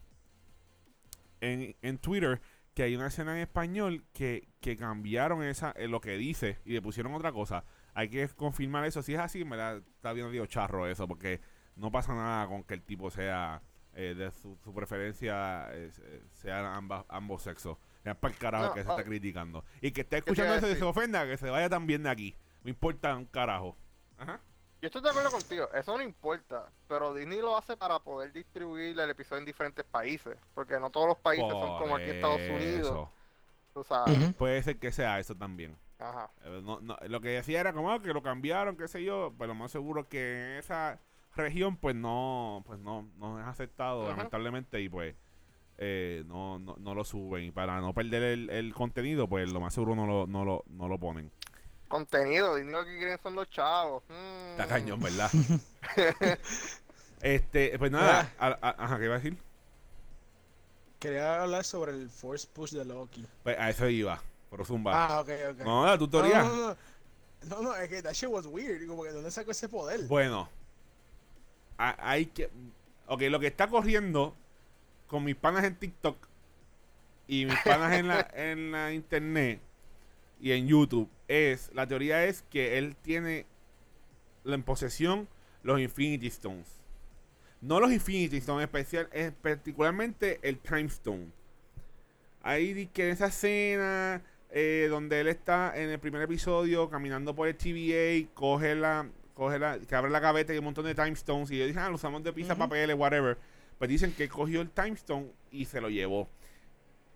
en, 1.41 1.75
en 1.81 1.97
Twitter 1.99 2.41
que 2.73 2.83
hay 2.83 2.95
una 2.95 3.07
escena 3.07 3.33
en 3.35 3.41
español 3.41 4.03
que, 4.13 4.49
que 4.59 4.75
cambiaron 4.75 5.43
esa, 5.43 5.71
eh, 5.71 5.87
lo 5.87 6.01
que 6.01 6.17
dice 6.17 6.59
y 6.65 6.73
le 6.73 6.81
pusieron 6.81 7.13
otra 7.13 7.31
cosa. 7.31 7.63
Hay 7.95 8.09
que 8.09 8.27
confirmar 8.29 8.85
eso. 8.85 9.01
Si 9.01 9.13
es 9.15 9.19
así, 9.19 9.43
me 9.43 9.57
la 9.57 9.77
está 9.77 10.13
viendo 10.13 10.31
digo 10.31 10.45
charro 10.45 10.85
eso, 10.85 11.07
porque 11.07 11.41
no 11.75 11.91
pasa 11.91 12.13
nada 12.13 12.45
con 12.47 12.63
que 12.63 12.73
el 12.75 12.83
tipo 12.83 13.09
sea 13.09 13.61
eh, 13.93 14.13
de 14.15 14.29
su, 14.31 14.57
su 14.63 14.73
preferencia 14.73 15.69
eh, 15.71 15.89
se- 15.91 16.21
sean 16.41 16.65
ambas, 16.65 17.05
ambos 17.09 17.41
sexos. 17.41 17.77
Es 18.03 18.15
para 18.15 18.33
el 18.33 18.39
carajo 18.39 18.65
No, 18.67 18.73
que 18.73 18.83
se 18.83 18.89
ah. 18.89 18.91
está 18.91 19.03
criticando. 19.03 19.63
Y 19.81 19.91
que 19.91 20.01
esté 20.01 20.17
escuchando 20.17 20.53
eso 20.53 20.69
y 20.69 20.75
se 20.75 20.83
ofenda, 20.83 21.25
que 21.25 21.37
se 21.37 21.49
vaya 21.49 21.69
también 21.69 22.03
de 22.03 22.09
aquí. 22.09 22.35
No 22.63 22.69
importa 22.69 23.15
un 23.15 23.25
carajo. 23.25 23.75
Ajá. 24.17 24.39
Yo 24.81 24.87
estoy 24.87 25.01
de 25.01 25.09
acuerdo 25.09 25.31
contigo, 25.31 25.67
eso 25.73 25.97
no 25.97 26.03
importa, 26.03 26.69
pero 26.87 27.13
Disney 27.15 27.39
lo 27.39 27.57
hace 27.57 27.75
para 27.75 27.97
poder 27.97 28.31
distribuir 28.33 28.99
el 28.99 29.09
episodio 29.09 29.39
en 29.39 29.45
diferentes 29.45 29.83
países, 29.85 30.37
porque 30.53 30.79
no 30.79 30.91
todos 30.91 31.07
los 31.07 31.17
países 31.17 31.49
son 31.49 31.79
como 31.79 31.95
aquí 31.95 32.09
en 32.09 32.15
Estados 32.17 32.41
Unidos, 32.41 32.81
eso. 32.91 33.11
tú 33.73 33.83
sabes. 33.83 34.15
Ujú. 34.15 34.33
Puede 34.33 34.61
ser 34.61 34.77
que 34.77 34.91
sea 34.91 35.17
eso 35.19 35.33
también. 35.33 35.75
Ajá. 35.99 36.29
Eh, 36.43 36.61
no- 36.63 36.81
no, 36.81 36.97
lo 37.07 37.21
que 37.21 37.29
decía 37.29 37.59
era 37.61 37.73
como 37.73 37.91
ah, 37.91 38.01
que 38.01 38.13
lo 38.13 38.21
cambiaron, 38.21 38.75
qué 38.77 38.87
sé 38.87 39.03
yo, 39.03 39.33
pero 39.37 39.49
lo 39.49 39.55
más 39.55 39.71
seguro 39.71 40.07
que 40.09 40.53
en 40.53 40.57
esa 40.59 40.99
región 41.35 41.77
pues 41.77 41.95
no 41.95 42.63
pues 42.65 42.79
no, 42.79 43.09
no 43.17 43.39
es 43.39 43.45
aceptado 43.45 44.03
Ajá. 44.03 44.11
lamentablemente 44.17 44.79
y 44.81 44.87
pues 44.89 45.15
eh, 45.77 46.23
no, 46.27 46.59
no, 46.59 46.75
no 46.79 46.95
lo 46.95 47.03
suben 47.03 47.43
y 47.43 47.51
para 47.51 47.81
no 47.81 47.93
perder 47.93 48.23
el, 48.23 48.49
el 48.49 48.73
contenido 48.73 49.27
pues 49.27 49.51
lo 49.51 49.59
más 49.59 49.73
seguro 49.73 49.95
no 49.95 50.05
lo, 50.07 50.27
no 50.27 50.45
lo, 50.45 50.63
no 50.67 50.87
lo 50.87 50.97
ponen. 50.97 51.31
Contenido, 51.87 52.55
Disney 52.55 52.73
lo 52.73 52.83
que 52.83 52.97
quieren 52.97 53.19
son 53.21 53.35
los 53.35 53.49
chavos. 53.49 54.03
Mm. 54.09 54.51
Está 54.51 54.67
cañón, 54.67 54.99
¿verdad? 54.99 55.29
este, 57.21 57.77
pues 57.79 57.91
nada, 57.91 58.31
a- 58.39 58.47
a- 58.61 58.83
ajá, 58.85 58.97
¿qué 58.99 59.05
iba 59.05 59.15
a 59.15 59.19
decir? 59.19 59.37
Quería 60.99 61.43
hablar 61.43 61.63
sobre 61.63 61.91
el 61.91 62.09
Force 62.09 62.47
Push 62.51 62.71
de 62.71 62.85
Loki. 62.85 63.25
Pues 63.43 63.57
a 63.59 63.69
eso 63.69 63.87
iba, 63.89 64.19
pero 64.55 64.63
zumba. 64.63 64.93
Ah, 64.95 65.19
ok, 65.19 65.29
ok. 65.51 65.57
no, 65.65 65.85
la 65.85 65.97
tutoría. 65.97 66.43
no, 66.43 66.55
no, 66.55 66.67
no. 66.69 66.77
No, 67.49 67.61
no, 67.61 67.75
es 67.75 67.89
que 67.89 68.01
that 68.01 68.13
shit 68.13 68.29
was 68.29 68.45
weird. 68.45 68.87
Como 68.87 69.03
que 69.03 69.11
¿dónde 69.11 69.29
sacó 69.29 69.51
ese 69.51 69.67
poder? 69.67 70.03
Bueno, 70.07 70.49
hay 71.77 72.27
que. 72.27 72.49
Ok, 73.07 73.23
lo 73.23 73.39
que 73.39 73.47
está 73.47 73.67
corriendo 73.67 74.33
con 75.07 75.25
mis 75.25 75.35
panas 75.35 75.65
en 75.65 75.75
TikTok 75.75 76.15
y 77.27 77.45
mis 77.45 77.59
panas 77.59 77.93
en 77.93 78.07
la, 78.07 78.27
en 78.33 78.71
la 78.71 78.93
internet 78.93 79.59
y 80.39 80.53
en 80.53 80.67
YouTube 80.67 81.09
es. 81.27 81.69
La 81.73 81.85
teoría 81.85 82.23
es 82.23 82.43
que 82.43 82.77
él 82.77 82.95
tiene 82.95 83.45
en 84.45 84.63
posesión 84.63 85.27
los 85.63 85.81
Infinity 85.81 86.27
Stones. 86.27 86.79
No 87.59 87.81
los 87.81 87.91
Infinity 87.91 88.37
Stones, 88.37 88.63
especial, 88.63 89.09
es 89.11 89.33
particularmente 89.33 90.39
el 90.43 90.59
Time 90.59 90.85
Stone. 90.85 91.27
Ahí 92.41 92.73
di 92.73 92.87
que 92.87 93.07
en 93.07 93.13
esa 93.13 93.25
escena 93.27 94.21
eh, 94.57 94.87
donde 94.89 95.19
él 95.19 95.27
está 95.27 95.73
en 95.75 95.89
el 95.89 95.99
primer 95.99 96.21
episodio 96.21 96.89
caminando 96.89 97.35
por 97.35 97.47
el 97.49 97.55
TVA, 97.57 98.25
coge 98.33 98.73
la, 98.73 99.05
coge 99.33 99.59
la, 99.59 99.77
que 99.77 99.93
abre 99.95 100.09
la 100.09 100.21
gaveta 100.21 100.53
y 100.53 100.57
un 100.57 100.63
montón 100.63 100.85
de 100.85 100.95
Time 100.95 101.11
Stones. 101.11 101.51
Y 101.51 101.57
yo 101.59 101.67
dije, 101.67 101.77
ah, 101.77 101.89
lo 101.89 101.95
usamos 101.95 102.23
de 102.23 102.31
pizza, 102.31 102.53
Ujú. 102.53 102.59
papeles, 102.59 102.95
whatever. 102.97 103.37
Pues 103.77 103.89
dicen 103.89 104.13
que 104.13 104.29
cogió 104.29 104.61
el 104.61 104.69
Time 104.69 104.93
Stone 104.93 105.27
y 105.51 105.65
se 105.65 105.81
lo 105.81 105.89
llevó. 105.89 106.29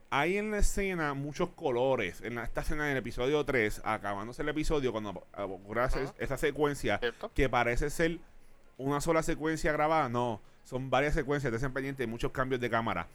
Hay 0.09 0.37
en 0.37 0.51
la 0.51 0.57
escena 0.57 1.13
muchos 1.13 1.49
colores. 1.51 2.19
En 2.21 2.35
la- 2.35 2.43
esta 2.43 2.61
escena 2.61 2.87
del 2.87 2.97
episodio 2.97 3.45
3, 3.45 3.81
acabándose 3.85 4.41
el 4.41 4.49
episodio, 4.49 4.91
cuando 4.91 5.25
ah, 5.33 5.45
ocurre 5.45 5.85
esa- 5.85 6.01
Ajá. 6.03 6.13
esa 6.17 6.37
secuencia, 6.37 6.97
¿Cierto? 6.97 7.31
que 7.33 7.47
parece 7.47 7.89
ser 7.89 8.17
una 8.77 8.99
sola 9.01 9.23
secuencia 9.23 9.71
grabada. 9.71 10.09
No, 10.09 10.41
son 10.65 10.89
varias 10.89 11.13
secuencias. 11.13 11.53
Estén 11.53 11.71
pendientes, 11.73 12.03
hay 12.05 12.11
muchos 12.11 12.31
cambios 12.31 12.59
de 12.59 12.69
cámara. 12.69 13.07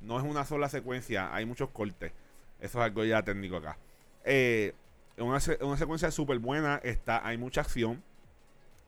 No 0.00 0.18
es 0.18 0.24
una 0.24 0.44
sola 0.44 0.68
secuencia, 0.68 1.32
hay 1.34 1.46
muchos 1.46 1.70
cortes. 1.70 2.12
Eso 2.60 2.78
es 2.78 2.84
algo 2.84 3.04
ya 3.04 3.22
técnico 3.22 3.56
acá. 3.56 3.76
Eh, 4.24 4.74
una, 5.18 5.38
una 5.60 5.76
secuencia 5.76 6.10
súper 6.10 6.38
buena, 6.38 6.80
está, 6.82 7.26
hay 7.26 7.36
mucha 7.38 7.60
acción. 7.62 8.02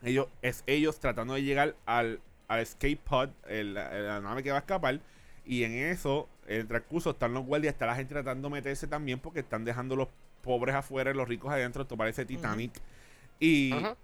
Ellos, 0.02 0.26
es 0.42 0.64
ellos 0.66 0.98
tratando 0.98 1.34
de 1.34 1.42
llegar 1.42 1.74
al, 1.86 2.20
al 2.48 2.60
escape 2.60 2.96
pod, 2.96 3.30
el- 3.48 3.76
el- 3.76 4.06
la 4.06 4.20
nave 4.20 4.42
que 4.42 4.50
va 4.50 4.56
a 4.58 4.60
escapar. 4.60 5.00
Y 5.44 5.64
en 5.64 5.72
eso, 5.72 6.28
en 6.46 6.60
el 6.60 6.68
transcurso, 6.68 7.10
están 7.10 7.34
los 7.34 7.44
guardias, 7.44 7.72
está 7.74 7.86
la 7.86 7.94
gente 7.96 8.14
tratando 8.14 8.48
de 8.48 8.52
meterse 8.54 8.86
también 8.86 9.18
porque 9.18 9.40
están 9.40 9.64
dejando 9.64 9.96
los 9.96 10.08
pobres 10.42 10.74
afuera 10.74 11.10
y 11.10 11.14
los 11.14 11.28
ricos 11.28 11.52
adentro. 11.52 11.82
Esto 11.82 11.96
parece 11.96 12.24
Titanic. 12.24 12.72
Y, 13.40 13.72
Ajá. 13.72 13.96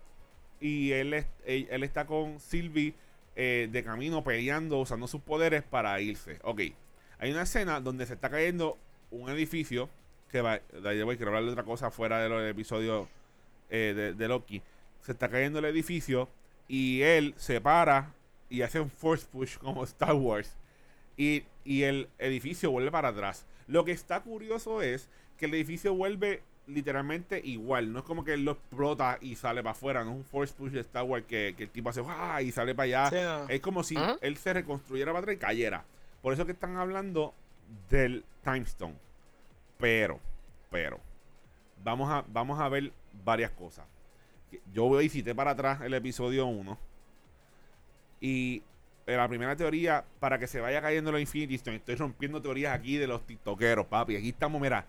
y 0.61 0.93
él, 0.93 1.25
él 1.47 1.83
está 1.85 2.07
con 2.07 2.41
Sylvie 2.41 2.95
eh, 3.37 3.69
de 3.71 3.85
camino 3.85 4.23
peleando, 4.25 4.79
usando 4.79 5.07
sus 5.07 5.21
poderes 5.21 5.63
para 5.63 6.01
irse. 6.01 6.39
Ok. 6.43 6.61
Hay 7.21 7.31
una 7.33 7.43
escena 7.43 7.81
donde 7.81 8.07
se 8.07 8.15
está 8.15 8.31
cayendo 8.31 8.79
un 9.11 9.29
edificio. 9.31 9.88
Que 10.31 10.42
va, 10.42 10.59
de 10.59 10.88
ahí 10.88 11.03
voy, 11.03 11.16
quiero 11.16 11.31
hablar 11.31 11.44
de 11.44 11.51
otra 11.51 11.64
cosa 11.64 11.90
fuera 11.90 12.18
del 12.18 12.49
episodio 12.49 13.09
eh, 13.71 13.94
de, 13.97 14.12
de 14.12 14.29
Loki. 14.29 14.62
Se 15.03 15.12
está 15.12 15.29
cayendo 15.29 15.59
el 15.59 15.64
edificio 15.64 16.29
y 16.68 17.01
él 17.01 17.35
se 17.38 17.61
para 17.61 18.12
y 18.51 18.62
hace 18.62 18.81
un 18.81 18.90
force 18.90 19.27
push 19.31 19.57
como 19.57 19.85
Star 19.85 20.14
Wars. 20.14 20.57
Y, 21.16 21.44
y 21.64 21.83
el 21.85 22.09
edificio 22.18 22.71
vuelve 22.71 22.90
para 22.90 23.09
atrás. 23.09 23.47
Lo 23.66 23.85
que 23.85 23.92
está 23.92 24.21
curioso 24.21 24.83
es 24.83 25.09
que 25.37 25.47
el 25.47 25.55
edificio 25.55 25.94
vuelve 25.94 26.42
literalmente 26.66 27.40
igual. 27.42 27.92
No 27.92 28.01
es 28.01 28.05
como 28.05 28.25
que 28.25 28.35
él 28.35 28.44
lo 28.44 28.53
explota 28.53 29.18
y 29.21 29.35
sale 29.35 29.62
para 29.62 29.73
afuera. 29.73 30.05
No 30.05 30.11
es 30.11 30.16
un 30.18 30.25
force 30.25 30.55
push 30.55 30.73
de 30.73 30.81
Star 30.81 31.05
Wars 31.05 31.25
que, 31.27 31.55
que 31.57 31.64
el 31.64 31.71
tipo 31.71 31.88
hace 31.88 32.03
¡ah! 32.07 32.40
y 32.42 32.53
sale 32.53 32.75
para 32.75 32.85
allá. 32.85 33.11
Sí, 33.11 33.16
no. 33.16 33.49
Es 33.49 33.61
como 33.61 33.83
si 33.83 33.97
él 34.21 34.37
se 34.37 34.53
reconstruyera 34.53 35.12
para 35.12 35.21
atrás 35.21 35.37
y 35.37 35.38
cayera. 35.38 35.85
Por 36.23 36.33
eso 36.35 36.44
que 36.47 36.53
están 36.53 36.77
hablando 36.77 37.35
del 37.89 38.25
Time 38.43 38.61
Stone. 38.61 38.97
Pero, 39.79 40.21
pero, 40.71 40.99
vamos 41.83 42.11
a, 42.11 42.25
vamos 42.29 42.61
a 42.61 42.69
ver 42.69 42.93
varias 43.25 43.51
cosas. 43.53 43.87
Yo 44.73 44.91
visité 44.91 45.35
para 45.35 45.53
atrás 45.53 45.81
el 45.83 45.95
episodio 45.95 46.47
1 46.47 46.79
y 48.21 48.63
la 49.07 49.29
primera 49.29 49.57
teoría, 49.57 50.05
para 50.21 50.39
que 50.39 50.47
se 50.47 50.61
vaya 50.61 50.83
cayendo 50.83 51.13
los 51.13 51.21
Infinity 51.21 51.55
Stone, 51.55 51.77
estoy 51.77 51.95
rompiendo 51.95 52.43
teorías 52.43 52.75
aquí 52.75 52.97
de 52.97 53.07
los 53.07 53.27
tiktokeros, 53.27 53.87
papi. 53.87 54.17
Aquí 54.17 54.31
estamos, 54.31 54.61
mira, 54.61 54.85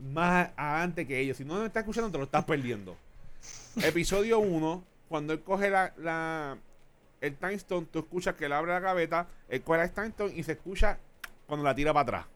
más 0.00 0.50
adelante 0.56 1.06
que 1.06 1.18
ellos. 1.18 1.36
Si 1.36 1.44
no 1.44 1.60
me 1.60 1.66
estás 1.66 1.82
escuchando, 1.82 2.10
te 2.10 2.18
lo 2.18 2.24
estás 2.24 2.44
perdiendo. 2.44 2.96
Episodio 3.82 4.40
1, 4.40 4.84
cuando 5.08 5.32
él 5.32 5.42
coge 5.42 5.70
la, 5.70 5.92
la 5.96 6.58
el 7.20 7.36
Time 7.36 7.54
Stone, 7.54 7.86
tú 7.90 8.00
escuchas 8.00 8.34
que 8.34 8.46
él 8.46 8.52
abre 8.52 8.72
la 8.72 8.80
gaveta, 8.80 9.28
él 9.48 9.62
coge 9.62 9.78
la 9.78 9.88
Time 9.88 10.08
Stone 10.08 10.32
y 10.34 10.42
se 10.42 10.52
escucha 10.52 10.98
cuando 11.52 11.64
la 11.66 11.74
tira 11.74 11.92
para 11.92 12.02
atrás. 12.02 12.26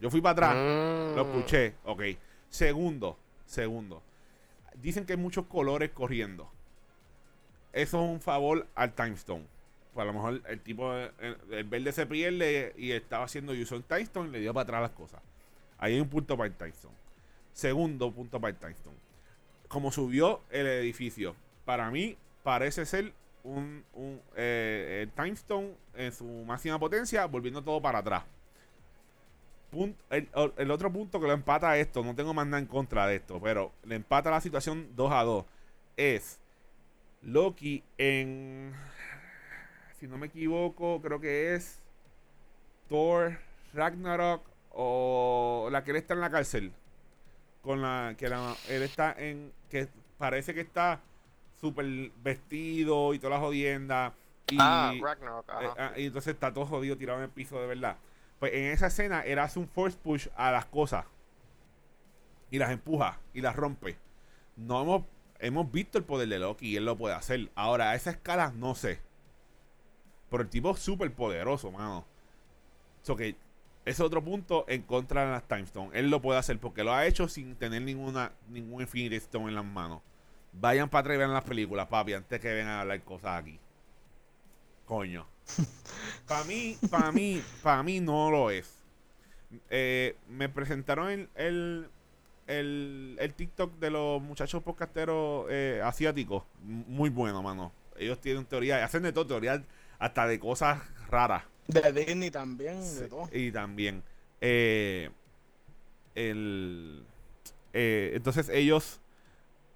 Yo 0.00 0.10
fui 0.10 0.20
para 0.20 0.32
atrás, 0.32 1.16
lo 1.16 1.24
Mm. 1.24 1.28
escuché, 1.28 1.74
ok. 1.84 2.02
Segundo, 2.48 3.16
segundo. 3.46 4.02
Dicen 4.74 5.06
que 5.06 5.12
hay 5.12 5.18
muchos 5.20 5.46
colores 5.46 5.90
corriendo. 5.92 6.50
Eso 7.72 8.02
es 8.04 8.10
un 8.10 8.20
favor 8.20 8.66
al 8.74 8.92
Time 8.94 9.12
Stone. 9.14 9.46
Pues 9.94 10.02
a 10.02 10.06
lo 10.06 10.14
mejor 10.14 10.42
el 10.48 10.60
tipo, 10.62 10.92
el, 10.92 11.38
el 11.52 11.62
verde 11.62 11.92
se 11.92 12.06
pierde 12.06 12.74
y 12.76 12.90
estaba 12.90 13.26
haciendo 13.26 13.52
use 13.52 13.72
on 13.72 13.84
Time 13.84 14.00
Stone 14.00 14.28
y 14.30 14.32
le 14.32 14.40
dio 14.40 14.52
para 14.52 14.64
atrás 14.64 14.82
las 14.82 14.90
cosas. 14.90 15.22
Ahí 15.78 15.94
hay 15.94 16.00
un 16.00 16.08
punto 16.08 16.36
para 16.36 16.48
el 16.48 16.56
Time 16.56 16.70
Stone. 16.70 16.96
Segundo 17.52 18.10
punto 18.10 18.40
para 18.40 18.50
el 18.50 18.56
Time 18.56 18.72
Stone. 18.72 18.96
Como 19.68 19.92
subió 19.92 20.40
el 20.50 20.66
edificio, 20.66 21.36
para 21.64 21.88
mí 21.92 22.16
parece 22.42 22.84
ser 22.84 23.12
un, 23.44 23.84
un 23.94 24.20
eh, 24.36 25.08
Time 25.16 25.30
Stone 25.32 25.74
en 25.94 26.12
su 26.12 26.24
máxima 26.24 26.78
potencia, 26.78 27.26
volviendo 27.26 27.62
todo 27.62 27.80
para 27.80 27.98
atrás. 27.98 28.24
El, 30.10 30.28
el 30.58 30.70
otro 30.70 30.92
punto 30.92 31.18
que 31.18 31.26
lo 31.26 31.32
empata 31.32 31.70
a 31.70 31.78
esto, 31.78 32.02
no 32.04 32.14
tengo 32.14 32.34
más 32.34 32.46
nada 32.46 32.58
en 32.60 32.66
contra 32.66 33.06
de 33.06 33.16
esto, 33.16 33.40
pero 33.40 33.72
le 33.84 33.94
empata 33.94 34.30
la 34.30 34.40
situación 34.42 34.88
2 34.94 35.12
a 35.12 35.22
2, 35.22 35.44
es 35.96 36.38
Loki 37.22 37.82
en, 37.96 38.74
si 39.98 40.06
no 40.06 40.18
me 40.18 40.26
equivoco, 40.26 41.00
creo 41.00 41.20
que 41.20 41.54
es 41.54 41.80
Thor 42.90 43.38
Ragnarok 43.72 44.42
o 44.72 45.68
la 45.72 45.82
que 45.84 45.92
él 45.92 45.96
está 45.98 46.12
en 46.14 46.20
la 46.20 46.30
cárcel. 46.30 46.72
Con 47.62 47.80
la 47.80 48.14
que 48.18 48.28
la- 48.28 48.56
él 48.68 48.82
está 48.82 49.14
en, 49.16 49.52
que 49.70 49.88
parece 50.18 50.52
que 50.52 50.60
está 50.60 51.00
súper 51.62 52.10
vestido 52.22 53.14
y 53.14 53.18
toda 53.20 53.34
la 53.36 53.40
jodienda. 53.40 54.12
Y, 54.50 54.56
Ah, 54.60 54.92
Ragnarok, 55.00 55.48
eh, 55.48 55.52
ajá. 55.52 55.74
ah, 55.78 55.92
y 55.98 56.06
entonces 56.06 56.34
está 56.34 56.52
todo 56.52 56.66
jodido 56.66 56.96
tirado 56.96 57.20
en 57.20 57.24
el 57.24 57.30
piso 57.30 57.58
de 57.60 57.68
verdad. 57.68 57.96
Pues 58.40 58.52
en 58.52 58.64
esa 58.64 58.88
escena 58.88 59.20
él 59.20 59.38
hace 59.38 59.60
un 59.60 59.68
force 59.68 59.96
push 59.96 60.26
a 60.36 60.50
las 60.50 60.66
cosas. 60.66 61.06
Y 62.50 62.58
las 62.58 62.70
empuja 62.70 63.18
y 63.32 63.40
las 63.40 63.54
rompe. 63.54 63.96
No 64.56 64.82
hemos, 64.82 65.04
hemos 65.38 65.70
visto 65.70 65.96
el 65.98 66.04
poder 66.04 66.28
de 66.28 66.40
Loki 66.40 66.70
y 66.70 66.76
él 66.76 66.84
lo 66.84 66.98
puede 66.98 67.14
hacer. 67.14 67.48
Ahora, 67.54 67.90
a 67.90 67.94
esa 67.94 68.10
escala 68.10 68.52
no 68.54 68.74
sé. 68.74 68.98
Pero 70.28 70.42
el 70.42 70.48
tipo 70.50 70.72
es 70.72 70.80
súper 70.80 71.12
poderoso, 71.12 71.70
mano. 71.70 72.04
So 73.02 73.16
que 73.16 73.28
ese 73.28 73.36
es 73.84 74.00
otro 74.00 74.22
punto 74.22 74.64
en 74.68 74.82
contra 74.82 75.24
de 75.24 75.30
las 75.30 75.46
Time 75.46 75.62
Stone. 75.62 75.90
Él 75.98 76.10
lo 76.10 76.20
puede 76.20 76.38
hacer 76.40 76.58
porque 76.58 76.82
lo 76.84 76.92
ha 76.92 77.06
hecho 77.06 77.28
sin 77.28 77.54
tener 77.54 77.82
ninguna 77.82 78.32
ningún 78.48 78.82
Infinity 78.82 79.16
Stone 79.16 79.48
en 79.48 79.54
las 79.54 79.64
manos. 79.64 80.02
Vayan 80.52 80.88
para 80.88 81.00
atrás 81.00 81.14
y 81.16 81.18
vean 81.18 81.32
las 81.34 81.44
películas, 81.44 81.88
papi, 81.88 82.14
antes 82.14 82.40
que 82.40 82.52
vengan 82.54 82.74
a 82.74 82.80
hablar 82.82 83.02
cosas 83.04 83.40
aquí. 83.40 83.58
Coño. 84.84 85.26
Para 86.26 86.44
mí, 86.44 86.78
para 86.90 87.12
mí, 87.12 87.42
para 87.62 87.82
mí 87.82 88.00
no 88.00 88.30
lo 88.30 88.50
es. 88.50 88.84
Eh, 89.70 90.16
me 90.28 90.48
presentaron 90.48 91.10
el, 91.10 91.30
el, 91.36 91.90
el, 92.46 93.16
el 93.20 93.34
TikTok 93.34 93.78
de 93.78 93.90
los 93.90 94.22
muchachos 94.22 94.62
podcasteros 94.62 95.46
eh, 95.50 95.80
asiáticos. 95.84 96.44
Muy 96.62 97.10
bueno, 97.10 97.42
mano. 97.42 97.72
Ellos 97.96 98.20
tienen 98.20 98.46
teoría, 98.46 98.84
hacen 98.84 99.02
de 99.02 99.12
todo, 99.12 99.26
teorías 99.26 99.60
hasta 99.98 100.26
de 100.26 100.38
cosas 100.40 100.80
raras. 101.08 101.44
De 101.68 101.92
Disney 101.92 102.30
también, 102.30 102.82
Sí, 102.82 103.00
de 103.00 103.08
todo. 103.08 103.28
Y 103.32 103.52
también. 103.52 104.02
eh, 104.40 105.10
el, 106.14 107.04
eh, 107.72 108.12
entonces 108.14 108.48
ellos 108.48 109.00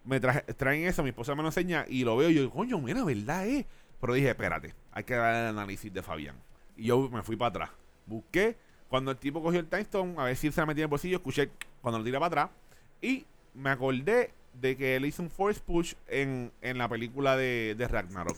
me 0.06 0.20
traje- 0.20 0.42
traen 0.54 0.84
eso, 0.86 1.02
mi 1.02 1.10
esposa 1.10 1.34
me 1.34 1.42
lo 1.42 1.48
enseña 1.48 1.84
y 1.88 2.04
lo 2.04 2.16
veo 2.16 2.30
y 2.30 2.34
yo 2.34 2.50
coño, 2.50 2.78
mira, 2.78 3.04
¿verdad 3.04 3.46
eh? 3.46 3.66
Pero 4.00 4.14
dije, 4.14 4.30
espérate, 4.30 4.74
hay 4.92 5.04
que 5.04 5.14
dar 5.14 5.34
el 5.34 5.48
análisis 5.50 5.92
de 5.92 6.02
Fabián. 6.02 6.36
Y 6.76 6.84
yo 6.84 7.08
me 7.10 7.22
fui 7.22 7.36
para 7.36 7.48
atrás. 7.48 7.70
Busqué 8.06 8.56
cuando 8.88 9.10
el 9.10 9.16
tipo 9.16 9.42
cogió 9.42 9.58
el 9.60 9.66
Time 9.66 9.82
Stone, 9.82 10.14
a 10.18 10.24
ver 10.24 10.36
si 10.36 10.50
se 10.52 10.60
la 10.60 10.66
metía 10.66 10.82
en 10.82 10.86
el 10.86 10.90
bolsillo, 10.90 11.16
escuché 11.16 11.50
cuando 11.82 11.98
lo 11.98 12.04
tira 12.04 12.18
para 12.20 12.26
atrás. 12.44 12.50
Y 13.02 13.24
me 13.54 13.70
acordé 13.70 14.30
de 14.60 14.76
que 14.76 14.96
él 14.96 15.06
hizo 15.06 15.22
un 15.22 15.30
force 15.30 15.60
push 15.60 15.94
en, 16.08 16.52
en 16.62 16.78
la 16.78 16.88
película 16.88 17.36
de, 17.36 17.74
de 17.76 17.88
Ragnarok. 17.88 18.36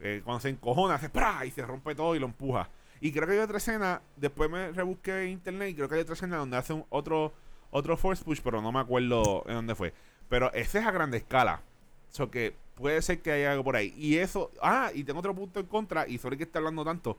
Eh, 0.00 0.20
cuando 0.24 0.40
se 0.40 0.50
encojona, 0.50 0.94
hace 0.94 1.08
¡pra! 1.08 1.44
y 1.44 1.50
se 1.50 1.62
rompe 1.62 1.94
todo 1.94 2.14
y 2.14 2.18
lo 2.18 2.26
empuja. 2.26 2.68
Y 3.00 3.12
creo 3.12 3.26
que 3.26 3.32
hay 3.34 3.38
otra 3.38 3.58
escena, 3.58 4.02
después 4.16 4.50
me 4.50 4.70
rebusqué 4.72 5.24
en 5.24 5.30
internet 5.30 5.70
y 5.70 5.74
creo 5.74 5.88
que 5.88 5.96
hay 5.96 6.00
otra 6.02 6.14
escena 6.14 6.36
donde 6.36 6.56
hace 6.56 6.84
otro, 6.90 7.32
otro 7.70 7.96
force 7.96 8.24
push, 8.24 8.40
pero 8.42 8.60
no 8.62 8.70
me 8.72 8.80
acuerdo 8.80 9.44
en 9.46 9.54
dónde 9.54 9.74
fue. 9.74 9.92
Pero 10.28 10.52
ese 10.52 10.78
es 10.78 10.86
a 10.86 10.90
grande 10.90 11.16
escala. 11.18 11.62
So 12.10 12.30
que 12.30 12.54
puede 12.74 13.00
ser 13.02 13.20
que 13.20 13.32
haya 13.32 13.52
algo 13.52 13.64
por 13.64 13.76
ahí. 13.76 13.94
Y 13.96 14.18
eso, 14.18 14.50
ah, 14.62 14.90
y 14.94 15.04
tengo 15.04 15.20
otro 15.20 15.34
punto 15.34 15.60
en 15.60 15.66
contra, 15.66 16.06
y 16.08 16.18
sorry 16.18 16.36
que 16.36 16.44
esté 16.44 16.58
hablando 16.58 16.84
tanto, 16.84 17.18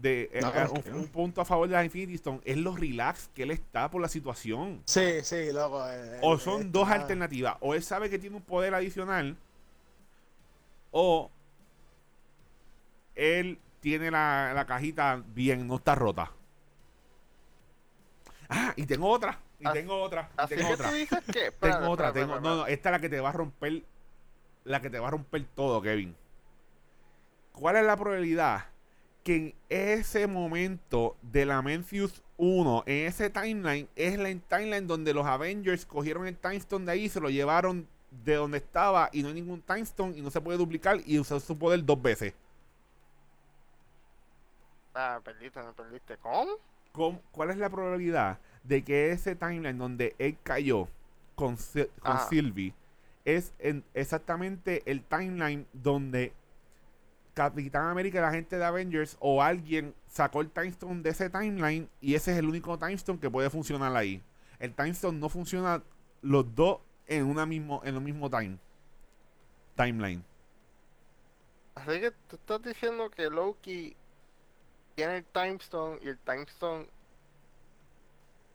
de 0.00 0.28
eh, 0.32 0.40
No, 0.42 0.52
eh, 0.54 0.66
un, 0.92 0.94
un 0.94 1.08
punto 1.08 1.40
a 1.40 1.44
favor 1.44 1.68
de 1.68 1.74
la 1.74 1.84
Infinity 1.84 2.14
Stone, 2.14 2.40
es 2.44 2.56
lo 2.56 2.76
relax 2.76 3.28
que 3.34 3.44
él 3.44 3.50
está 3.50 3.90
por 3.90 4.00
la 4.02 4.08
situación. 4.08 4.82
Sí, 4.84 5.22
sí, 5.22 5.52
loco. 5.52 5.84
eh, 5.88 6.18
O 6.22 6.38
son 6.38 6.70
dos 6.72 6.84
está- 6.88 7.00
alternativas. 7.02 7.56
O 7.60 7.74
él 7.74 7.82
sabe 7.82 8.10
que 8.10 8.18
tiene 8.18 8.36
un 8.36 8.42
poder 8.42 8.74
adicional. 8.74 9.36
O 10.90 11.30
él 13.14 13.58
tiene 13.80 14.10
la, 14.10 14.52
la 14.54 14.66
cajita 14.66 15.22
bien, 15.34 15.66
no 15.66 15.76
está 15.76 15.94
rota. 15.94 16.30
Ah, 18.48 18.72
y 18.76 18.84
tengo 18.86 19.08
otra. 19.10 19.38
Y 19.58 19.72
tengo 19.72 20.00
otra. 20.02 20.28
Y 20.36 20.40
Así 20.40 20.54
tengo 20.56 20.68
que 20.68 20.74
otra. 20.74 20.88
tú 20.90 20.94
dices 20.96 21.18
que. 21.24 21.32
Tengo 21.32 21.46
espérate, 21.48 21.86
otra. 21.86 22.06
espérate, 22.08 22.20
Tengo, 22.32 22.40
no, 22.40 22.56
no, 22.56 22.66
esta 22.66 22.88
es 22.88 22.92
la 22.92 22.98
que 23.00 23.08
te 23.08 23.20
va 23.20 23.28
a 23.30 23.32
romper. 23.32 23.82
La 24.64 24.80
que 24.82 24.90
te 24.90 24.98
va 24.98 25.08
a 25.08 25.10
romper 25.12 25.44
todo, 25.54 25.80
Kevin. 25.80 26.14
¿Cuál 27.52 27.76
es 27.76 27.84
la 27.86 27.96
probabilidad 27.96 28.66
que 29.22 29.36
en 29.36 29.54
ese 29.68 30.26
momento 30.26 31.16
de 31.22 31.46
la 31.46 31.62
Mencius 31.62 32.22
1, 32.36 32.84
en 32.86 33.06
ese 33.06 33.30
timeline, 33.30 33.88
es 33.96 34.18
la 34.18 34.32
timeline 34.34 34.86
donde 34.86 35.14
los 35.14 35.26
Avengers 35.26 35.86
cogieron 35.86 36.26
el 36.26 36.36
Time 36.36 36.56
Stone 36.56 36.84
de 36.84 36.92
ahí, 36.92 37.08
se 37.08 37.20
lo 37.20 37.30
llevaron 37.30 37.88
de 38.10 38.34
donde 38.34 38.58
estaba 38.58 39.08
y 39.12 39.22
no 39.22 39.28
hay 39.28 39.34
ningún 39.34 39.62
Time 39.62 39.80
Stone 39.80 40.16
y 40.18 40.20
no 40.20 40.30
se 40.30 40.40
puede 40.40 40.58
duplicar 40.58 40.98
y 41.06 41.18
usó 41.18 41.40
su 41.40 41.58
poder 41.58 41.84
dos 41.84 42.00
veces? 42.00 42.34
Ah, 44.94 45.20
perdiste, 45.24 45.60
me 45.62 45.72
perdiste. 45.72 46.16
¿Cómo- 46.18 47.20
¿Cuál 47.32 47.50
es 47.50 47.58
la 47.58 47.68
probabilidad 47.68 48.38
de 48.66 48.82
que 48.82 49.10
ese 49.12 49.34
timeline 49.36 49.78
donde 49.78 50.14
él 50.18 50.36
cayó 50.42 50.88
con, 51.34 51.56
con 51.56 51.88
Ajá. 52.02 52.28
Sylvie 52.28 52.74
es 53.24 53.52
en 53.58 53.84
exactamente 53.94 54.82
el 54.86 55.02
timeline 55.02 55.66
donde 55.72 56.32
Capitán 57.34 57.88
América 57.88 58.20
la 58.20 58.30
gente 58.30 58.56
de 58.56 58.64
Avengers 58.64 59.16
o 59.20 59.42
alguien 59.42 59.94
sacó 60.08 60.40
el 60.40 60.50
Time 60.50 60.68
Stone 60.68 61.02
de 61.02 61.10
ese 61.10 61.28
timeline 61.28 61.88
y 62.00 62.14
ese 62.14 62.32
es 62.32 62.38
el 62.38 62.48
único 62.48 62.78
Time 62.78 62.94
Stone 62.94 63.18
que 63.18 63.28
puede 63.28 63.50
funcionar 63.50 63.94
ahí. 63.94 64.22
El 64.58 64.72
Time 64.74 64.90
Stone 64.90 65.18
no 65.18 65.28
funciona 65.28 65.82
los 66.22 66.54
dos 66.54 66.78
en 67.06 67.26
una 67.26 67.44
mismo 67.44 67.82
en 67.84 67.94
el 67.94 68.00
mismo 68.00 68.30
time 68.30 68.58
timeline. 69.76 70.24
Así 71.74 72.00
que 72.00 72.10
tú 72.28 72.36
estás 72.36 72.62
diciendo 72.62 73.10
que 73.10 73.28
Loki 73.28 73.94
tiene 74.94 75.18
el 75.18 75.24
Time 75.24 75.56
Stone 75.56 75.98
y 76.02 76.08
el 76.08 76.18
Time 76.18 76.44
Stone. 76.44 76.86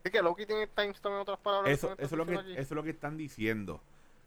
Así 0.01 0.11
que 0.11 0.21
Loki 0.21 0.45
tiene 0.47 0.63
el 0.63 0.69
Time 0.69 0.89
Stone 0.89 1.15
en 1.15 1.21
otras 1.21 1.39
palabras. 1.39 1.71
Eso, 1.71 1.89
¿tú 1.89 1.95
me 1.97 2.05
eso, 2.05 2.15
es 2.15 2.17
lo 2.17 2.25
que, 2.25 2.33
eso 2.53 2.59
es 2.59 2.71
lo 2.71 2.83
que 2.83 2.89
están 2.89 3.17
diciendo. 3.17 3.81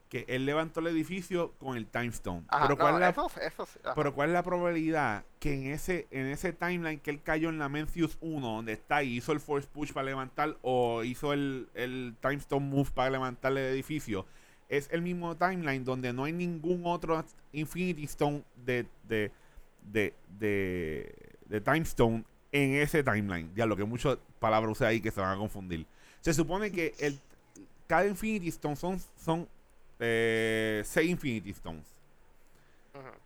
Que 0.08 0.24
él 0.28 0.46
levantó 0.46 0.78
el 0.78 0.87
edificio 0.87 1.52
con 1.58 1.76
el 1.76 1.87
Time 1.87 2.08
Stone. 2.08 2.44
aquí? 2.46 2.56
Ajá, 2.56 2.66
Pero 2.68 2.78
¿cuál 2.78 3.00
no. 3.00 3.94
Pero 3.96 4.14
¿cuál 4.14 4.28
es 4.28 4.32
la 4.34 4.42
probabilidad 4.44 5.24
que 5.40 5.54
en 5.54 5.66
ese 5.72 6.06
en 6.12 6.26
ese 6.26 6.52
timeline 6.52 7.00
que 7.00 7.10
él 7.10 7.22
cayó 7.22 7.48
en 7.48 7.58
la 7.58 7.68
Mencius 7.68 8.16
1, 8.20 8.46
donde 8.46 8.72
está 8.72 9.02
y 9.02 9.16
hizo 9.16 9.32
el 9.32 9.40
Force 9.40 9.66
Push 9.66 9.92
para 9.92 10.04
levantar 10.04 10.56
o 10.62 11.02
hizo 11.02 11.32
el, 11.32 11.68
el 11.74 12.14
Time 12.20 12.37
Stone 12.37 12.66
Move 12.66 12.90
para 12.94 13.10
levantar 13.10 13.50
el 13.50 13.58
edificio, 13.58 14.26
es 14.68 14.88
el 14.92 15.02
mismo 15.02 15.37
timeline 15.37 15.84
donde 15.84 16.12
no 16.12 16.24
hay 16.24 16.32
ningún 16.32 16.82
otro 16.87 17.24
Infinity 17.52 18.04
Stone 18.04 18.44
de, 18.64 18.87
de, 19.08 19.32
de, 19.82 20.14
de, 20.38 21.14
de 21.46 21.60
Time 21.60 21.82
Stone 21.82 22.24
en 22.54 22.74
ese 22.76 23.02
timeline? 23.02 23.50
Ya 23.54 23.66
lo 23.66 23.76
que 23.76 23.84
muchas 23.84 24.16
palabras 24.38 24.72
usé 24.72 24.86
ahí 24.86 25.00
que 25.00 25.10
se 25.10 25.20
van 25.20 25.36
a 25.36 25.36
confundir. 25.36 25.86
Se 26.20 26.32
supone 26.32 26.70
que 26.70 26.94
el, 26.98 27.18
cada 27.86 28.06
Infinity 28.06 28.48
Stone 28.48 28.76
son, 28.76 28.98
son 29.16 29.46
eh, 29.98 30.82
seis 30.84 31.10
Infinity 31.10 31.50
Stones 31.50 31.94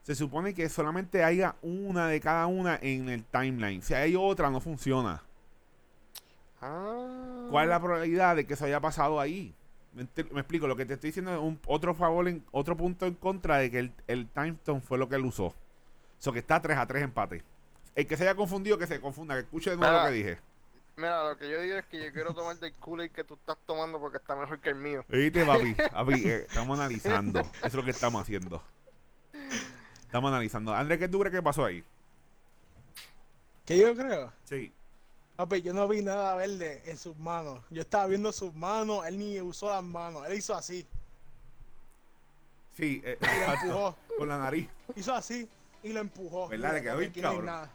se 0.03 0.15
supone 0.15 0.55
que 0.55 0.69
solamente 0.69 1.23
haya 1.23 1.57
una 1.63 2.09
de 2.09 2.21
cada 2.21 2.47
una 2.47 2.79
en 2.81 3.09
el 3.09 3.25
timeline. 3.25 3.83
Si 3.83 3.95
hay 3.95 4.17
otra, 4.17 4.51
no 4.51 4.61
funciona. 4.61 5.23
Ah. 6.61 7.47
¿Cuál 7.51 7.65
es 7.65 7.71
la 7.71 7.81
probabilidad 7.81 8.37
de 8.37 8.47
que 8.47 8.55
eso 8.55 8.65
haya 8.65 8.81
pasado 8.81 9.21
ahí? 9.21 9.55
Me 9.93 10.05
explico, 10.41 10.67
lo 10.67 10.77
que 10.77 10.87
te 10.87 10.95
estoy 10.95 11.09
diciendo 11.09 11.33
es 11.33 11.39
un, 11.39 11.59
otro 11.67 11.95
favor, 11.95 12.29
en, 12.29 12.43
otro 12.53 12.77
punto 12.77 13.07
en 13.07 13.15
contra 13.15 13.59
de 13.59 13.71
que 13.71 13.79
el, 13.81 13.93
el 14.07 14.29
time 14.29 14.51
stone 14.51 14.81
fue 14.81 14.97
lo 14.97 15.09
que 15.09 15.17
él 15.17 15.25
usó. 15.25 15.55
Eso 16.19 16.33
que 16.33 16.39
está 16.39 16.61
3 16.61 16.79
a 16.79 16.87
3 16.87 17.03
empate. 17.05 17.43
El 17.95 18.07
que 18.07 18.17
se 18.17 18.23
haya 18.25 18.35
confundido, 18.35 18.79
que 18.79 18.87
se 18.87 19.01
confunda, 19.01 19.35
que 19.35 19.41
escuche 19.41 19.71
de 19.71 19.77
nuevo 19.77 19.93
lo 19.99 20.05
que 20.07 20.13
dije. 20.13 20.39
Mira, 20.97 21.29
lo 21.29 21.37
que 21.37 21.49
yo 21.49 21.61
digo 21.61 21.77
es 21.77 21.87
que 21.87 22.05
yo 22.05 22.13
quiero 22.13 22.35
tomar 22.35 22.57
del 22.59 22.75
Kool-Aid 22.75 23.13
que 23.13 23.23
tú 23.25 23.35
estás 23.35 23.57
tomando 23.67 24.01
porque 24.01 24.17
está 24.17 24.35
mejor 24.35 24.59
que 24.61 24.71
el 24.71 24.75
mío. 24.77 25.05
Viste, 25.09 25.45
papi, 25.45 25.75
papi, 25.93 26.29
eh, 26.29 26.47
estamos 26.49 26.79
analizando. 26.79 27.41
Eso 27.41 27.67
es 27.67 27.75
lo 27.75 27.85
que 27.85 27.91
estamos 27.91 28.23
haciendo. 28.23 28.63
Estamos 30.01 30.29
analizando. 30.31 30.75
Andrés, 30.75 30.99
¿qué 30.99 31.09
tú 31.09 31.21
crees 31.21 31.35
que 31.35 31.43
pasó 31.43 31.65
ahí? 31.65 31.85
¿Qué 33.65 33.79
yo 33.79 33.95
creo? 33.95 34.33
Sí. 34.45 34.73
Papi, 35.37 35.63
yo 35.63 35.73
no 35.73 35.87
vi 35.87 36.03
nada 36.03 36.35
verde 36.35 36.83
en 36.87 36.97
sus 36.97 37.17
manos. 37.17 37.61
Yo 37.71 37.83
estaba 37.83 38.07
viendo 38.07 38.33
sus 38.33 38.53
manos, 38.55 39.07
él 39.07 39.19
ni 39.19 39.41
usó 39.41 39.71
las 39.71 39.85
manos, 39.85 40.27
él 40.27 40.35
hizo 40.35 40.55
así, 40.55 40.85
Sí, 42.77 43.03
eh, 43.05 43.19
y 43.21 43.27
lo 43.47 43.55
empujó. 43.55 43.97
con 44.19 44.29
la 44.29 44.39
nariz. 44.39 44.69
hizo 44.95 45.13
así 45.13 45.49
y 45.83 45.93
lo 45.93 46.01
empujó. 46.01 46.49
¿Verdad? 46.49 46.75
Le 46.75 46.83
quedó 46.83 46.97
bien 46.99 47.13
cabrón. 47.13 47.69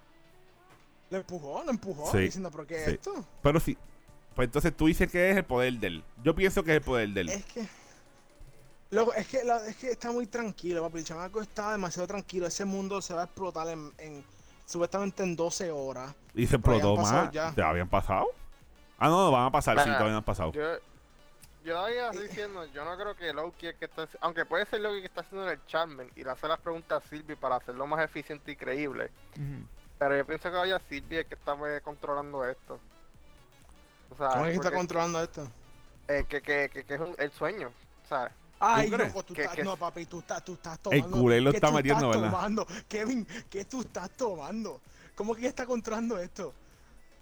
Lo 1.14 1.20
empujó, 1.20 1.64
lo 1.64 1.70
empujó, 1.70 2.12
Sí, 2.12 2.18
diciendo, 2.18 2.50
¿pero 2.50 2.66
qué 2.66 2.76
es 2.80 2.86
sí. 2.86 2.92
esto? 2.96 3.24
Pero 3.44 3.60
sí. 3.60 3.78
Pues 4.36 4.48
entonces 4.48 4.76
tú 4.76 4.88
dices 4.88 5.12
que 5.12 5.30
es 5.30 5.38
el 5.38 5.44
poder 5.46 5.74
de 5.74 5.86
él. 5.88 6.04
Yo 6.24 6.34
pienso 6.34 6.64
que 6.64 6.72
es 6.72 6.78
el 6.78 6.82
poder 6.84 7.10
de 7.10 7.22
él. 7.22 7.30
Es 7.30 7.46
que. 7.46 7.68
Loco, 8.90 9.14
es 9.14 9.28
que, 9.28 9.44
la- 9.44 9.64
es 9.68 9.76
que 9.76 9.92
está 9.92 10.12
muy 10.12 10.26
tranquilo, 10.26 10.82
papi. 10.82 10.98
El 11.00 11.06
chamaco 11.06 11.40
está 11.42 11.72
demasiado 11.72 12.08
tranquilo. 12.08 12.48
Ese 12.48 12.66
mundo 12.66 13.00
se 13.00 13.14
va 13.14 13.22
a 13.22 13.26
explotar 13.26 13.68
en, 13.68 13.92
en- 14.00 14.24
supuestamente 14.66 15.22
en 15.22 15.36
12 15.36 15.70
horas. 15.72 16.16
Y 16.34 16.48
se 16.48 16.56
explotó 16.56 16.96
más. 16.96 17.32
ya. 17.32 17.54
¿Ya 17.56 17.70
habían 17.70 17.90
pasado? 17.90 18.26
Ah, 18.98 19.08
no, 19.10 19.26
no, 19.26 19.32
van 19.32 19.46
a 19.46 19.52
pasar, 19.52 19.78
sí, 19.78 19.84
Mira, 19.86 19.98
todavía 19.98 20.14
no 20.14 20.18
han 20.18 20.24
pasado. 20.24 20.52
Yo, 20.52 20.64
yo 21.64 21.78
había 21.80 22.10
diciendo, 22.10 22.66
yo 22.74 22.84
no 22.86 22.96
creo 22.98 23.16
que 23.16 23.32
Loki 23.34 23.68
es 23.68 23.76
que 23.76 23.86
está, 23.86 24.08
aunque 24.22 24.46
puede 24.46 24.66
ser 24.66 24.82
Loki 24.82 25.02
que 25.02 25.08
está 25.08 25.22
haciendo 25.22 25.48
el 25.48 25.64
Charmen 25.68 26.10
y 26.16 26.24
le 26.24 26.32
hace 26.32 26.48
las 26.48 26.60
preguntas 26.60 27.04
a 27.04 27.08
Sylvie 27.08 27.36
para 27.36 27.58
hacerlo 27.58 27.86
más 27.86 28.04
eficiente 28.04 28.52
y 28.52 28.56
creíble. 28.56 29.12
Pero 30.04 30.18
yo 30.18 30.26
pienso 30.26 30.50
que 30.52 30.58
vaya 30.58 30.82
Sylvie 30.90 31.20
el 31.20 31.26
que 31.26 31.36
está 31.36 31.56
pues, 31.56 31.82
controlando 31.82 32.46
esto. 32.48 32.80
O 34.12 34.16
sea, 34.18 34.30
¿Cómo 34.30 34.46
es 34.46 34.52
que 34.52 34.56
está 34.58 34.72
controlando 34.72 35.22
esto? 35.24 35.48
eh, 36.08 36.26
que, 36.28 36.42
que, 36.42 36.70
que, 36.72 36.84
que 36.84 36.94
es 36.96 37.00
un- 37.00 37.16
el 37.18 37.32
sueño, 37.32 37.72
¿sabes? 38.08 38.34
Ay, 38.60 38.90
loco, 38.90 39.24
tú 39.24 39.34
estás. 39.34 39.58
No, 39.60 39.76
papi, 39.78 40.06
tú 40.06 40.20
estás, 40.20 40.44
tú 40.44 40.54
estás 40.54 40.80
El 40.92 41.02
tomando. 41.02 41.18
culé 41.20 41.42
lo 41.42 41.52
¿qué 41.52 41.58
está 41.58 41.72
metiendo, 41.72 42.08
estás 42.12 42.22
¿verdad? 42.22 42.38
tomando? 42.38 42.68
Kevin, 42.88 43.28
¿qué 43.50 43.66
tú 43.66 43.82
estás 43.82 44.10
tomando? 44.12 44.80
¿Cómo 45.16 45.36
que 45.36 45.48
está 45.48 45.66
controlando 45.66 46.18
esto? 46.20 46.54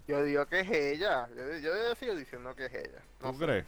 Yo 0.06 0.22
digo 0.24 0.44
que 0.46 0.60
es 0.60 0.70
ella, 0.70 1.28
yo, 1.36 1.58
yo 1.58 1.94
sigo 1.96 2.14
diciendo 2.16 2.54
que 2.54 2.66
es 2.66 2.74
ella. 2.74 3.02
No 3.20 3.32
¿Tú 3.32 3.38
sé. 3.38 3.44
crees? 3.44 3.64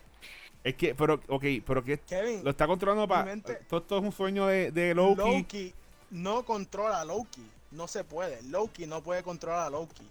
Es 0.63 0.75
que, 0.77 0.95
pero, 0.95 1.21
ok, 1.29 1.45
pero 1.67 1.85
que 1.85 1.99
Kevin, 1.99 2.43
lo 2.45 2.51
está 2.51 2.67
controlando 2.67 3.07
para. 3.09 3.37
Todo 3.69 3.81
esto 3.81 3.99
es 3.99 4.05
un 4.05 4.13
sueño 4.13 4.47
de, 4.47 4.71
de 4.71 4.95
Loki. 4.95 5.21
Loki 5.21 5.75
no 6.11 6.45
controla 6.45 7.01
a 7.01 7.05
Loki. 7.05 7.51
No 7.75 7.87
se 7.89 8.05
puede. 8.05 8.43
Loki 8.45 8.87
no 8.87 9.03
puede 9.03 9.23
controlar 9.23 9.67
a 9.67 9.71
Loki. 9.71 10.09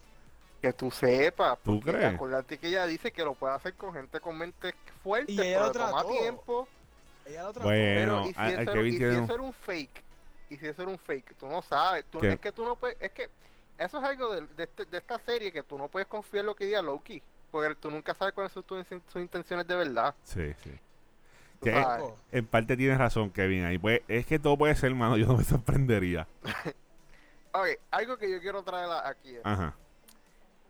Que 0.61 0.71
tú 0.73 0.91
sepas. 0.91 1.57
¿Tú 1.63 1.79
porque 1.79 1.91
crees? 1.97 2.13
Acuérdate 2.15 2.57
que 2.57 2.67
ella 2.67 2.85
dice 2.85 3.11
que 3.11 3.23
lo 3.23 3.33
puede 3.33 3.53
hacer 3.55 3.73
con 3.73 3.93
gente 3.93 4.19
con 4.19 4.37
mente 4.37 4.73
fuerte, 5.03 5.31
Y 5.31 5.35
ella 5.41 5.59
pero 5.59 5.65
lo 5.67 5.71
toma 5.71 6.07
tiempo. 6.19 6.67
Ella 7.25 7.43
lo 7.43 7.53
trató. 7.53 7.67
Bueno, 7.67 7.95
Pero, 7.95 8.21
¿y 8.29 8.33
si, 8.33 8.39
a- 8.39 8.43
a 8.43 8.49
eso, 8.51 8.61
era- 8.61 8.73
Kevin 8.73 8.87
y 8.87 8.91
si 8.91 8.97
tiene. 8.99 9.23
eso 9.23 9.33
era 9.33 9.43
un 9.43 9.53
fake? 9.53 10.03
¿Y 10.49 10.57
si 10.57 10.67
eso 10.67 10.81
era 10.83 10.91
un 10.91 10.97
fake? 10.99 11.35
Tú 11.35 11.47
no 11.47 11.61
sabes. 11.61 12.05
Tú, 12.11 12.19
¿Qué? 12.19 12.33
es 12.33 12.39
que 12.39 12.51
tú 12.51 12.63
no 12.65 12.75
puedes. 12.75 12.97
Es 13.01 13.11
que 13.11 13.29
eso 13.77 13.97
es 13.97 14.03
algo 14.03 14.33
de, 14.35 14.41
de 14.55 14.63
este- 14.63 14.85
de 14.85 14.97
esta 14.97 15.19
serie 15.19 15.51
que 15.51 15.63
tú 15.63 15.77
no 15.77 15.87
puedes 15.87 16.07
confiar 16.07 16.41
en 16.41 16.45
lo 16.47 16.55
que 16.55 16.65
diga 16.65 16.81
Loki. 16.81 17.21
Porque 17.51 17.75
tú 17.75 17.91
nunca 17.91 18.13
sabes 18.13 18.33
cuáles 18.33 18.51
son 18.51 18.63
tus, 18.63 18.85
sus 19.11 19.21
intenciones 19.21 19.67
de 19.67 19.75
verdad. 19.75 20.13
Sí, 20.23 20.53
sí. 20.63 20.71
Loco. 21.61 22.17
En 22.31 22.45
parte 22.45 22.75
tienes 22.75 22.97
razón, 22.97 23.29
Kevin. 23.29 23.63
Ahí 23.65 23.77
pues, 23.77 24.01
es 24.07 24.25
que 24.25 24.37
todo 24.39 24.57
puede 24.57 24.75
ser, 24.75 24.89
hermano. 24.91 25.17
Yo 25.17 25.27
no 25.27 25.37
me 25.37 25.43
sorprendería. 25.43 26.27
Ok, 27.53 27.67
algo 27.91 28.17
que 28.17 28.29
yo 28.31 28.39
quiero 28.41 28.63
traer 28.63 28.89
aquí. 29.05 29.35
es, 29.35 29.41
Ajá. 29.45 29.73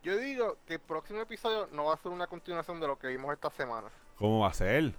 Yo 0.04 0.18
digo 0.18 0.58
que 0.68 0.74
el 0.76 0.80
próximo 0.82 1.22
episodio 1.22 1.68
no 1.72 1.86
va 1.86 1.94
a 1.94 1.98
ser 1.98 2.12
una 2.12 2.28
continuación 2.28 2.80
de 2.80 2.88
lo 2.88 3.00
que 3.00 3.08
vimos 3.08 3.34
esta 3.34 3.50
semana. 3.52 3.90
¿Cómo 4.18 4.40
va 4.42 4.50
a 4.50 4.54
ser? 4.54 4.94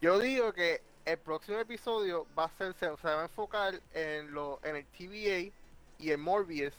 Yo 0.00 0.18
digo 0.18 0.52
que 0.54 0.82
el 1.04 1.18
próximo 1.18 1.58
episodio 1.58 2.26
va 2.38 2.44
a 2.44 2.48
ser, 2.56 2.72
se, 2.74 2.96
se 2.96 3.06
va 3.08 3.20
a 3.20 3.24
enfocar 3.24 3.78
en 3.92 4.32
lo, 4.32 4.58
en 4.64 4.76
el 4.76 4.86
TVA 4.86 5.52
y 5.98 6.10
en 6.12 6.20
Morbius. 6.20 6.72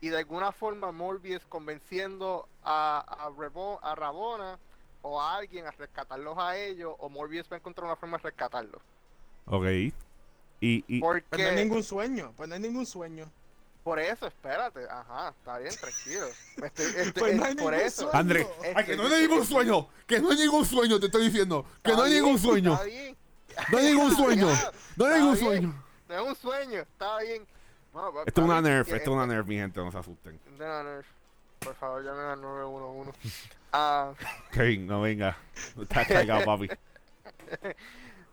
Y 0.00 0.08
de 0.08 0.18
alguna 0.18 0.52
forma 0.52 0.92
Morbius 0.92 1.44
convenciendo 1.46 2.48
a, 2.62 3.00
a, 3.00 3.30
Rebo- 3.30 3.78
a 3.82 3.94
Rabona 3.94 4.58
o 5.02 5.20
a 5.20 5.36
alguien 5.36 5.66
a 5.66 5.70
rescatarlos 5.72 6.38
a 6.38 6.56
ellos. 6.56 6.94
O 6.98 7.10
Morbius 7.10 7.50
va 7.50 7.56
a 7.56 7.58
encontrar 7.58 7.84
una 7.86 7.96
forma 7.96 8.16
de 8.16 8.22
rescatarlos. 8.24 8.80
Ok. 9.46 9.64
Y, 10.60 10.84
y 10.88 11.00
Pues 11.00 11.02
no 11.02 11.14
hay 11.16 11.22
Porque 11.28 11.52
ningún 11.52 11.82
sueño. 11.84 12.32
Pues 12.36 12.48
no 12.48 12.54
hay 12.54 12.60
ningún 12.60 12.86
sueño. 12.86 13.30
por 13.84 13.98
eso, 14.00 14.26
espérate. 14.26 14.80
Ajá, 14.90 15.28
está 15.38 15.58
bien, 15.58 15.74
tranquilo. 15.76 16.26
Estoy- 16.56 16.86
estoy- 16.96 17.12
Pues 17.12 17.36
no 17.36 17.44
hay 17.44 17.52
es 17.52 17.62
por 17.62 17.74
eso. 17.74 18.02
sueño. 18.02 18.18
André, 18.18 18.46
que 18.86 18.96
no 18.96 19.02
hay 19.06 19.22
ningún 19.22 19.46
sueño. 19.46 19.88
Que 20.06 20.20
no 20.20 20.30
hay 20.30 20.36
ningún 20.38 20.64
sueño, 20.64 20.98
te 21.00 21.06
estoy 21.06 21.24
diciendo. 21.26 21.64
Que 21.82 21.92
no 21.92 22.02
hay 22.02 22.12
bien, 22.12 22.24
ningún 22.24 22.38
sueño. 22.40 22.80
No 23.70 23.78
hay 23.78 23.84
ningún 23.86 24.14
sueño. 24.16 24.48
No 24.96 25.04
hay 25.06 25.20
ningún 25.20 25.36
sueño. 25.36 25.82
No 26.08 26.14
es 26.14 26.28
un 26.28 26.36
sueño, 26.36 26.80
está 26.80 27.18
bien. 27.20 27.46
No, 27.94 28.22
Esto 28.26 28.40
es 28.42 28.44
una 28.46 28.60
nerf, 28.60 28.88
esto 28.92 29.10
es 29.10 29.16
una 29.16 29.26
nerf, 29.26 29.46
mi 29.46 29.56
gente, 29.56 29.80
no 29.80 29.90
se 29.90 29.98
asusten. 29.98 30.38
De 30.58 30.64
la 30.66 30.82
nerf. 30.84 31.06
Por 31.60 31.74
favor, 31.76 32.04
llamen 32.04 32.24
al 32.26 32.40
911. 32.40 33.12
Ah, 33.72 34.12
Kevin, 34.52 34.86
no 34.86 35.02
venga. 35.02 35.36
No 35.74 35.82
estás 35.82 36.06
cargado, 36.06 36.44
papi. 36.46 36.68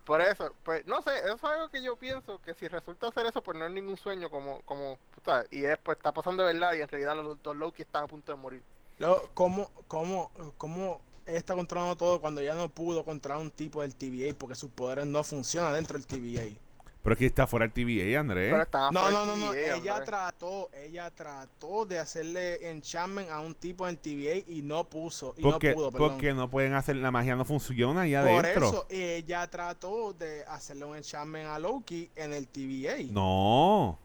Por 0.04 0.20
eso, 0.20 0.52
pues 0.62 0.86
no 0.86 1.00
sé, 1.02 1.18
eso 1.18 1.34
es 1.34 1.44
algo 1.44 1.68
que 1.70 1.82
yo 1.82 1.96
pienso 1.96 2.40
que 2.42 2.54
si 2.54 2.68
resulta 2.68 3.10
ser 3.10 3.26
eso, 3.26 3.42
pues 3.42 3.58
no 3.58 3.66
es 3.66 3.72
ningún 3.72 3.96
sueño 3.96 4.30
como, 4.30 4.60
como, 4.62 4.98
sabes, 5.24 5.48
y 5.50 5.60
después 5.60 5.96
está 5.96 6.12
pasando 6.12 6.44
de 6.44 6.52
verdad 6.52 6.74
y 6.74 6.82
en 6.82 6.88
realidad 6.88 7.16
los 7.16 7.42
dos 7.42 7.56
Loki 7.56 7.82
están 7.82 8.04
a 8.04 8.06
punto 8.06 8.32
de 8.32 8.38
morir. 8.38 8.62
Luego, 8.98 9.30
¿cómo, 9.34 9.70
cómo, 9.88 10.30
¿Cómo 10.58 11.00
está 11.26 11.54
controlando 11.54 11.96
todo 11.96 12.20
cuando 12.20 12.42
ya 12.42 12.54
no 12.54 12.68
pudo 12.68 13.04
controlar 13.04 13.40
un 13.40 13.50
tipo 13.50 13.82
del 13.82 13.94
TVA? 13.94 14.34
Porque 14.38 14.54
sus 14.54 14.70
poderes 14.70 15.06
no 15.06 15.24
funcionan 15.24 15.72
dentro 15.72 15.98
del 15.98 16.06
TVA. 16.06 16.58
Pero 17.04 17.12
es 17.12 17.18
que 17.18 17.26
está 17.26 17.46
fuera 17.46 17.66
el 17.66 17.70
TVA, 17.72 18.18
Andrés. 18.18 18.52
Pero 18.70 18.90
No, 18.90 19.10
no, 19.10 19.26
no, 19.26 19.36
no. 19.36 19.50
TVA, 19.52 19.76
Ella 19.76 19.92
hombre. 19.92 20.06
trató, 20.06 20.70
ella 20.72 21.10
trató 21.10 21.84
de 21.84 21.98
hacerle 22.00 22.70
enchantment 22.70 23.30
a 23.30 23.40
un 23.40 23.54
tipo 23.54 23.86
en 23.86 23.96
TVA 23.98 24.38
y 24.48 24.62
no 24.62 24.84
puso, 24.84 25.34
y 25.36 25.42
Porque, 25.42 25.68
no 25.70 25.74
pudo, 25.74 25.92
perdón. 25.92 26.08
porque 26.10 26.32
no 26.34 26.48
pueden 26.50 26.72
hacer, 26.72 26.96
la 26.96 27.10
magia 27.10 27.36
no 27.36 27.44
funciona 27.44 28.00
ahí 28.00 28.14
Por 28.14 28.20
adentro. 28.46 28.68
eso 28.68 28.86
ella 28.88 29.46
trató 29.48 30.14
de 30.14 30.44
hacerle 30.46 30.86
un 30.86 30.96
enchantment 30.96 31.46
a 31.48 31.58
Loki 31.58 32.10
en 32.16 32.32
el 32.32 32.48
TVA. 32.48 32.96
No. 33.12 33.98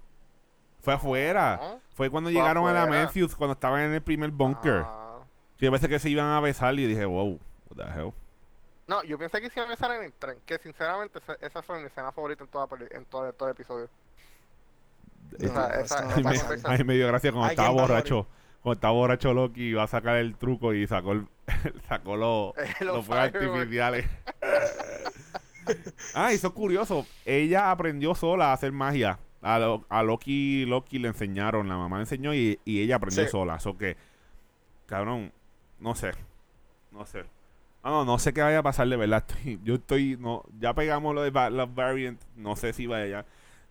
Fue 0.81 0.93
afuera. 0.93 1.79
Fue 1.93 2.09
cuando 2.09 2.29
Fue 2.29 2.33
llegaron 2.39 2.67
a 2.67 2.73
la. 2.73 2.85
Memphis, 2.85 3.33
cuando 3.35 3.53
estaban 3.53 3.81
en 3.81 3.93
el 3.93 4.01
primer 4.01 4.29
bunker. 4.31 4.83
Ah. 4.85 5.19
A 5.62 5.69
veces 5.69 5.89
que 5.89 5.99
se 5.99 6.09
iban 6.09 6.27
a 6.27 6.39
besar 6.39 6.77
y 6.77 6.85
dije, 6.85 7.05
wow, 7.05 7.39
what 7.69 7.77
the 7.85 7.99
hell. 7.99 8.13
No, 8.89 9.04
yo 9.04 9.19
pensé 9.19 9.39
que 9.39 9.49
se 9.52 9.60
iban 9.60 9.67
a 9.69 9.73
besar 9.73 9.91
en 9.91 10.04
el 10.04 10.13
tren, 10.13 10.39
que 10.47 10.58
sinceramente 10.58 11.19
esa, 11.19 11.34
esa 11.45 11.62
fue 11.62 11.80
mi 11.80 11.86
escena 11.86 12.12
favorita 12.12 12.43
en, 12.43 12.49
toda, 12.49 12.67
en 12.89 13.06
todo, 13.06 13.32
todo 13.34 13.49
el 13.49 13.54
episodio. 13.54 13.88
Esa- 15.38 15.80
esa- 15.80 16.06
va 16.08 16.32
a 16.32 16.73
ay, 16.73 16.84
me 16.84 16.95
dio 16.95 17.06
gracia 17.08 17.32
cuando 17.32 17.49
estaba 17.52 17.67
¿quién 17.69 17.78
va 17.78 17.84
a 17.84 17.88
borracho. 17.88 18.28
Cuando 18.63 18.73
estaba 18.73 18.93
borracho 18.93 19.34
Loki 19.36 19.62
iba 19.69 19.84
a 19.84 19.88
sacar 19.88 20.17
el 20.17 20.36
truco 20.38 20.73
y 20.73 20.88
sacó 20.88 21.12
el, 21.12 21.28
sacó 21.88 22.17
los, 22.17 22.54
Los 22.82 22.95
los 22.95 23.06
fuegos 23.06 23.25
artificiales. 23.36 24.08
ah, 26.15 26.32
y 26.32 26.36
eso 26.36 26.47
es 26.47 26.54
curioso. 26.54 27.06
Ella 27.25 27.69
aprendió 27.71 28.15
sola 28.15 28.47
a 28.49 28.54
hacer 28.54 28.71
magia. 28.71 29.19
A, 29.41 29.60
Lo- 29.60 29.86
a 29.89 30.02
Loki, 30.04 30.65
Loki 30.65 30.97
le 30.99 31.10
enseñaron, 31.10 31.69
la 31.69 31.78
mamá 31.78 31.97
le 31.97 32.04
enseñó 32.04 32.34
y, 32.34 32.60
y 32.65 32.82
ella 32.82 32.95
aprendió 32.95 33.23
Sí. 33.23 33.30
sola. 33.30 33.56
Eso 33.56 33.78
que, 33.78 33.95
cabrón, 34.88 35.32
no 35.80 35.93
sé. 35.95 36.12
No 36.91 37.06
sé. 37.06 37.23
Ah, 37.81 37.91
no, 37.91 38.05
no 38.05 38.19
sé 38.19 38.33
qué 38.33 38.41
vaya 38.41 38.59
a 38.59 38.63
pasar 38.63 38.87
de 38.89 38.97
verdad. 38.97 39.23
Estoy- 39.27 39.59
yo 39.63 39.75
estoy, 39.75 40.17
no, 40.19 40.43
ya 40.59 40.73
pegamos 40.73 41.15
lo 41.15 41.21
de 41.21 41.31
los 41.51 41.73
variant. 41.75 42.21
No 42.35 42.55
sé 42.55 42.73
si 42.73 42.87
vaya. 42.87 43.25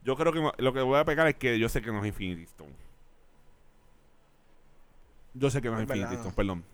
Yo 0.05 0.17
creo 0.17 0.33
que 0.33 0.41
no- 0.41 0.53
lo 0.59 0.73
que 0.73 0.81
voy 0.81 0.99
a 0.99 1.05
pegar 1.05 1.27
es 1.29 1.35
que 1.37 1.59
yo 1.59 1.69
sé 1.69 1.83
que 1.83 1.93
no 1.93 2.01
es 2.01 2.07
Infinity 2.07 2.43
Stone. 2.45 2.73
Yo 5.35 5.51
sé 5.51 5.61
que 5.63 5.69
no 5.69 5.75
es 5.79 5.83
Es 5.83 5.89
Infinity 5.89 6.15
no. 6.15 6.21
Stone, 6.21 6.35
perdón. 6.35 6.65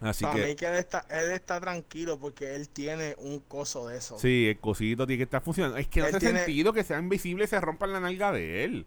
Así 0.00 0.24
Para 0.24 0.34
que, 0.36 0.46
mí 0.48 0.56
que 0.56 0.66
él 0.66 0.74
está, 0.74 1.06
él 1.10 1.30
está 1.30 1.60
tranquilo 1.60 2.18
porque 2.18 2.56
él 2.56 2.68
tiene 2.68 3.14
un 3.18 3.38
coso 3.38 3.86
de 3.86 3.98
eso. 3.98 4.18
sí, 4.18 4.48
el 4.48 4.58
cosito 4.58 5.06
tiene 5.06 5.18
que 5.18 5.24
estar 5.24 5.40
funcionando. 5.42 5.76
Es 5.78 5.86
que 5.86 6.00
no 6.00 6.06
Él 6.06 6.16
hace 6.16 6.26
tiene- 6.26 6.40
sentido 6.40 6.72
que 6.72 6.82
sea 6.82 6.98
invisible 6.98 7.44
y 7.44 7.46
se 7.46 7.60
rompa 7.60 7.86
la 7.86 8.00
nalga 8.00 8.32
de 8.32 8.64
él. 8.64 8.86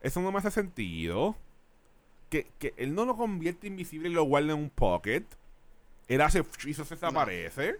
Eso 0.00 0.20
no 0.20 0.32
me 0.32 0.38
hace 0.38 0.50
sentido. 0.50 1.36
Que, 2.32 2.50
que 2.58 2.72
él 2.78 2.94
no 2.94 3.04
lo 3.04 3.14
convierte 3.14 3.66
invisible 3.66 4.08
y 4.08 4.12
lo 4.14 4.24
guarda 4.24 4.54
en 4.54 4.58
un 4.58 4.70
pocket. 4.70 5.24
Él 6.08 6.22
hace 6.22 6.42
y 6.64 6.70
eso 6.70 6.82
se 6.86 6.94
desaparece. 6.94 7.78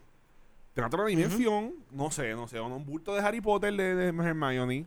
Tiene 0.75 0.87
otra 0.89 1.07
dimensión. 1.07 1.75
No 1.91 2.11
sé, 2.11 2.35
no 2.35 2.47
sé. 2.47 2.59
o 2.59 2.67
Un 2.67 2.85
bulto 2.85 3.15
de 3.15 3.21
Harry 3.21 3.41
Potter 3.41 3.73
de, 3.75 3.95
de 3.95 4.09
Hermione. 4.09 4.87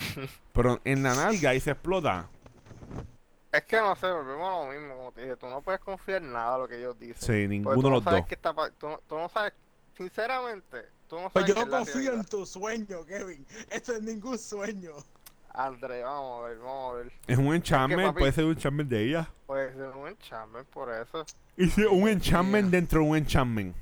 Pero 0.52 0.80
en 0.84 1.04
la 1.04 1.14
nalga 1.14 1.50
ahí 1.50 1.60
se 1.60 1.70
explota. 1.70 2.28
Es 3.52 3.62
que 3.66 3.76
no 3.76 3.94
sé, 3.94 4.10
volvemos 4.10 4.52
a 4.52 4.66
lo 4.66 4.72
mismo, 4.72 4.96
como 4.96 5.12
te 5.12 5.20
dije, 5.22 5.36
tú 5.36 5.46
no 5.46 5.62
puedes 5.62 5.80
confiar 5.80 6.22
en 6.22 6.32
nada 6.32 6.54
de 6.54 6.58
lo 6.62 6.68
que 6.68 6.76
ellos 6.78 6.98
dicen. 6.98 7.16
Sí, 7.22 7.46
ninguno 7.48 7.76
de 7.76 7.82
no 7.82 7.90
los 7.90 8.02
sabes 8.04 8.22
dos. 8.22 8.32
está 8.32 8.52
pa- 8.52 8.70
tú, 8.70 8.88
no- 8.88 9.00
tú 9.08 9.16
no 9.16 9.28
sabes, 9.28 9.52
sinceramente, 9.96 10.86
Tú 11.08 11.20
no 11.20 11.30
Pues 11.30 11.46
sabes 11.46 11.54
yo 11.54 11.64
no 11.66 11.70
confío 11.70 12.12
en 12.14 12.24
tu 12.24 12.44
sueño, 12.44 13.06
Kevin. 13.06 13.46
Esto 13.70 13.92
es 13.92 14.02
ningún 14.02 14.36
sueño. 14.36 14.90
André, 15.58 16.02
vamos 16.02 16.44
a 16.44 16.48
ver, 16.48 16.58
vamos 16.58 16.92
a 16.92 16.96
ver. 16.98 17.12
Es 17.26 17.38
un 17.38 17.54
enchantment, 17.54 18.14
papi- 18.14 18.18
puede 18.18 18.32
ser 18.32 18.44
un 18.44 18.50
enchantment 18.52 18.90
de 18.90 19.04
ella. 19.08 19.30
Pues 19.46 19.74
es 19.74 19.94
un 19.94 20.06
enchantment 20.06 20.68
por 20.68 20.92
eso. 20.92 21.24
Hice 21.56 21.86
un 21.86 22.06
enchantment 22.08 22.64
Yeah. 22.70 22.78
dentro 22.80 23.00
de 23.00 23.06
un 23.06 23.16
enchantment. 23.16 23.74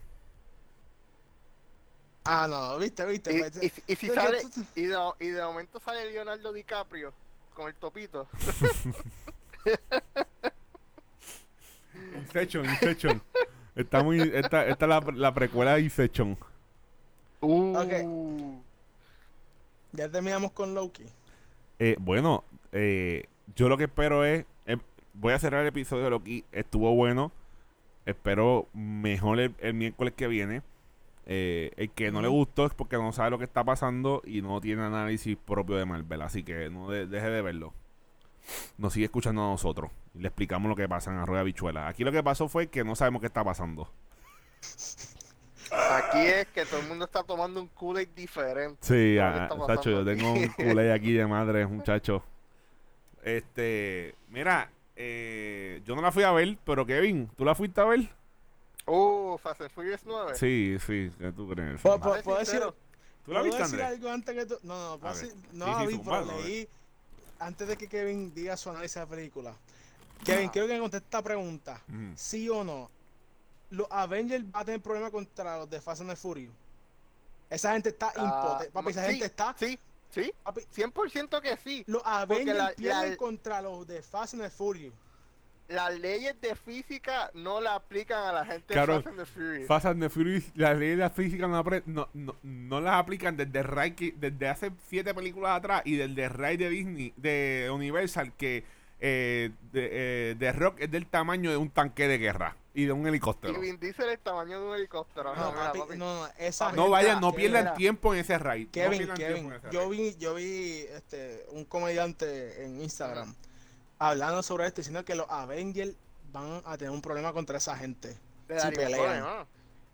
Ah, 2.24 2.46
no, 2.48 2.78
viste, 2.78 3.04
viste. 3.04 3.37
Y, 3.37 3.40
pues, 3.40 3.60
y, 3.62 3.92
y 3.92 3.96
si 3.96 4.08
sale, 4.08 4.38
y 4.76 4.82
de, 4.87 4.98
y 5.18 5.26
de 5.28 5.42
momento 5.42 5.80
sale 5.80 6.10
Leonardo 6.12 6.52
DiCaprio 6.52 7.12
con 7.54 7.66
el 7.68 7.74
topito. 7.74 8.28
Inception, 12.16 12.64
Inception. 12.66 13.22
Está 13.74 14.02
muy, 14.02 14.20
esta, 14.20 14.64
esta 14.66 14.84
es 14.84 14.88
la, 14.88 15.00
la 15.14 15.34
precuela 15.34 15.74
de 15.74 15.82
Inception. 15.82 16.38
Uh. 17.40 18.54
Ya 19.92 20.08
terminamos 20.08 20.52
con 20.52 20.72
Loki. 20.74 21.04
Eh, 21.78 21.96
bueno, 21.98 22.44
eh, 22.72 23.24
yo 23.56 23.68
lo 23.68 23.76
que 23.76 23.84
espero 23.84 24.24
es. 24.24 24.44
eh, 24.66 24.76
voy 25.12 25.32
a 25.32 25.38
cerrar 25.38 25.62
el 25.62 25.68
episodio 25.68 26.04
de 26.04 26.10
Loki. 26.10 26.44
Estuvo 26.52 26.94
bueno. 26.94 27.32
Espero 28.06 28.68
mejor 28.74 29.40
el, 29.40 29.54
el 29.58 29.74
miércoles 29.74 30.14
que 30.16 30.26
viene. 30.28 30.62
Eh, 31.26 31.70
el 31.76 31.90
que 31.90 32.10
no 32.10 32.20
le 32.20 32.28
gustó 32.28 32.66
es 32.66 32.74
porque 32.74 32.96
no 32.96 33.10
sabe 33.12 33.30
lo 33.30 33.38
que 33.38 33.44
está 33.44 33.64
pasando 33.64 34.20
y 34.26 34.42
no 34.42 34.60
tiene 34.60 34.82
análisis 34.82 35.37
propio 35.38 35.76
de 35.76 35.87
Marvel. 35.87 36.20
Así 36.22 36.42
que 36.42 36.68
no 36.70 36.90
de- 36.90 37.06
deje 37.06 37.30
de 37.30 37.40
verlo. 37.42 37.72
Nos 38.76 38.92
sigue 38.92 39.06
escuchando 39.06 39.42
a 39.42 39.48
nosotros. 39.48 39.90
Y 40.14 40.18
le 40.20 40.28
explicamos 40.28 40.68
lo 40.68 40.76
que 40.76 40.87
pasa 40.88 41.10
en 41.10 41.16
Arroyo 41.18 41.44
Bichuela. 41.44 41.88
Aquí 41.88 42.04
lo 42.04 42.12
que 42.12 42.22
pasó 42.22 42.46
fue 42.48 42.66
que 42.66 42.84
no 42.84 42.94
sabemos 42.94 43.20
qué 43.20 43.26
está 43.28 43.42
pasando. 43.42 43.90
Aquí 45.90 46.18
es 46.18 46.46
que 46.48 46.64
todo 46.66 46.80
el 46.80 46.88
mundo 46.88 47.04
está 47.04 47.22
tomando 47.22 47.60
un 47.60 47.68
Kool-Aid 47.68 48.08
diferente. 48.14 48.78
Sí, 48.80 49.14
que 49.14 49.20
ah, 49.20 49.42
está 49.44 49.54
muchacho, 49.54 49.90
yo 49.90 50.04
tengo 50.04 50.32
un 50.32 50.48
culé 50.48 50.92
aquí 50.92 51.12
de 51.12 51.26
madre, 51.26 51.66
muchacho. 51.66 52.22
Este, 53.22 54.14
mira, 54.28 54.70
eh, 54.96 55.80
yo 55.84 55.94
no 55.96 56.02
la 56.02 56.12
fui 56.12 56.22
a 56.22 56.32
ver, 56.32 56.58
pero 56.64 56.84
Kevin, 56.84 57.30
¿tú 57.37 57.44
la 57.44 57.54
fuiste 57.54 57.80
a 57.80 57.84
ver? 57.84 58.08
Uh, 58.87 59.38
Fast 59.38 59.62
and 59.62 59.70
Furious 59.70 60.02
9. 60.04 60.34
Sí, 60.34 60.76
sí, 60.84 61.10
¿qué 61.18 61.32
tú 61.32 61.48
crees? 61.48 61.80
Puedo- 61.80 62.14
ser 62.14 62.22
puedo 62.22 62.38
decir- 62.38 62.60
¿Tú 63.24 63.32
la 63.32 63.40
¿Puedo 63.40 63.44
viste, 63.44 63.62
decir 63.62 63.82
algo 63.82 64.10
antes 64.10 64.34
que 64.37 64.44
tú? 64.46 64.58
No, 64.62 64.90
no, 64.90 64.98
puedo 64.98 65.14
A 65.14 65.16
decir- 65.16 65.34
no 65.52 65.64
Sí, 65.64 65.70
la 65.70 65.80
sí, 65.80 65.87
vi, 65.87 65.98
pero 66.04 66.14
a 66.16 66.22
leí 66.42 66.68
antes 67.38 67.68
de 67.68 67.76
que 67.78 67.88
Kevin 67.88 68.34
diga 68.34 68.56
su 68.58 68.68
análisis 68.68 68.96
de 68.96 69.00
la 69.00 69.06
película. 69.06 69.54
Kevin, 70.24 70.50
quiero 70.50 70.68
que 70.68 70.74
me 70.74 70.80
conteste 70.80 71.06
esta 71.06 71.22
pregunta. 71.22 71.80
Ujú. 71.88 72.12
¿Sí 72.16 72.48
o 72.50 72.62
no? 72.62 72.90
¿Los 73.74 73.87
Avengers 73.90 74.50
van 74.50 74.62
a 74.62 74.64
tener 74.64 74.80
problemas 74.80 75.10
contra 75.10 75.58
los 75.58 75.68
de 75.70 75.80
Fast 75.80 76.00
and 76.02 76.10
the 76.10 76.16
Furious? 76.16 76.52
Esa 77.50 77.72
gente 77.72 77.90
está 77.90 78.12
ah, 78.16 78.24
impotente. 78.24 78.72
Papi, 78.72 78.90
esa 78.90 79.04
sí, 79.04 79.10
gente 79.10 79.26
está... 79.26 79.54
Sí, 79.58 79.78
sí, 80.10 80.32
Papi, 80.42 80.60
100% 80.74 81.40
que 81.40 81.56
sí. 81.56 81.84
los 81.87 82.02
Avengers 82.04 82.56
la- 82.58 82.72
pierden 82.72 83.10
la- 83.10 83.16
contra 83.16 83.62
los 83.62 83.87
de 83.87 84.02
Fast 84.02 84.34
and 84.34 84.42
the 84.42 84.50
Furious. 84.50 84.94
Las 85.68 85.98
leyes 85.98 86.38
de 86.42 86.54
física 86.56 87.30
no 87.32 87.58
la 87.60 87.74
aplican 87.76 88.22
a 88.22 88.32
la 88.32 88.44
gente 88.44 88.74
Claro, 88.74 88.96
de 88.98 89.02
Fast 89.02 89.06
and 89.08 89.18
the 89.18 89.26
Furious. 89.26 89.66
Fast 89.66 89.87
and 89.87 90.02
the 90.02 90.10
Furious, 90.10 90.44
las 90.54 90.76
leyes 90.78 90.96
de 90.98 91.02
la 91.04 91.10
física 91.10 91.46
no, 91.46 91.62
apre- 91.62 91.82
no, 91.87 92.08
no, 92.12 92.37
no 92.42 92.80
las 92.80 92.94
aplican 92.94 93.37
desde 93.37 93.62
Ray 93.62 93.92
que- 93.92 94.14
desde 94.16 94.48
hace 94.48 94.72
siete 94.88 95.14
películas 95.14 95.56
atrás 95.58 95.82
y 95.87 95.96
desde 95.96 96.28
Ray 96.28 96.56
de 96.58 96.68
Disney, 96.68 97.14
de 97.16 97.70
Universal, 97.72 98.32
que 98.37 98.64
eh, 99.00 99.50
de, 99.72 99.88
eh, 99.90 100.34
de 100.38 100.52
Rock 100.52 100.76
es 100.80 100.90
del 100.90 101.06
tamaño 101.06 101.50
de 101.50 101.56
un 101.56 101.70
tanque 101.70 102.08
de 102.08 102.18
guerra 102.18 102.56
y 102.74 102.84
de 102.87 102.92
un 102.92 103.04
y 103.04 103.08
helicóptero. 103.08 103.58
Vin 103.60 103.78
Diesel 103.78 104.08
el 104.10 104.18
tamaño 104.18 104.60
de 104.60 104.66
un 104.68 104.74
helicóptero. 104.74 105.34
No, 105.34 105.50
No, 105.52 105.54
papi, 105.56 105.78
papi. 105.78 105.96
no, 105.96 106.22
no, 106.26 106.28
esa 106.38 106.72
No 106.72 106.90
vayan, 106.90 107.20
no 107.20 107.32
pierdan 107.32 107.74
tiempo 107.74 108.12
en 108.14 108.20
ese 108.20 108.37
raid. 108.38 108.66
no 108.66 108.72
Kevin, 108.72 108.98
pierdan 108.98 109.16
tiempo 109.16 109.34
Kevin, 109.37 109.52
en 109.52 109.58
ese 109.58 109.70
yo 109.70 109.80
raid. 109.88 109.90
vi, 109.90 110.16
yo 110.18 110.34
vi 110.34 110.87
este, 110.92 111.46
un 111.52 111.64
comediante 111.64 112.64
en 112.64 112.82
Instagram 112.82 113.34
hablando 113.98 114.42
sobre 114.42 114.66
esto, 114.66 114.80
diciendo 114.80 115.04
que 115.04 115.14
los 115.14 115.26
Avengers 115.30 115.94
van 116.32 116.62
a 116.64 116.76
tener 116.76 116.90
un 116.90 117.00
problema 117.00 117.32
contra 117.32 117.58
esa 117.58 117.76
gente. 117.76 118.18
Si 118.48 118.70
pelean. 118.72 119.46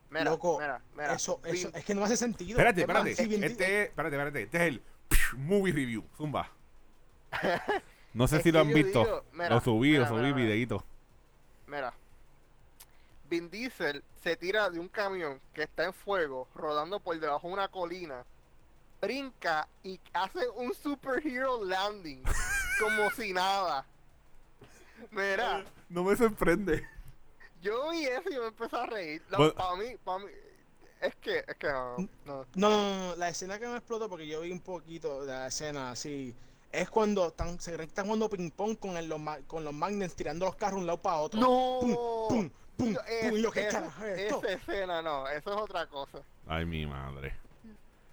Mira, 0.08 0.24
Loco, 0.24 0.58
mira, 0.58 0.82
mira. 0.96 1.14
eso, 1.14 1.40
Vin- 1.42 1.54
eso, 1.54 1.70
es 1.72 1.84
que 1.84 1.94
no 1.94 2.02
hace 2.02 2.16
sentido. 2.16 2.52
Espérate, 2.58 2.80
espérate. 2.80 3.10
Este, 3.12 3.22
es- 3.24 3.88
espérate, 3.88 4.16
espérate. 4.16 4.42
Este 4.42 4.56
es 4.56 4.62
el 4.64 4.82
movie 5.36 5.72
review. 5.72 6.04
Zumba. 6.16 6.50
No 8.12 8.26
sé 8.26 8.38
Es 8.38 8.42
si 8.42 8.50
lo 8.50 8.58
han 8.58 8.72
visto. 8.72 9.04
digo, 9.04 9.24
mira, 9.34 9.50
lo 9.50 9.60
subí, 9.60 9.90
mira, 9.90 10.00
lo 10.00 10.08
subí 10.08 10.34
mira, 10.34 10.82
mira. 11.68 11.94
Vin 13.30 13.48
Diesel 13.48 14.02
se 14.22 14.36
tira 14.36 14.68
de 14.68 14.78
un 14.80 14.88
camión 14.88 15.40
que 15.54 15.62
está 15.62 15.84
en 15.84 15.94
fuego, 15.94 16.48
rodando 16.54 16.98
por 17.00 17.18
debajo 17.18 17.46
de 17.46 17.54
una 17.54 17.68
colina, 17.68 18.24
brinca 19.00 19.68
y 19.84 19.98
hace 20.12 20.48
un 20.50 20.74
superhero 20.74 21.64
landing, 21.64 22.22
como 22.80 23.08
si 23.12 23.32
nada. 23.32 23.86
Mira, 25.10 25.64
No 25.88 26.04
me 26.04 26.16
sorprende. 26.16 26.86
yo 27.62 27.90
vi 27.90 28.04
eso 28.04 28.28
y 28.30 28.38
me 28.38 28.46
empecé 28.48 28.76
a 28.76 28.86
reír. 28.86 29.22
Bueno. 29.36 29.54
para 29.54 29.76
mí, 29.76 29.96
para 30.04 30.18
mí, 30.24 30.30
es 31.00 31.14
que, 31.16 31.38
es 31.46 31.56
que 31.56 31.68
no, 31.68 31.96
no. 32.26 32.46
No, 32.54 32.70
no, 33.08 33.16
la 33.16 33.28
escena 33.30 33.58
que 33.58 33.66
me 33.66 33.76
explotó, 33.76 34.08
porque 34.08 34.26
yo 34.26 34.40
vi 34.42 34.52
un 34.52 34.60
poquito 34.60 35.24
de 35.24 35.32
la 35.32 35.46
escena 35.46 35.90
así, 35.92 36.34
es 36.72 36.90
cuando 36.90 37.28
están, 37.28 37.58
se 37.60 37.72
creen 37.72 37.86
que 37.88 37.92
están 37.92 38.04
jugando 38.06 38.28
ping 38.28 38.50
pong 38.50 38.76
con, 38.76 38.96
el- 38.96 39.08
los, 39.08 39.20
con 39.46 39.64
los 39.64 39.72
magnets 39.72 40.14
tirando 40.14 40.44
los 40.46 40.56
carros 40.56 40.76
de 40.76 40.80
un 40.82 40.86
lado 40.86 41.00
para 41.00 41.16
otro. 41.16 41.40
¡No! 41.40 41.78
Pum, 41.80 41.96
pum, 42.28 42.50
pum, 42.80 42.92
No, 42.92 43.00
pum, 43.28 43.36
y 43.36 43.42
yo, 43.42 43.50
¿qué 43.52 43.66
es- 43.68 43.72
carajo 43.74 44.04
es 44.04 44.18
esto? 44.18 44.36
esa 44.44 44.52
escena 44.52 45.02
no, 45.02 45.28
eso 45.28 45.54
es 45.54 45.60
otra 45.62 45.86
cosa. 45.86 46.18
Ay, 46.46 46.64
mi 46.66 46.86
madre. 46.86 47.34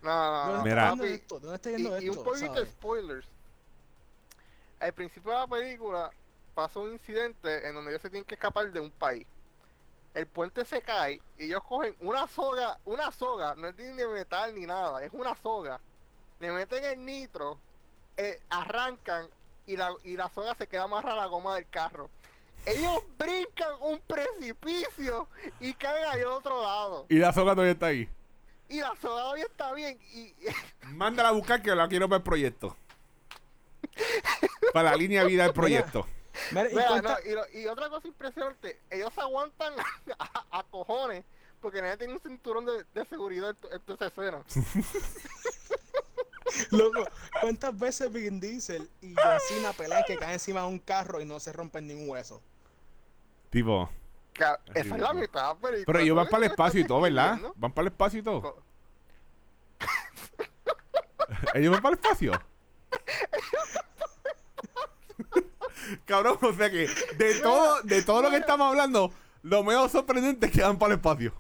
No, 0.01 0.09
no, 0.11 0.45
no. 0.47 0.51
¿Dónde 0.53 0.69
Mira. 0.69 0.81
está 0.83 0.95
viendo 0.95 1.03
papi, 1.03 1.13
esto? 1.13 1.39
¿Dónde 1.39 1.55
está 1.55 1.69
Y, 1.71 1.75
viendo 1.75 2.01
y 2.01 2.09
un 2.09 2.15
esto? 2.17 2.23
poquito 2.23 2.53
de 2.53 2.65
spoilers. 2.67 3.27
Al 4.79 4.93
principio 4.93 5.31
de 5.31 5.37
la 5.39 5.47
película 5.47 6.11
pasa 6.53 6.79
un 6.79 6.93
incidente 6.93 7.67
en 7.67 7.73
donde 7.75 7.91
ellos 7.91 8.01
se 8.01 8.09
tienen 8.09 8.25
que 8.25 8.35
escapar 8.35 8.71
de 8.71 8.79
un 8.79 8.91
país. 8.91 9.25
El 10.13 10.27
puente 10.27 10.65
se 10.65 10.81
cae 10.81 11.21
y 11.37 11.45
ellos 11.45 11.63
cogen 11.63 11.95
una 11.99 12.27
soga, 12.27 12.77
una 12.85 13.11
soga, 13.11 13.53
no 13.55 13.67
es 13.67 13.75
ni 13.77 13.85
de 13.85 14.07
metal 14.07 14.53
ni 14.55 14.65
nada, 14.65 15.03
es 15.03 15.11
una 15.13 15.35
soga. 15.35 15.79
Le 16.39 16.51
meten 16.51 16.83
el 16.85 17.03
nitro, 17.05 17.59
eh, 18.15 18.39
arrancan 18.49 19.27
y 19.65 19.77
la, 19.77 19.93
y 20.03 20.15
la 20.15 20.29
soga 20.29 20.55
se 20.55 20.67
queda 20.67 20.83
amarrada 20.83 21.13
a 21.21 21.25
la 21.25 21.25
goma 21.27 21.55
del 21.55 21.67
carro. 21.69 22.09
Ellos 22.67 22.99
brincan 23.17 23.71
un 23.81 23.99
precipicio 24.01 25.27
y 25.59 25.73
caen 25.73 26.05
al 26.05 26.25
otro 26.25 26.61
lado. 26.61 27.05
Y 27.09 27.15
la 27.15 27.33
soga 27.33 27.53
todavía 27.53 27.73
está 27.73 27.87
ahí. 27.87 28.09
Y 28.69 28.81
la 28.81 28.89
soga 29.01 29.21
todavía 29.21 29.45
está 29.45 29.71
bien. 29.73 29.97
Y, 30.13 30.33
Mándala 30.87 31.29
a 31.29 31.31
buscar 31.31 31.61
que 31.61 31.73
la 31.73 31.87
quiero 31.87 32.07
para 32.09 32.17
el 32.17 32.23
proyecto. 32.23 32.75
Para 34.73 34.91
la 34.91 34.97
línea 34.97 35.21
de 35.23 35.27
vida 35.29 35.43
del 35.43 35.53
proyecto. 35.53 36.05
Mira, 36.51 36.69
y 36.69 36.73
Mira, 36.75 36.87
cuenta- 36.87 37.19
no, 37.23 37.31
y, 37.31 37.33
lo- 37.33 37.59
y 37.61 37.67
otra 37.67 37.89
cosa 37.89 38.07
impresionante, 38.07 38.79
ellos 38.91 39.11
se 39.13 39.21
aguantan 39.21 39.73
a, 40.19 40.59
a 40.59 40.63
cojones 40.63 41.23
porque 41.61 41.81
nadie 41.81 41.97
tiene 41.97 42.13
un 42.13 42.19
cinturón 42.19 42.65
de, 42.65 42.83
de 42.93 43.05
seguridad 43.05 43.55
en, 43.71 43.93
esa 43.93 44.07
escena. 44.07 44.43
Loco, 46.71 47.05
¿cuántas 47.41 47.77
veces 47.77 48.11
Vin 48.11 48.39
Diesel 48.39 48.89
y 49.01 49.13
John 49.15 49.37
Cena 49.47 49.73
pelean 49.73 50.03
que 50.05 50.17
caen 50.17 50.33
encima 50.33 50.61
de 50.61 50.67
un 50.67 50.79
carro 50.79 51.21
y 51.21 51.25
no 51.25 51.39
se 51.39 51.53
rompen 51.53 51.87
ni 51.87 51.93
un 51.93 52.09
hueso? 52.09 52.41
Tipo. 53.49 53.89
Esa 54.73 54.95
es 54.95 55.01
la 55.01 55.13
mitad. 55.13 55.55
Pero 55.61 55.99
ellos 55.99 56.15
van 56.15 56.25
¿sabes 56.25 56.31
para 56.31 56.45
el 56.45 56.51
espacio 56.51 56.79
y 56.81 56.85
todo, 56.85 57.01
¿verdad? 57.01 57.39
Van 57.55 57.71
para 57.71 57.87
el 57.87 57.93
espacio 57.93 58.19
y 58.19 58.23
todo. 58.23 58.57
Ellos 61.53 61.71
van 61.73 61.81
para 61.81 61.93
el 61.95 61.99
espacio. 62.01 62.31
Cabrón, 66.05 66.37
o 66.41 66.53
sea 66.53 66.69
que 66.69 66.87
de 67.17 67.39
todo, 67.41 67.81
de 67.83 68.01
todo 68.03 68.21
lo 68.21 68.29
que 68.29 68.37
estamos 68.37 68.67
hablando, 68.67 69.11
lo 69.43 69.63
menos 69.63 69.91
sorprendente 69.91 70.47
es 70.47 70.51
que 70.51 70.61
van 70.61 70.77
para 70.77 70.93
el 70.93 70.99
espacio. 70.99 71.33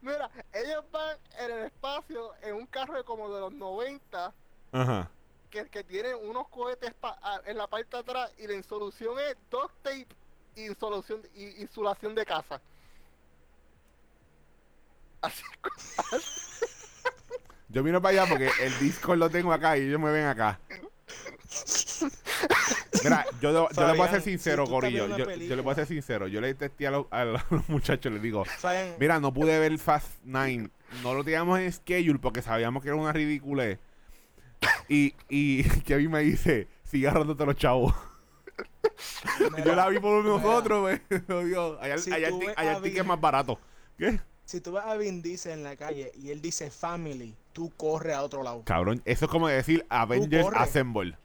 Mira, 0.00 0.30
ellos 0.52 0.84
van 0.90 1.16
en 1.40 1.50
el 1.50 1.58
espacio 1.66 2.32
en 2.42 2.54
un 2.56 2.66
carro 2.66 3.04
como 3.04 3.32
de 3.32 3.40
los 3.40 3.52
90 3.52 4.32
Ajá. 4.72 5.10
que, 5.50 5.68
que 5.68 5.84
tienen 5.84 6.14
unos 6.22 6.48
cohetes 6.48 6.94
pa- 6.94 7.18
a- 7.22 7.40
en 7.46 7.58
la 7.58 7.66
parte 7.66 7.96
de 7.96 7.98
atrás 7.98 8.32
y 8.38 8.46
la 8.46 8.54
insolución 8.54 9.18
es 9.18 9.36
duct 9.50 9.72
tape 9.82 10.06
y 10.56 11.60
insulación 11.60 12.14
de 12.14 12.24
casa. 12.24 12.60
Así 15.20 15.42
Yo 17.68 17.82
vine 17.82 18.00
para 18.00 18.22
allá 18.22 18.30
porque 18.30 18.50
el 18.62 18.78
Discord 18.78 19.18
lo 19.18 19.28
tengo 19.28 19.52
acá 19.52 19.76
y 19.76 19.82
ellos 19.82 20.00
me 20.00 20.10
ven 20.10 20.26
acá. 20.26 20.58
Mira, 23.02 23.26
yo, 23.40 23.68
yo 23.70 23.86
le 23.86 23.96
voy 23.96 24.06
a 24.06 24.10
ser 24.10 24.22
sincero, 24.22 24.66
si 24.66 24.72
Corillo. 24.72 25.16
Yo, 25.16 25.26
le 25.26 25.62
voy 25.62 25.72
a 25.72 25.74
ser 25.74 25.86
sincero. 25.86 26.28
Yo 26.28 26.40
le 26.40 26.54
testé 26.54 26.86
a 26.86 26.92
los, 26.92 27.06
a 27.10 27.24
los 27.24 27.42
muchachos, 27.68 28.12
les 28.12 28.22
digo, 28.22 28.44
Saben, 28.58 28.94
mira, 28.98 29.20
no 29.20 29.32
pude 29.32 29.58
ver 29.58 29.76
Fast 29.78 30.08
9. 30.24 30.70
No 31.02 31.14
lo 31.14 31.24
teníamos 31.24 31.58
en 31.58 31.72
schedule 31.72 32.18
porque 32.18 32.40
sabíamos 32.40 32.82
que 32.82 32.88
era 32.88 32.96
una 32.96 33.12
ridícula. 33.12 33.78
Y, 34.88 35.14
y 35.28 35.64
Kevin 35.84 36.12
me 36.12 36.20
dice, 36.20 36.68
sigue 36.84 37.08
ahorrándote 37.08 37.44
los 37.44 37.56
chavos. 37.56 37.94
Mira, 39.50 39.64
yo 39.64 39.74
la 39.74 39.88
vi 39.88 39.98
por 39.98 40.24
nosotros, 40.24 40.98
lo 41.28 41.44
digo. 41.44 41.78
Allá, 41.80 41.98
Si 41.98 42.12
allá 42.12 42.28
el 42.28 42.54
allá 42.56 42.80
ticket 42.80 43.00
es 43.00 43.06
más 43.06 43.20
barato. 43.20 43.58
¿Qué? 43.98 44.20
Si 44.44 44.60
tú 44.60 44.72
vas 44.72 44.86
a 44.86 44.96
Vin 44.96 45.22
Diesel 45.22 45.52
en 45.52 45.64
la 45.64 45.76
calle 45.76 46.12
y 46.14 46.30
él 46.30 46.40
dice 46.40 46.70
family, 46.70 47.34
tú 47.52 47.72
corres 47.76 48.14
a 48.14 48.22
otro 48.22 48.42
lado. 48.42 48.62
Cabrón, 48.64 49.02
eso 49.04 49.24
es 49.24 49.30
como 49.30 49.48
decir 49.48 49.84
Avengers. 49.88 50.48
Assemble. 50.54 51.16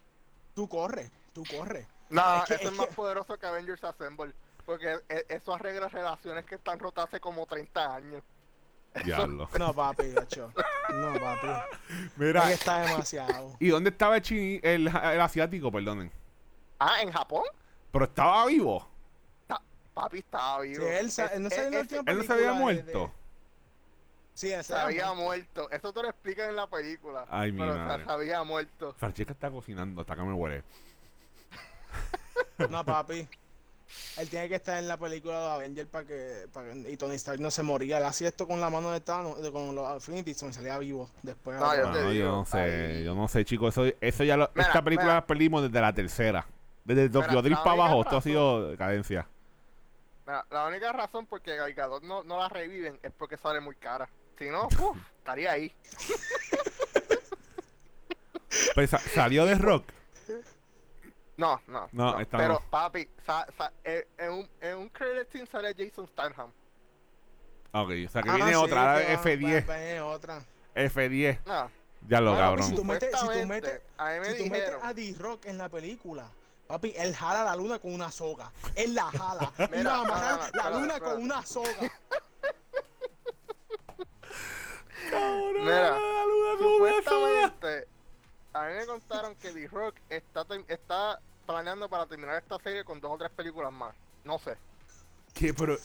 Tú 0.56 0.68
corres, 0.68 1.12
tú 1.34 1.44
corres. 1.56 1.88
No, 2.10 2.40
Es 2.40 2.46
que- 2.46 2.54
eso 2.56 2.64
es 2.66 2.72
es 2.72 2.78
más 2.78 2.88
que- 2.88 2.94
poderoso 2.96 3.38
que 3.38 3.46
Avengers 3.46 3.84
Assemble. 3.84 4.34
Porque 4.66 4.96
e- 5.10 5.26
eso 5.30 5.54
arregla 5.54 5.88
relaciones 5.88 6.46
que 6.46 6.56
están 6.56 6.80
rotas 6.80 7.06
hace 7.08 7.20
como 7.20 7.46
30 7.46 7.96
años. 7.96 8.24
Diablo. 9.06 9.50
No, 9.58 9.74
papi, 9.74 10.10
gacho. 10.12 10.52
No, 10.94 11.14
papi. 11.20 11.48
Mira, 12.18 12.48
que 12.48 12.54
está 12.54 12.82
demasiado. 12.82 13.56
¿y 13.60 13.70
dónde 13.70 13.90
estaba 13.92 14.18
el, 14.18 14.22
chini, 14.22 14.60
el, 14.64 14.88
el 14.88 15.22
asiático, 15.22 15.72
perdonen? 15.72 16.12
Ah, 16.84 17.02
en 17.04 17.12
Japón, 17.12 17.44
Pero 17.92 18.06
estaba 18.06 18.46
vivo. 18.48 18.88
ta- 19.46 19.62
papi 19.94 20.18
estaba 20.18 20.64
Sí, 20.64 20.70
vivo. 20.70 20.88
él, 20.88 21.12
sa- 21.12 21.26
Es- 21.26 21.32
él 21.34 21.44
no 21.44 21.50
es- 21.50 21.82
última 21.82 22.04
Él 22.12 22.18
no 22.18 22.24
se 22.24 22.34
había 22.34 22.54
muerto. 22.54 23.00
de- 23.08 23.22
Sí, 24.34 24.52
se 24.64 24.74
había 24.74 25.14
muerto. 25.14 25.70
Eso 25.70 25.94
te 25.94 26.02
lo 26.02 26.10
explican 26.10 26.50
en 26.50 26.56
la 26.56 26.66
película. 26.66 27.26
Ay, 27.30 27.52
mi 27.52 27.60
pero 27.60 27.74
se- 27.74 27.80
madre. 27.80 28.06
se 28.06 28.12
había 28.12 28.44
muerto. 28.44 28.96
Francesca 28.98 29.34
está 29.34 29.52
cocinando, 29.52 30.02
hasta 30.02 30.16
que 30.16 30.22
me 30.24 30.34
huele. 30.34 30.64
No, 32.70 32.84
papi. 32.86 33.28
Él 34.18 34.30
tiene 34.30 34.48
que 34.48 34.56
estar 34.56 34.78
en 34.80 34.88
la 34.88 34.98
película 34.98 35.38
de 35.40 35.52
Avengers 35.52 35.90
para 35.90 36.06
que, 36.08 36.48
para 36.54 36.72
que- 36.74 36.92
y 36.92 36.98
Tony 36.98 37.16
Stark 37.16 37.40
no 37.42 37.52
se 37.52 37.62
moría. 37.62 37.98
Él 37.98 38.06
hacía 38.06 38.30
esto 38.30 38.48
con 38.48 38.62
la 38.62 38.70
mano 38.70 38.90
de 38.92 39.02
Thanos, 39.02 39.42
de- 39.42 39.52
con 39.52 39.76
los 39.76 39.96
Infinity 39.96 40.32
Stones, 40.32 40.56
salía 40.56 40.78
vivo 40.80 41.10
después. 41.22 41.60
No, 41.60 41.76
yo 41.76 41.88
No, 41.90 42.12
yo 42.14 42.46
sé, 42.46 42.58
ahí- 42.58 43.04
yo 43.04 43.14
no 43.14 43.28
sé, 43.28 43.44
chicos. 43.46 43.78
Eso, 43.78 43.94
eso 44.00 44.24
ya 44.24 44.38
lo, 44.38 44.50
Mira, 44.56 44.68
esta 44.68 44.82
película 44.82 45.06
mira. 45.08 45.16
la 45.16 45.28
perdimos 45.28 45.62
desde 45.64 45.82
la 45.82 45.94
tercera. 45.94 46.46
Desde 46.84 47.10
la 47.58 47.64
para 47.64 47.72
abajo, 47.74 48.02
esto 48.02 48.18
ha 48.18 48.22
sido 48.22 48.70
decadencia. 48.72 49.28
Mira, 50.26 50.46
la 50.50 50.68
única 50.68 50.92
razón 50.92 51.26
por 51.26 51.42
que 51.42 51.56
no, 52.02 52.24
no 52.24 52.38
la 52.40 52.50
reviven 52.50 53.00
es 53.04 53.12
porque 53.12 53.38
sale 53.38 53.60
muy 53.60 53.76
cara. 53.76 54.10
Si 54.38 54.50
no, 54.50 54.68
uf, 54.68 54.98
estaría 55.18 55.52
ahí. 55.52 55.74
Pues 58.76 58.90
sa- 58.90 59.00
salió 59.00 59.46
de 59.46 59.56
Rock. 59.56 59.86
No, 61.38 61.60
no. 61.68 61.88
No, 61.92 62.20
esta 62.20 62.38
Pero, 62.38 62.54
no. 62.54 62.62
papi, 62.70 63.08
sa- 63.26 63.48
sa- 63.58 63.72
eh, 63.84 64.08
en, 64.18 64.32
un, 64.32 64.50
en 64.62 64.78
un 64.78 64.90
credit 64.90 65.30
scene 65.32 65.46
sale 65.48 65.74
Jason 65.78 66.08
Statham. 66.08 66.52
Ok, 67.74 67.90
o 68.06 68.10
sea 68.10 68.22
que 68.22 68.30
Ah, 68.30 68.36
viene 68.36 68.50
sí, 68.52 68.56
otra, 68.56 68.94
ahora 68.94 69.06
que 69.08 69.16
va- 69.16 69.22
F10. 69.24 69.68
va- 69.70 69.78
viene 69.78 70.02
otra. 70.02 70.42
F10. 70.76 71.40
No. 71.46 71.72
Ya 72.08 72.20
lo 72.22 72.32
Bueno, 72.32 72.46
cabrón. 72.46 72.68
si 72.68 72.76
tú 72.76 72.84
metes- 72.84 73.12
si 73.20 73.26
tú 73.42 73.48
metes- 73.48 73.82
a 73.98 74.24
Si 74.26 74.44
tú 74.44 74.50
metes 74.50 74.74
a 74.82 74.94
D-Rock 74.94 75.46
en 75.46 75.58
la 75.58 75.70
película, 75.70 76.30
papi, 76.72 76.94
él 76.96 77.16
jala 77.16 77.44
la 77.44 77.56
luna 77.56 77.80
con 77.80 77.94
una 77.94 78.12
soga. 78.12 78.52
Él 78.76 78.94
la 78.96 79.06
jala. 79.12 79.52
Él 79.72 79.86
va 79.86 79.96
a 79.96 80.02
amarrar 80.02 80.52
la 80.54 80.70
luna 80.70 80.94
espérate. 80.94 81.06
con 81.06 81.24
una 81.24 81.46
soga. 81.46 81.92
Mira, 85.60 85.92
la 85.92 86.26
luna 86.26 86.58
con 86.58 86.68
una 86.68 87.04
soga. 87.04 87.52
Supuestamente, 87.58 87.88
a 88.54 88.68
mí 88.68 88.74
me 88.76 88.86
contaron 88.86 89.36
que 89.36 89.52
D-Rock 89.52 89.96
está, 90.10 90.46
está 90.68 91.20
planeando 91.46 91.90
para 91.90 92.06
terminar 92.06 92.36
esta 92.42 92.58
serie 92.60 92.84
con 92.84 93.00
dos 93.00 93.12
o 93.12 93.18
tres 93.18 93.32
películas 93.32 93.72
más. 93.72 93.96
No 94.24 94.40
sé. 94.40 94.58
¿Qué? 95.34 95.54
Pero, 95.54 95.78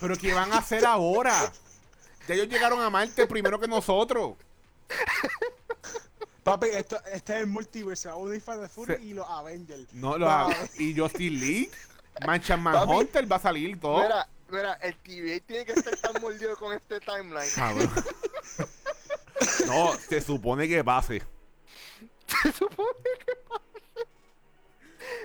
pero 0.00 0.16
¿qué 0.16 0.32
van 0.32 0.52
a 0.52 0.58
hacer 0.58 0.84
ahora? 0.84 1.52
Ya 2.26 2.34
ellos 2.34 2.48
llegaron 2.48 2.80
a 2.80 2.90
Marte 2.90 3.26
primero 3.26 3.58
que 3.58 3.68
nosotros. 3.68 4.36
Papi, 6.50 6.66
esto, 6.68 6.96
este 7.12 7.34
es 7.34 7.40
el 7.40 7.46
multiverso. 7.46 8.16
Unir 8.16 8.40
Fast 8.40 8.60
and 8.62 8.70
Furious 8.70 9.00
Se- 9.00 9.06
y 9.06 9.14
los 9.14 9.28
Avengers. 9.28 9.92
No, 9.92 10.18
lo 10.18 10.26
No. 10.26 10.30
hago. 10.30 10.52
Y 10.78 10.96
Justin 10.98 11.40
Lee, 11.40 11.70
Mancha 12.26 12.56
Manhunter 12.56 13.30
va 13.30 13.36
a 13.36 13.40
salir 13.40 13.78
todo. 13.80 14.02
Mira, 14.02 14.28
mira, 14.48 14.72
el 14.74 14.94
TVA 14.96 15.40
tiene 15.46 15.64
que 15.64 15.72
estar 15.72 15.96
tan 15.96 16.20
mordido 16.22 16.56
con 16.56 16.72
este 16.74 17.00
timeline. 17.00 17.50
Cabrón. 17.54 17.90
No, 19.68 19.94
se 19.94 20.20
supone 20.20 20.66
que 20.66 20.82
pase. 20.82 21.22
Se 22.42 22.52
supone 22.52 22.90
que 23.24 23.32
pase. 23.48 24.08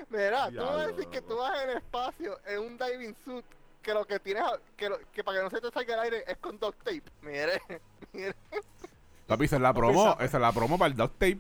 Mira, 0.10 0.50
tú 0.52 0.58
vas 0.58 0.76
a 0.78 0.88
decir 0.88 1.08
que 1.08 1.22
tú 1.22 1.36
vas 1.38 1.64
en 1.64 1.70
el 1.72 1.78
espacio 1.78 2.40
en 2.46 2.60
un 2.60 2.78
diving 2.78 3.16
suit 3.26 3.46
que 3.82 3.94
lo 3.94 4.06
que 4.06 4.20
tienes, 4.20 4.44
que, 4.78 4.88
lo- 4.90 5.00
que 5.12 5.24
para 5.24 5.40
que 5.40 5.44
no 5.46 5.50
se 5.50 5.60
te 5.62 5.72
salga 5.72 5.96
el 5.96 6.00
aire 6.02 6.24
es 6.28 6.38
con 6.38 6.60
duct 6.60 6.78
tape. 6.84 7.04
Mire, 7.22 7.60
mire. 8.14 8.36
Papi, 9.34 9.46
esa 9.46 9.56
es 9.58 9.62
la 9.62 9.74
promo. 9.74 10.14
Esa 10.20 10.38
es 10.38 10.42
la 10.42 10.52
promo 10.52 10.78
para 10.78 10.92
el 10.92 10.98
duct 10.98 11.14
tape. 11.14 11.40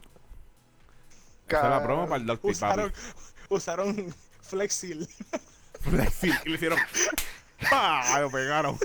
Esa 1.48 1.64
es 1.64 1.70
la 1.70 1.84
promo 1.84 2.04
para 2.08 2.18
el 2.22 2.26
duct 2.26 2.42
tape, 2.42 2.52
Usaron, 2.52 2.92
papi. 2.92 3.02
usaron 3.50 4.16
Flexil. 4.42 5.08
Flexil. 5.82 6.34
Y 6.46 6.50
le 6.50 6.56
hicieron. 6.56 6.80
¡Pah! 7.70 8.20
Lo 8.20 8.30
pegaron. 8.32 8.78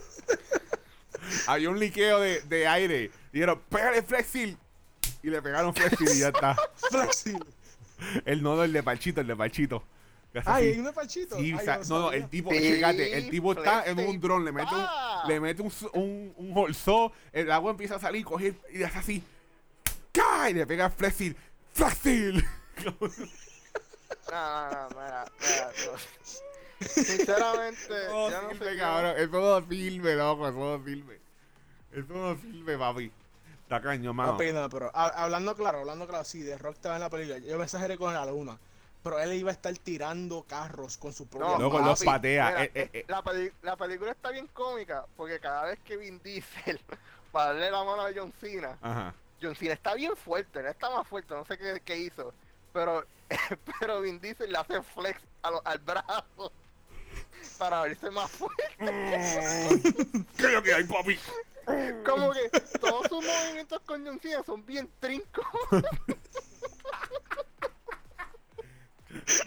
Había 1.46 1.70
un 1.70 1.78
liqueo 1.78 2.20
de, 2.20 2.40
de 2.42 2.66
aire. 2.68 3.10
Dijeron, 3.32 3.60
pégale 3.68 4.02
Flexil. 4.02 4.56
Y 5.22 5.30
le 5.30 5.42
pegaron 5.42 5.74
Flexil 5.74 6.08
y 6.10 6.20
ya 6.20 6.28
está. 6.28 6.56
Flexil. 6.90 7.44
El 8.24 8.42
nodo, 8.42 8.62
el 8.64 8.72
de 8.72 8.82
Parchito, 8.82 9.20
el 9.20 9.26
de 9.26 9.34
hace 10.40 10.50
Ay, 10.50 10.66
hay 10.72 10.78
un 10.78 10.92
parchito. 10.92 11.36
Sí, 11.36 11.54
Ay, 11.58 11.64
sa- 11.64 11.82
yo 11.82 11.88
no, 11.88 12.00
no, 12.00 12.12
el 12.12 12.28
tipo, 12.28 12.50
Sí, 12.50 12.58
fíjate, 12.58 13.18
el 13.18 13.30
tipo 13.30 13.52
está 13.52 13.84
en 13.86 13.98
un 13.98 14.20
dron, 14.20 14.44
le 14.44 14.52
mete 14.52 14.74
un, 14.74 14.80
pa. 14.80 15.07
Le 15.26 15.40
mete 15.40 15.62
un, 15.62 15.72
un, 15.94 16.34
un 16.36 16.52
holzó, 16.56 17.12
el 17.32 17.50
agua 17.50 17.70
empieza 17.72 17.96
a 17.96 18.00
salir, 18.00 18.24
coge 18.24 18.54
y 18.72 18.82
hace 18.82 18.98
así, 18.98 19.24
¡cae! 20.12 20.50
Y 20.50 20.54
le 20.54 20.66
pega 20.66 20.90
Flexil, 20.90 21.36
¡Flexil! 21.72 22.44
No, 24.30 24.70
no, 24.70 24.70
no, 24.70 24.88
mira, 24.90 25.24
mira. 25.40 25.70
no. 25.86 26.86
Sinceramente, 26.86 28.06
Todo 28.06 28.30
ya 28.30 28.42
no 28.42 28.50
sirve, 28.50 28.64
sé 28.66 28.72
qué- 28.72 28.78
cabrón, 28.78 29.14
es 29.18 29.30
todo 29.30 29.66
sirve, 29.68 30.14
loco, 30.16 30.48
es 30.48 30.54
todo 30.54 30.84
sirve. 30.84 31.20
Es 31.92 32.06
todo 32.06 32.36
sirve, 32.36 32.78
papi. 32.78 33.12
Está 33.62 33.80
cañón, 33.82 34.14
mano. 34.16 34.32
No, 34.38 34.68
pero 34.70 34.90
ha- 34.94 35.24
hablando 35.24 35.54
claro, 35.56 35.80
hablando 35.80 36.06
claro, 36.06 36.24
sí, 36.24 36.40
de 36.42 36.56
Rock 36.56 36.74
estaba 36.76 36.94
en 36.96 37.00
la 37.02 37.10
película. 37.10 37.38
Yo 37.38 37.58
me 37.58 37.64
exageré 37.64 37.96
con 37.98 38.12
la 38.14 38.24
luna. 38.26 38.58
Pero 39.02 39.18
él 39.20 39.32
iba 39.34 39.50
a 39.50 39.52
estar 39.54 39.76
tirando 39.78 40.42
carros 40.42 40.98
con 40.98 41.12
su 41.12 41.26
propia 41.26 41.56
No, 41.58 41.70
mano. 41.70 41.86
los 41.86 42.02
patea, 42.04 42.46
mira, 42.50 42.64
eh, 42.64 42.70
eh, 42.74 42.90
eh. 42.92 43.04
La, 43.08 43.22
la 43.62 43.76
película 43.76 44.10
está 44.10 44.30
bien 44.30 44.46
cómica 44.48 45.06
porque 45.16 45.38
cada 45.38 45.66
vez 45.66 45.78
que 45.84 45.96
Vin 45.96 46.20
Diesel 46.22 46.80
para 47.32 47.52
darle 47.52 47.70
la 47.70 47.84
mano 47.84 48.02
a 48.02 48.10
John 48.14 48.32
Cena, 48.40 48.76
Ajá. 48.82 49.14
John 49.40 49.54
Cena 49.54 49.74
está 49.74 49.94
bien 49.94 50.16
fuerte, 50.16 50.62
no 50.62 50.68
está 50.68 50.90
más 50.90 51.06
fuerte, 51.06 51.32
no 51.34 51.44
sé 51.44 51.56
qué, 51.56 51.80
qué 51.84 51.96
hizo, 51.96 52.34
pero 52.72 53.04
pero 53.80 54.00
Vin 54.00 54.18
Diesel 54.20 54.50
le 54.52 54.58
hace 54.58 54.82
flex 54.82 55.20
a 55.42 55.50
lo- 55.52 55.62
al 55.64 55.78
brazo 55.78 56.52
para 57.58 57.82
verse 57.82 58.10
más 58.10 58.30
fuerte. 58.30 58.64
¿Qué 58.78 60.46
es 60.46 60.52
lo 60.52 60.62
que 60.62 60.74
hay, 60.74 60.84
papi? 60.84 61.18
Como 62.04 62.32
que 62.32 62.48
todos 62.80 63.06
sus 63.08 63.24
movimientos 63.24 63.80
con 63.82 64.04
John 64.04 64.18
Cena 64.20 64.42
son 64.44 64.64
bien 64.66 64.90
trincos. 65.00 65.44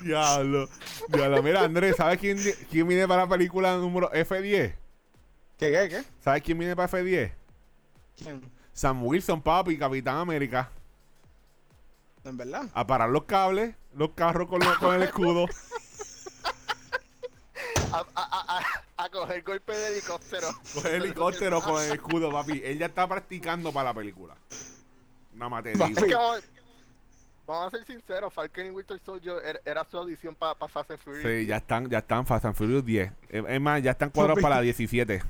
Diablo. 0.01 0.69
Diablo, 1.09 1.43
mira, 1.43 1.63
Andrés, 1.63 1.95
¿sabes 1.95 2.19
quién, 2.19 2.38
quién 2.69 2.88
viene 2.88 3.07
para 3.07 3.23
la 3.23 3.29
película 3.29 3.75
número 3.77 4.11
F10? 4.11 4.73
¿Qué, 5.57 5.71
qué, 5.71 5.88
qué? 5.89 6.03
¿Sabes 6.23 6.41
quién 6.41 6.57
viene 6.57 6.75
para 6.75 6.89
F10? 6.91 7.32
¿Quién? 8.17 8.41
Sam 8.73 9.03
Wilson, 9.05 9.41
papi, 9.41 9.77
Capitán 9.77 10.17
América. 10.17 10.69
¿En 12.23 12.38
verdad? 12.38 12.65
A 12.73 12.86
parar 12.86 13.09
los 13.09 13.23
cables, 13.23 13.75
los 13.95 14.11
carros 14.11 14.47
con, 14.47 14.59
los- 14.59 14.77
con 14.77 14.95
el 14.95 15.03
escudo. 15.03 15.47
A, 17.93 17.97
a, 17.97 18.05
a, 18.15 18.57
a, 18.57 19.03
a 19.03 19.09
coger 19.09 19.43
golpe 19.43 19.75
de 19.75 19.88
helicóptero. 19.91 20.47
Con 20.73 20.88
el 20.88 21.03
helicóptero, 21.03 21.61
con 21.61 21.84
el 21.84 21.91
escudo, 21.91 22.32
papi. 22.32 22.61
Él 22.63 22.79
ya 22.79 22.86
está 22.86 23.05
practicando 23.05 23.73
para 23.73 23.89
la 23.89 23.93
película. 23.93 24.38
Nada 25.34 25.49
más 25.49 25.63
te 25.63 25.77
Papi. 25.77 25.93
digo. 25.95 26.36
Es 26.38 26.43
que 26.45 26.51
vamos, 27.52 27.74
a 27.74 27.78
ser 27.78 27.86
sinceros, 27.86 28.34
Falcon 28.34 28.66
y 28.66 28.70
Winter 28.72 28.99
Soldier 29.06 29.36
era, 29.45 29.60
era 29.66 29.86
su 29.89 29.97
audición 29.97 30.36
para 30.36 30.56
pa 30.56 30.68
Fast 30.68 30.91
and 30.91 30.99
Furious. 30.99 31.24
Sí, 31.24 31.45
ya 31.45 31.58
están, 31.58 31.89
ya 31.89 31.99
están 31.99 32.26
Fast 32.26 32.45
and 32.45 32.56
Furious 32.56 32.86
10. 32.86 33.12
Es 33.30 33.62
más, 33.62 33.82
ya 33.84 33.91
están 33.91 34.10
cuadrados 34.10 34.41
para 34.41 34.56
la 34.56 34.62
17. 34.62 35.22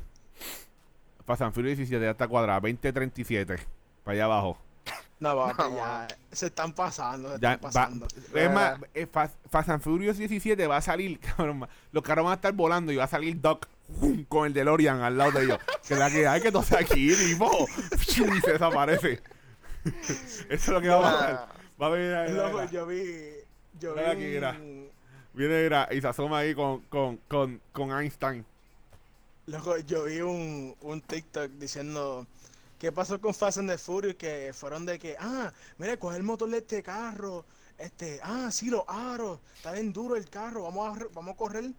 Fast 1.25 1.41
and 1.41 1.53
Furious 1.53 1.77
17 1.77 2.03
ya 2.03 2.11
está 2.11 2.27
cuadrada. 2.27 2.59
2037. 2.59 3.57
Para 4.03 4.13
allá 4.15 4.25
abajo. 4.25 4.57
No, 5.19 5.35
papi, 5.35 5.61
No, 5.71 5.75
ya. 5.77 6.07
Se 6.31 6.47
están 6.47 6.73
pasando, 6.73 7.35
se 7.35 7.41
Ya 7.41 7.53
están 7.53 7.69
va- 7.69 7.73
pasando. 7.73 8.07
es 8.33 8.51
más, 8.51 8.79
eh, 8.93 9.05
Fast, 9.05 9.35
Fast 9.49 9.69
and 9.69 9.81
Furious 9.83 10.17
17 10.17 10.65
va 10.67 10.77
a 10.77 10.81
salir, 10.81 11.19
cabrón, 11.37 11.67
los 11.91 12.03
carros 12.03 12.25
van 12.25 12.31
a 12.31 12.35
estar 12.35 12.53
volando 12.53 12.91
y 12.91 12.95
va 12.95 13.03
a 13.03 13.07
salir 13.07 13.39
Doc 13.39 13.67
¡fum! 13.99 14.23
con 14.25 14.47
el 14.47 14.53
DeLorean 14.53 15.01
al 15.01 15.17
lado 15.17 15.31
de 15.31 15.43
ellos. 15.45 15.59
que 15.87 15.95
la 15.95 16.09
que 16.09 16.27
hay 16.27 16.41
que 16.41 16.51
toser 16.51 16.79
aquí, 16.79 17.13
tipo, 17.15 17.67
y 17.91 18.41
se 18.41 18.51
desaparece. 18.53 19.21
Eso 19.83 20.47
es 20.49 20.67
lo 20.67 20.81
que 20.81 20.89
va 20.89 20.97
a 20.97 21.01
pasar. 21.01 21.60
Va 21.81 21.87
a 21.87 21.89
venir 21.89 22.35
Loco, 22.35 22.63
yo 22.71 22.85
vi. 22.85 23.03
Yo 23.79 23.95
vi. 23.95 24.01
aquí, 24.01 24.21
mira. 24.21 24.51
un- 24.51 24.89
viene 25.33 25.63
mira, 25.63 25.87
y 25.91 26.01
se 26.01 26.07
asoma 26.07 26.39
ahí 26.39 26.53
con, 26.53 26.81
con, 26.81 27.17
con, 27.27 27.61
con 27.71 27.91
Einstein. 27.91 28.45
Loco, 29.47 29.77
yo 29.79 30.03
vi 30.03 30.21
un, 30.21 30.75
un 30.81 31.01
TikTok 31.01 31.51
diciendo. 31.51 32.27
¿Qué 32.77 32.91
pasó 32.91 33.21
con 33.21 33.33
Fast 33.33 33.59
and 33.59 33.69
the 33.69 33.77
Furious? 33.77 34.15
Que 34.15 34.51
fueron 34.53 34.85
de 34.85 34.97
que, 34.97 35.15
ah, 35.19 35.51
mira, 35.77 35.97
coge 35.97 36.17
el 36.17 36.23
motor 36.23 36.49
de 36.49 36.57
este 36.59 36.81
carro. 36.81 37.45
Este, 37.77 38.19
ah, 38.23 38.49
sí, 38.51 38.69
los 38.69 38.83
aros. 38.87 39.39
Está 39.55 39.71
bien 39.71 39.93
duro 39.93 40.15
el 40.15 40.27
carro. 40.29 40.63
Vamos 40.63 40.97
a, 40.99 41.05
vamos 41.13 41.33
a 41.33 41.37
correr. 41.37 41.71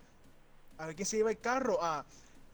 A 0.79 0.87
ver 0.87 0.97
quién 0.97 1.07
se 1.07 1.17
lleva 1.17 1.31
el 1.31 1.39
carro. 1.39 1.79
Ah, 1.81 2.05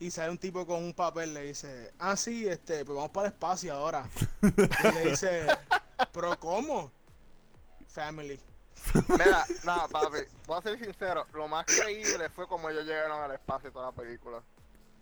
y 0.01 0.11
sale 0.11 0.31
un 0.31 0.39
tipo 0.39 0.67
con 0.67 0.83
un 0.83 0.95
papel, 0.95 1.35
le 1.35 1.43
dice, 1.43 1.93
ah, 1.99 2.17
sí, 2.17 2.47
este, 2.47 2.85
pues 2.85 2.95
vamos 2.97 3.11
para 3.11 3.29
el 3.29 3.33
espacio 3.35 3.73
ahora. 3.75 4.09
y 4.43 4.95
le 4.95 5.11
dice, 5.11 5.47
pero 6.13 6.39
¿cómo? 6.39 6.91
Family. 7.99 8.39
Mira, 9.09 9.45
nada, 9.65 9.89
papi, 9.89 10.19
voy 10.47 10.59
a 10.59 10.63
ser 10.63 10.79
sincero, 10.79 11.27
lo 11.35 11.49
más 11.49 11.67
creíble 11.67 12.29
fue 12.31 12.47
como 12.47 12.71
ellos 12.71 12.85
llegaron 12.85 13.21
al 13.21 13.33
espacio 13.33 13.73
toda 13.73 13.87
la 13.87 13.93
película. 13.93 14.41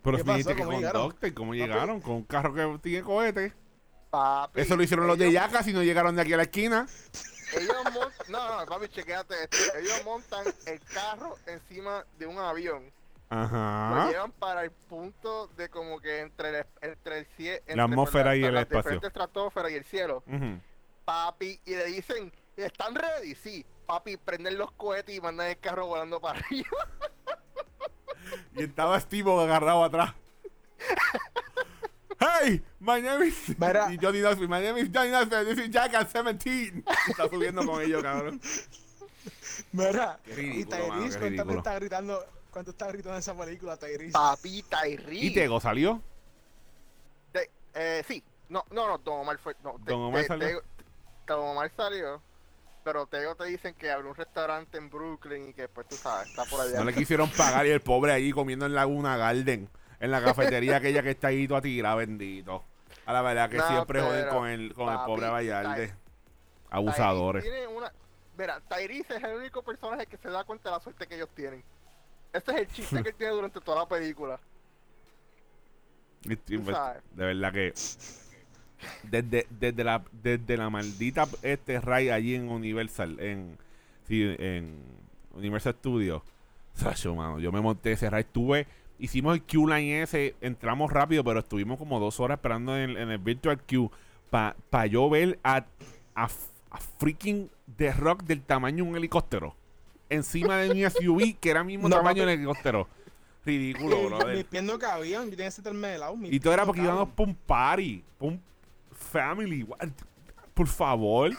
Pero 0.03 0.17
¿Qué 0.17 0.23
fíjate 0.23 0.43
pasó? 0.43 0.49
que 0.49 0.55
¿Cómo 0.55 0.71
con 0.71 0.79
llegaron? 0.79 1.01
Doctor, 1.03 1.33
¿cómo 1.35 1.53
llegaron? 1.53 2.01
Con 2.01 2.13
un 2.13 2.23
carro 2.23 2.53
que 2.55 2.79
tiene 2.81 3.03
cohete. 3.03 3.53
Papi. 4.09 4.61
Eso 4.61 4.75
lo 4.75 4.81
hicieron 4.83 5.05
los 5.05 5.17
de 5.17 5.31
Yacas 5.31 5.67
y 5.67 5.73
no 5.73 5.83
llegaron 5.83 6.15
de 6.15 6.21
aquí 6.23 6.33
a 6.33 6.37
la 6.37 6.43
esquina. 6.43 6.87
Ellos 7.53 7.75
montan, 7.93 8.11
no, 8.29 8.59
no, 8.59 8.65
papi, 8.65 8.87
chequéate 8.89 9.35
esto. 9.43 9.57
Ellos 9.77 10.01
montan 10.03 10.45
el 10.65 10.79
carro 10.81 11.37
encima 11.45 12.03
de 12.17 12.25
un 12.25 12.39
avión. 12.39 12.91
Lo 13.29 13.37
Ajá. 13.37 14.09
llevan 14.09 14.31
para 14.31 14.63
el 14.63 14.71
punto 14.71 15.47
de 15.55 15.69
como 15.69 15.99
que 15.99 16.21
entre 16.21 16.59
el, 16.59 16.65
entre 16.81 17.19
el 17.19 17.25
cielo. 17.37 17.61
La 17.67 17.83
atmósfera 17.83 18.35
y 18.35 18.43
el 18.43 18.57
espacio. 18.57 18.77
diferentes 18.79 19.07
estratosferas 19.09 19.71
y 19.71 19.75
el 19.75 19.83
cielo. 19.85 20.23
Papi, 21.05 21.59
y 21.65 21.71
le 21.75 21.85
dicen, 21.85 22.31
¿están 22.57 22.95
ready? 22.95 23.35
Sí. 23.35 23.65
Papi, 23.85 24.17
prenden 24.17 24.57
los 24.57 24.71
cohetes 24.73 25.15
y 25.15 25.21
mandan 25.21 25.47
el 25.47 25.59
carro 25.59 25.87
volando 25.87 26.19
para 26.19 26.39
arriba. 26.39 26.69
Y 28.55 28.63
estaba 28.63 28.99
Steve 28.99 29.31
agarrado 29.31 29.83
atrás. 29.85 30.13
Hey, 32.19 32.63
my 32.79 32.99
name 33.01 33.27
is. 33.27 33.57
Mira. 33.59 33.93
Y 33.93 33.97
Johnny 34.01 34.19
Knoxville, 34.21 34.47
my 34.49 34.59
name 34.59 34.79
is 34.81 34.89
Johnny 34.91 35.11
Knoxville, 35.11 35.45
this 35.45 35.59
is 35.65 35.69
Jackass 35.71 36.11
17. 36.11 36.83
Está 37.09 37.29
subiendo 37.29 37.65
con 37.65 37.81
ellos, 37.81 38.01
cabrón. 38.01 38.41
Mira, 39.71 40.19
Qué 40.25 40.31
y 40.31 40.35
ridículo, 40.35 40.87
mano, 40.87 41.01
Tyrese, 41.01 41.19
¿cuánto 41.19 41.29
ridículo. 41.43 41.57
está 41.59 41.75
gritando? 41.75 42.25
¿Cuánto 42.51 42.71
está 42.71 42.87
gritando 42.87 43.13
en 43.13 43.19
esa 43.19 43.37
película, 43.37 43.77
Tyrese? 43.77 44.11
Papi, 44.13 44.63
Tyree. 44.63 45.25
¿Y 45.25 45.33
Tego 45.33 45.59
salió? 45.59 46.01
Te- 47.31 47.51
eh, 47.75 48.03
sí. 48.07 48.23
No, 48.49 48.65
no, 48.71 48.87
no, 48.87 48.97
Don 48.97 49.19
Omar 49.19 49.37
fue. 49.37 49.55
No, 49.63 49.75
Don 49.79 50.01
Omar 50.01 50.25
salió. 50.25 50.47
Tego- 50.47 50.63
Don 51.27 51.39
Omar 51.49 51.71
salió. 51.77 52.21
Pero 52.87 53.05
Tego 53.05 53.35
te 53.35 53.43
dicen 53.43 53.73
que 53.73 53.91
abrió 53.91 54.11
un 54.11 54.15
restaurante 54.15 54.77
en 54.77 54.89
Brooklyn 54.89 55.49
y 55.49 55.53
que, 55.53 55.67
pues 55.67 55.89
tú 55.89 55.97
sabes, 55.97 56.29
está 56.29 56.45
por 56.45 56.61
allá. 56.61 56.79
No 56.79 56.85
le 56.85 56.93
quisieron 56.93 57.29
pagar 57.29 57.67
y 57.67 57.71
el 57.71 57.81
pobre 57.81 58.13
allí 58.13 58.31
comiendo 58.31 58.65
en 58.65 58.73
Laguna 58.73 59.17
Garden, 59.17 59.69
en 59.99 60.09
la 60.09 60.23
cafetería 60.23 60.77
aquella 60.77 61.03
que 61.03 61.09
está 61.09 61.27
ahí 61.27 61.49
toda 61.49 61.59
tirada, 61.59 61.95
bendito. 61.95 62.63
A 63.05 63.11
la 63.11 63.21
verdad 63.21 63.49
que 63.49 63.57
No, 63.57 63.67
siempre 63.67 64.01
joden 64.01 64.29
con 64.29 64.47
el, 64.47 64.73
con 64.73 64.87
el 64.87 64.99
pobre 64.99 65.27
Vallarde. 65.27 65.93
Abusadores. 66.69 67.43
Tiene 67.43 67.67
una... 67.67 67.91
Mira, 68.37 68.61
Tyrese 68.61 69.17
es 69.17 69.23
el 69.25 69.35
único 69.35 69.61
personaje 69.63 70.05
que 70.05 70.15
se 70.15 70.29
da 70.29 70.45
cuenta 70.45 70.69
de 70.69 70.77
la 70.77 70.81
suerte 70.81 71.07
que 71.07 71.15
ellos 71.15 71.29
tienen. 71.35 71.61
Ese 72.31 72.51
es 72.51 72.57
el 72.57 72.67
chiste 72.69 73.03
que 73.03 73.09
él 73.09 73.15
tiene 73.15 73.33
durante 73.33 73.59
toda 73.59 73.79
la 73.79 73.85
película. 73.85 74.39
Pues, 76.23 76.39
sabes. 76.71 77.03
de 77.11 77.25
verdad 77.25 77.53
que 77.53 77.73
desde, 79.03 79.47
desde 79.49 79.83
la 79.83 80.03
desde 80.23 80.57
la 80.57 80.69
maldita 80.69 81.27
este 81.41 81.79
Ray 81.81 82.09
allí 82.09 82.35
en 82.35 82.49
Universal 82.49 83.19
en 83.19 83.57
sí, 84.07 84.23
en 84.39 84.75
Universal 85.35 85.73
Studios. 85.79 86.21
Sacho, 86.73 87.15
mano, 87.15 87.39
yo 87.39 87.51
me 87.51 87.59
monté 87.61 87.93
ese 87.93 88.09
Ray 88.09 88.21
estuve 88.21 88.67
hicimos 88.99 89.35
el 89.35 89.43
Q-Line 89.43 90.01
ese 90.03 90.35
entramos 90.41 90.91
rápido 90.91 91.23
pero 91.23 91.39
estuvimos 91.39 91.77
como 91.77 91.99
dos 91.99 92.19
horas 92.19 92.37
esperando 92.37 92.75
en, 92.77 92.91
el- 92.91 92.97
en 92.97 93.11
el 93.11 93.17
Virtual 93.19 93.59
Q 93.61 93.91
para 94.29 94.85
yo 94.87 95.09
ver 95.09 95.39
a, 95.43 95.65
a, 96.15 96.23
a 96.25 96.77
freaking 96.99 97.49
The 97.77 97.93
Rock 97.93 98.23
del 98.23 98.41
tamaño 98.41 98.83
de 98.83 98.89
un 98.91 98.95
helicóptero. 98.97 99.55
Encima 100.09 100.57
de 100.57 100.73
mi 100.73 100.83
SUV 100.89 101.35
que 101.39 101.49
era 101.51 101.59
el 101.61 101.65
mismo 101.67 101.87
No, 101.89 101.97
tamaño 101.97 102.25
del 102.25 102.35
helicóptero. 102.37 102.87
Ridículo 103.45 104.05
brother. 104.07 104.35
Mis 104.37 104.45
pies 104.45 104.63
no 104.63 104.77
cabían, 104.79 105.25
yo 105.25 105.31
tenía 105.31 105.45
que 105.45 105.51
sentarme 105.51 105.87
de 105.89 105.97
lado. 105.97 106.15
y 106.23 106.39
todo 106.39 106.53
era 106.53 106.65
porque 106.65 106.81
íbamos 106.81 107.09
por 107.09 107.27
un 107.27 107.35
party, 107.35 108.03
por 108.17 108.29
un 108.29 108.41
family. 108.97 109.63
What? 109.63 109.89
Por 110.53 110.67
favor, 110.67 111.31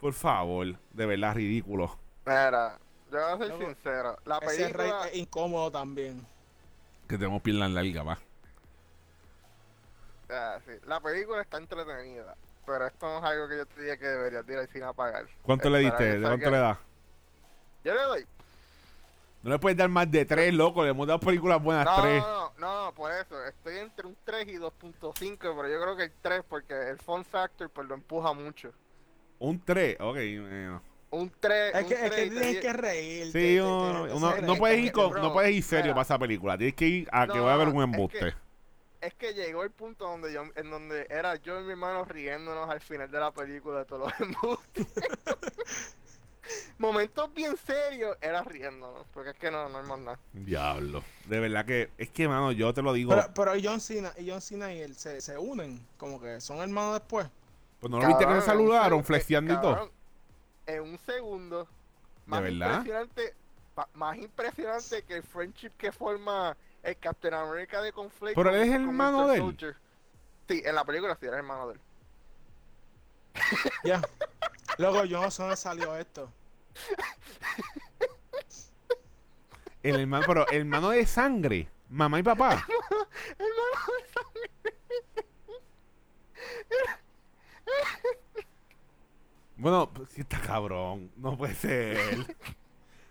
por 0.00 0.12
favor, 0.12 0.78
de 0.92 1.06
verdad 1.06 1.34
ridículo. 1.34 1.98
Mira, 2.24 2.78
yo 3.10 3.18
voy 3.18 3.32
a 3.32 3.38
ser 3.38 3.48
Loco, 3.48 3.64
sincero. 3.66 4.18
La 4.24 4.38
Ese 4.38 4.68
rey 4.68 4.72
película... 4.72 5.08
es 5.08 5.16
incómodo 5.16 5.70
también. 5.70 6.26
Que 7.08 7.18
tenemos 7.18 7.42
piernas 7.42 7.70
largas, 7.70 8.06
va. 8.06 8.18
Ah, 10.30 10.58
sí, 10.64 10.72
La 10.86 11.00
película 11.00 11.42
está 11.42 11.58
entretenida. 11.58 12.34
Pero 12.64 12.86
esto 12.86 13.06
no 13.06 13.18
es 13.18 13.24
algo 13.24 13.48
que 13.48 13.56
yo 13.58 13.66
te 13.66 13.82
diga 13.82 13.96
que 13.98 14.06
deberías 14.06 14.48
ir 14.48 14.56
al 14.56 14.68
cine 14.68 14.84
a 14.86 14.92
pagar. 14.94 15.26
¿Cuánto 15.42 15.68
le 15.68 15.80
diste? 15.80 16.18
¿De 16.18 16.26
cuánto 16.26 16.50
le 16.50 16.58
das? 16.58 16.78
Yo 17.84 17.94
le 17.94 18.02
doy. 18.02 18.26
No 19.44 19.50
le 19.50 19.58
puedes 19.58 19.76
dar 19.76 19.90
más 19.90 20.10
de 20.10 20.24
tres, 20.24 20.54
loco. 20.54 20.82
Le 20.82 20.90
hemos 20.90 21.06
dado 21.06 21.20
películas 21.20 21.62
buenas 21.62 21.84
No, 21.84 22.00
tres. 22.02 22.22
no, 22.22 22.52
no, 22.58 22.84
no, 22.86 22.94
por 22.94 23.12
eso. 23.12 23.44
Estoy 23.44 23.76
entre 23.78 24.06
un 24.06 24.16
3 24.24 24.48
y 24.48 24.54
2.5, 24.56 25.36
pero 25.38 25.68
yo 25.68 25.80
creo 25.82 25.96
que 25.96 26.04
el 26.04 26.12
3 26.22 26.42
porque 26.48 26.72
el 26.88 26.98
fun 26.98 27.24
factor 27.26 27.68
pues 27.70 27.86
lo 27.86 27.94
empuja 27.94 28.32
mucho. 28.32 28.72
Un 29.38 29.62
tres, 29.62 29.96
ok. 30.00 30.16
eh, 30.18 30.78
Un 31.10 31.30
3, 31.38 31.74
Es 31.74 31.82
un 31.82 31.88
que, 31.88 31.94
es 31.94 32.00
3 32.00 32.10
que 32.14 32.30
tienes 32.30 32.60
que 32.60 32.72
reír. 32.72 33.32
Sí, 33.32 33.60
uno, 33.60 34.04
uno- 34.14 34.36
no 34.40 34.56
puedes 34.56 34.78
ir 34.78 34.92
con, 34.92 35.12
no 35.12 35.32
puedes 35.34 35.52
ir 35.54 35.62
serio 35.62 35.84
Mira, 35.84 35.94
para 35.96 36.02
esa 36.04 36.18
película. 36.18 36.56
Tienes 36.56 36.74
que 36.74 36.86
ir 36.86 37.08
a 37.12 37.26
que 37.26 37.36
No, 37.36 37.44
va 37.44 37.50
a 37.52 37.54
haber 37.54 37.68
un 37.68 37.76
es 37.76 37.84
embuste. 37.84 38.18
que- 38.18 38.34
Es 39.06 39.12
que 39.14 39.34
llegó 39.34 39.62
el 39.62 39.70
punto 39.70 40.06
donde 40.08 40.32
yo, 40.32 40.44
en 40.56 40.70
donde 40.70 41.06
era 41.10 41.36
yo 41.36 41.60
y 41.60 41.64
mi 41.64 41.72
hermano 41.72 42.06
riéndonos 42.06 42.70
al 42.70 42.80
final 42.80 43.10
de 43.10 43.20
la 43.20 43.30
película 43.32 43.80
de 43.80 43.84
todos 43.84 44.10
los 44.10 44.20
embustes. 44.42 44.86
Momentos 46.78 47.32
bien 47.32 47.56
serios 47.56 48.16
era 48.20 48.42
riéndonos, 48.42 49.06
porque 49.12 49.30
es 49.30 49.36
que 49.36 49.50
no, 49.50 49.68
no 49.68 49.78
hay 49.78 49.86
más 49.86 49.98
nada. 49.98 50.18
Diablo. 50.32 51.02
De 51.26 51.40
verdad 51.40 51.64
que, 51.64 51.90
es 51.98 52.10
que, 52.10 52.28
mano, 52.28 52.52
yo 52.52 52.74
te 52.74 52.82
lo 52.82 52.92
digo. 52.92 53.10
Pero, 53.14 53.32
pero 53.34 53.52
John 53.62 53.80
Cena, 53.80 54.12
y 54.18 54.28
John 54.30 54.40
Cena 54.40 54.72
y 54.72 54.80
él 54.80 54.94
se, 54.96 55.20
se 55.20 55.38
unen, 55.38 55.86
como 55.96 56.20
que 56.20 56.40
son 56.40 56.58
hermanos 56.58 56.94
después. 57.00 57.26
Pues 57.80 57.90
no 57.90 57.98
lo 58.00 58.06
viste 58.06 58.24
que 58.24 58.30
se 58.30 58.30
en 58.32 58.36
un 58.40 58.44
saludaron, 58.46 59.00
seg- 59.00 59.04
flexiando 59.04 59.54
y 59.54 59.60
todo. 59.60 59.90
En 60.66 60.82
un 60.82 60.98
segundo. 60.98 61.68
Más 62.26 62.42
verdad? 62.42 62.76
Impresionante, 62.78 63.34
más 63.94 64.16
impresionante 64.16 65.02
que 65.02 65.16
el 65.16 65.22
friendship 65.22 65.70
que 65.76 65.92
forma 65.92 66.56
el 66.82 66.96
Captain 66.98 67.34
America 67.34 67.80
de 67.82 67.92
Conflict. 67.92 68.34
Pero 68.34 68.50
él 68.50 68.56
es 68.62 68.68
el 68.68 68.82
hermano 68.82 69.26
de 69.28 69.34
él. 69.34 69.40
Soldier. 69.40 69.76
Sí, 70.48 70.62
en 70.64 70.74
la 70.74 70.84
película 70.84 71.16
sí 71.18 71.26
era 71.26 71.36
el 71.36 71.40
hermano 71.40 71.68
de 71.68 71.74
él. 71.74 71.80
Ya. 73.84 74.00
Luego 74.78 75.04
yo 75.04 75.20
no 75.20 75.30
sé 75.30 75.42
dónde 75.42 75.56
salió 75.56 75.96
esto. 75.96 76.30
El 79.82 80.00
hermano, 80.00 80.24
pero 80.26 80.48
el 80.48 80.60
hermano 80.60 80.90
de 80.90 81.06
sangre, 81.06 81.68
mamá 81.90 82.18
y 82.18 82.22
papá. 82.22 82.66
Bueno, 89.56 89.88
pues 89.92 90.10
sí 90.10 90.20
está 90.22 90.40
cabrón. 90.40 91.10
No 91.16 91.36
puede 91.36 91.54
ser. 91.54 92.36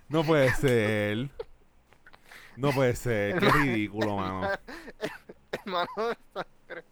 No 0.10 0.24
puede 0.24 0.54
ser. 0.54 1.30
No 2.58 2.72
puede 2.72 2.96
ser. 2.96 3.40
Qué 3.40 3.50
ridículo, 3.50 4.18
mano. 4.18 4.50
hermano 5.52 5.88
de 5.98 6.18
sangre. 6.34 6.86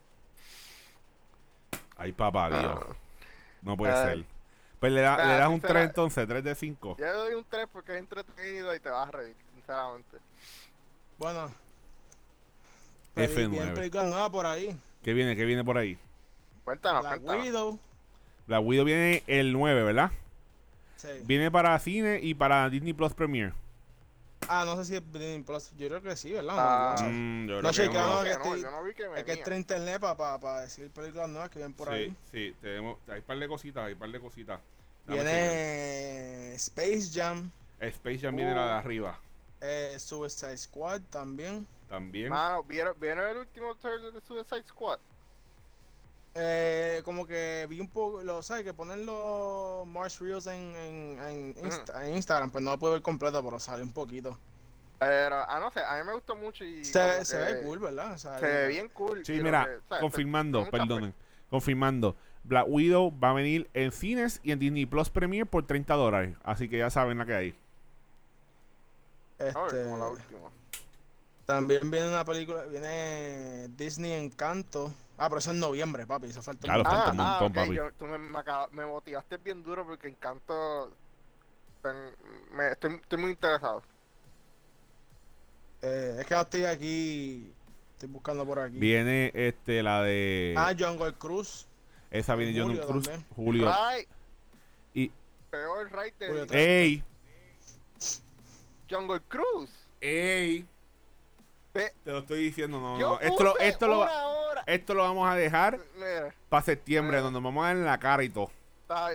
Ay, 1.97 2.11
papá, 2.13 2.49
Dios. 2.49 2.79
No 3.61 3.77
puede 3.77 3.93
Ay. 3.93 4.17
ser. 4.17 4.30
Pues 4.81 4.91
le, 4.91 4.99
da- 5.01 5.15
le 5.25 5.33
das 5.37 5.47
un 5.47 5.53
sincera- 5.61 5.73
3 5.75 5.85
entonces, 5.89 6.27
3 6.27 6.43
de 6.43 6.55
5. 6.55 6.97
Yo 6.99 7.05
le 7.05 7.11
doy 7.13 7.33
un 7.35 7.45
3 7.45 7.67
porque 7.71 7.93
es 7.93 7.99
entretenido 7.99 8.75
y 8.75 8.79
te 8.81 8.89
vas 8.89 9.07
a 9.07 9.11
reír, 9.11 9.35
sinceramente. 9.55 10.17
Bueno. 11.17 11.51
F9. 13.15 13.27
Peli- 13.35 13.47
Viene 13.47 13.71
película 13.73 14.03
nueva 14.03 14.29
por 14.31 14.45
ahí. 14.45 14.75
¿Qué 15.03 15.13
viene? 15.13 15.35
¿Qué 15.35 15.45
viene 15.45 15.63
por 15.63 15.77
ahí? 15.77 15.97
Cuéntanos, 16.65 17.03
La 17.03 17.11
cuéntanos. 17.11 17.43
Widow. 17.45 17.79
La 18.47 18.59
Widow 18.59 18.85
viene 18.85 19.23
el 19.27 19.53
9, 19.53 19.83
¿verdad? 19.83 20.11
Sí. 20.97 21.09
Viene 21.23 21.51
para 21.51 21.77
cine 21.79 22.19
y 22.21 22.33
para 22.33 22.69
Disney 22.69 22.93
Plus 22.93 23.13
Premiere. 23.13 23.53
Ah, 24.47 24.63
no 24.65 24.75
sé 24.77 24.85
si 24.85 24.95
es 24.95 25.11
Disney 25.11 25.41
Plus. 25.43 25.71
Yo 25.77 25.87
creo 25.87 26.01
que 26.01 26.15
sí, 26.15 26.31
¿verdad? 26.33 26.55
Ah, 26.57 26.85
no, 26.87 26.91
no 26.91 26.97
sé. 26.97 27.03
Mm, 27.15 27.47
yo 27.47 27.61
No 27.61 27.71
creo 27.71 27.91
que 27.91 27.97
no, 27.97 28.15
no, 28.15 28.23
que 28.23 28.29
no, 28.29 28.35
estoy- 28.35 28.61
yo 28.61 28.71
no 28.71 28.83
vi 28.83 28.93
que 28.93 29.03
Es 29.15 29.23
que 29.23 29.43
en 29.51 29.57
internet 29.57 30.01
para 30.01 30.61
decir 30.61 30.89
películas 30.91 31.29
nuevas 31.29 31.49
que 31.49 31.59
vienen 31.59 31.73
por 31.73 31.87
sí, 31.87 31.93
ahí. 31.93 32.15
sí, 32.31 32.55
tenemos, 32.61 32.97
hay 33.07 33.19
un 33.19 33.25
par 33.25 33.39
de 33.39 33.47
cositas, 33.47 33.85
hay 33.85 33.93
un 33.93 33.99
par 33.99 34.09
de 34.11 34.19
cositas. 34.19 34.59
Dame. 35.07 35.23
Viene 35.23 36.53
Space 36.55 37.09
Jam, 37.13 37.49
Space 37.79 38.19
Jam 38.19 38.35
viene 38.35 38.53
la 38.53 38.65
de 38.65 38.71
arriba. 38.73 39.19
eh, 39.61 39.95
Suicide 39.99 40.57
Squad 40.57 41.01
también. 41.09 41.65
También. 41.89 42.29
Mano, 42.29 42.63
¿vieron, 42.63 42.95
¿vieron 42.99 43.29
el 43.29 43.37
último 43.37 43.75
trailer 43.75 44.11
de 44.13 44.21
Suicide 44.21 44.63
Squad? 44.67 44.99
Eh, 46.33 47.01
como 47.03 47.27
que 47.27 47.65
vi 47.69 47.81
un 47.81 47.89
poco, 47.89 48.21
lo 48.23 48.41
sabes, 48.41 48.63
que 48.63 48.73
ponen 48.73 49.05
los 49.05 49.85
Mars 49.85 50.19
Reels 50.19 50.47
en, 50.47 50.75
en, 50.75 51.19
en, 51.19 51.55
Insta- 51.55 52.05
en 52.07 52.15
Instagram, 52.15 52.51
pues 52.51 52.63
no 52.63 52.71
lo 52.71 52.79
puedo 52.79 52.93
ver 52.93 53.01
completo, 53.01 53.43
pero 53.43 53.59
sale 53.59 53.83
un 53.83 53.91
poquito. 53.91 54.37
Pero, 54.97 55.35
ah, 55.35 55.59
no 55.59 55.71
sé, 55.71 55.81
a 55.83 55.97
mí 55.97 56.05
me 56.05 56.13
gustó 56.13 56.35
mucho 56.35 56.63
y... 56.63 56.85
Se, 56.85 57.25
se 57.25 57.37
ve 57.37 57.61
cool, 57.63 57.79
¿verdad? 57.79 58.13
O 58.13 58.17
sea, 58.17 58.39
Se 58.39 58.45
ve 58.45 58.67
bien 58.67 58.87
cool. 58.89 59.25
Sí, 59.25 59.33
mira, 59.41 59.65
que, 59.65 59.79
¿sabes? 59.89 60.01
confirmando, 60.01 60.69
perdonen. 60.69 61.13
Confirmando. 61.49 62.15
Black 62.43 62.65
Widow 62.69 63.11
va 63.19 63.31
a 63.31 63.33
venir 63.33 63.69
en 63.73 63.91
cines 63.91 64.39
y 64.43 64.51
en 64.51 64.59
Disney 64.59 64.85
Plus 64.85 65.09
Premiere 65.09 65.45
por 65.45 65.65
30 65.65 65.93
dólares. 65.95 66.35
Así 66.43 66.69
que 66.69 66.77
ya 66.77 66.89
saben 66.89 67.17
la 67.17 67.25
que 67.25 67.33
hay. 67.33 67.55
A 69.39 69.43
ver, 69.43 69.49
Este, 69.57 69.83
como 69.83 69.97
la 69.97 70.07
última. 70.07 70.39
También 71.45 71.91
viene 71.91 72.07
una 72.07 72.23
película, 72.23 72.63
viene 72.65 73.67
Disney 73.75 74.13
Encanto. 74.13 74.93
Ah, 75.23 75.29
pero 75.29 75.37
eso 75.37 75.51
es 75.51 75.53
en 75.55 75.59
noviembre, 75.59 76.07
papi, 76.07 76.25
eso 76.27 76.41
falta 76.41 76.65
un 76.65 76.73
Claro, 76.73 76.83
montón. 76.83 76.97
falta 76.99 77.11
un 77.13 77.19
Ah, 77.19 77.23
ah, 77.37 77.41
montón, 77.41 77.47
ok, 77.61 77.67
papi. 77.67 77.75
yo- 77.75 77.91
tú 77.93 78.05
me, 78.05 78.17
me 78.71 78.85
motivaste 78.87 79.37
bien 79.37 79.61
duro 79.63 79.85
porque 79.85 80.07
Encanto. 80.07 80.91
ten- 81.83 82.15
me, 82.53 82.71
estoy, 82.71 82.95
estoy 82.95 83.19
muy 83.19 83.31
interesado. 83.31 83.83
Eh, 85.83 86.17
es 86.19 86.25
que 86.25 86.33
no 86.35 86.41
estoy 86.41 86.65
aquí, 86.65 87.53
estoy 87.93 88.09
buscando 88.09 88.45
por 88.45 88.59
aquí. 88.59 88.77
Viene 88.77 89.31
este, 89.35 89.83
la 89.83 90.01
de. 90.01 90.55
Ah, 90.57 90.73
Jungle 90.77 91.13
Cruise. 91.13 91.67
esa 92.09 92.35
viene 92.35 92.59
John 92.59 92.69
Julio 92.69 92.87
Cruz. 92.87 93.03
también. 93.05 93.27
Julio. 93.35 93.65
Ray, 93.71 94.07
Y. 94.95 95.11
peor 95.51 95.91
Ray 95.91 96.11
de 96.19 96.47
¡Ey! 96.51 97.03
Jungle 98.89 99.21
Cruise. 99.27 99.71
¡Ey! 100.01 100.65
Te 101.73 101.93
lo 102.05 102.17
estoy 102.19 102.43
diciendo, 102.43 102.79
no, 102.81 102.99
Yo 102.99 103.09
no. 103.11 103.19
Esto 103.21 103.57
esto, 103.59 103.87
lo, 103.87 103.99
hora. 103.99 104.11
esto 104.67 104.93
lo 104.93 105.03
vamos 105.03 105.29
a 105.29 105.35
dejar 105.35 105.79
para 106.49 106.63
septiembre, 106.63 107.17
donde 107.19 107.39
nos 107.39 107.43
vamos 107.43 107.63
a 107.63 107.67
dar 107.67 107.77
en 107.77 107.85
la 107.85 107.97
cara 107.99 108.23
y 108.23 108.29
todo. 108.29 108.51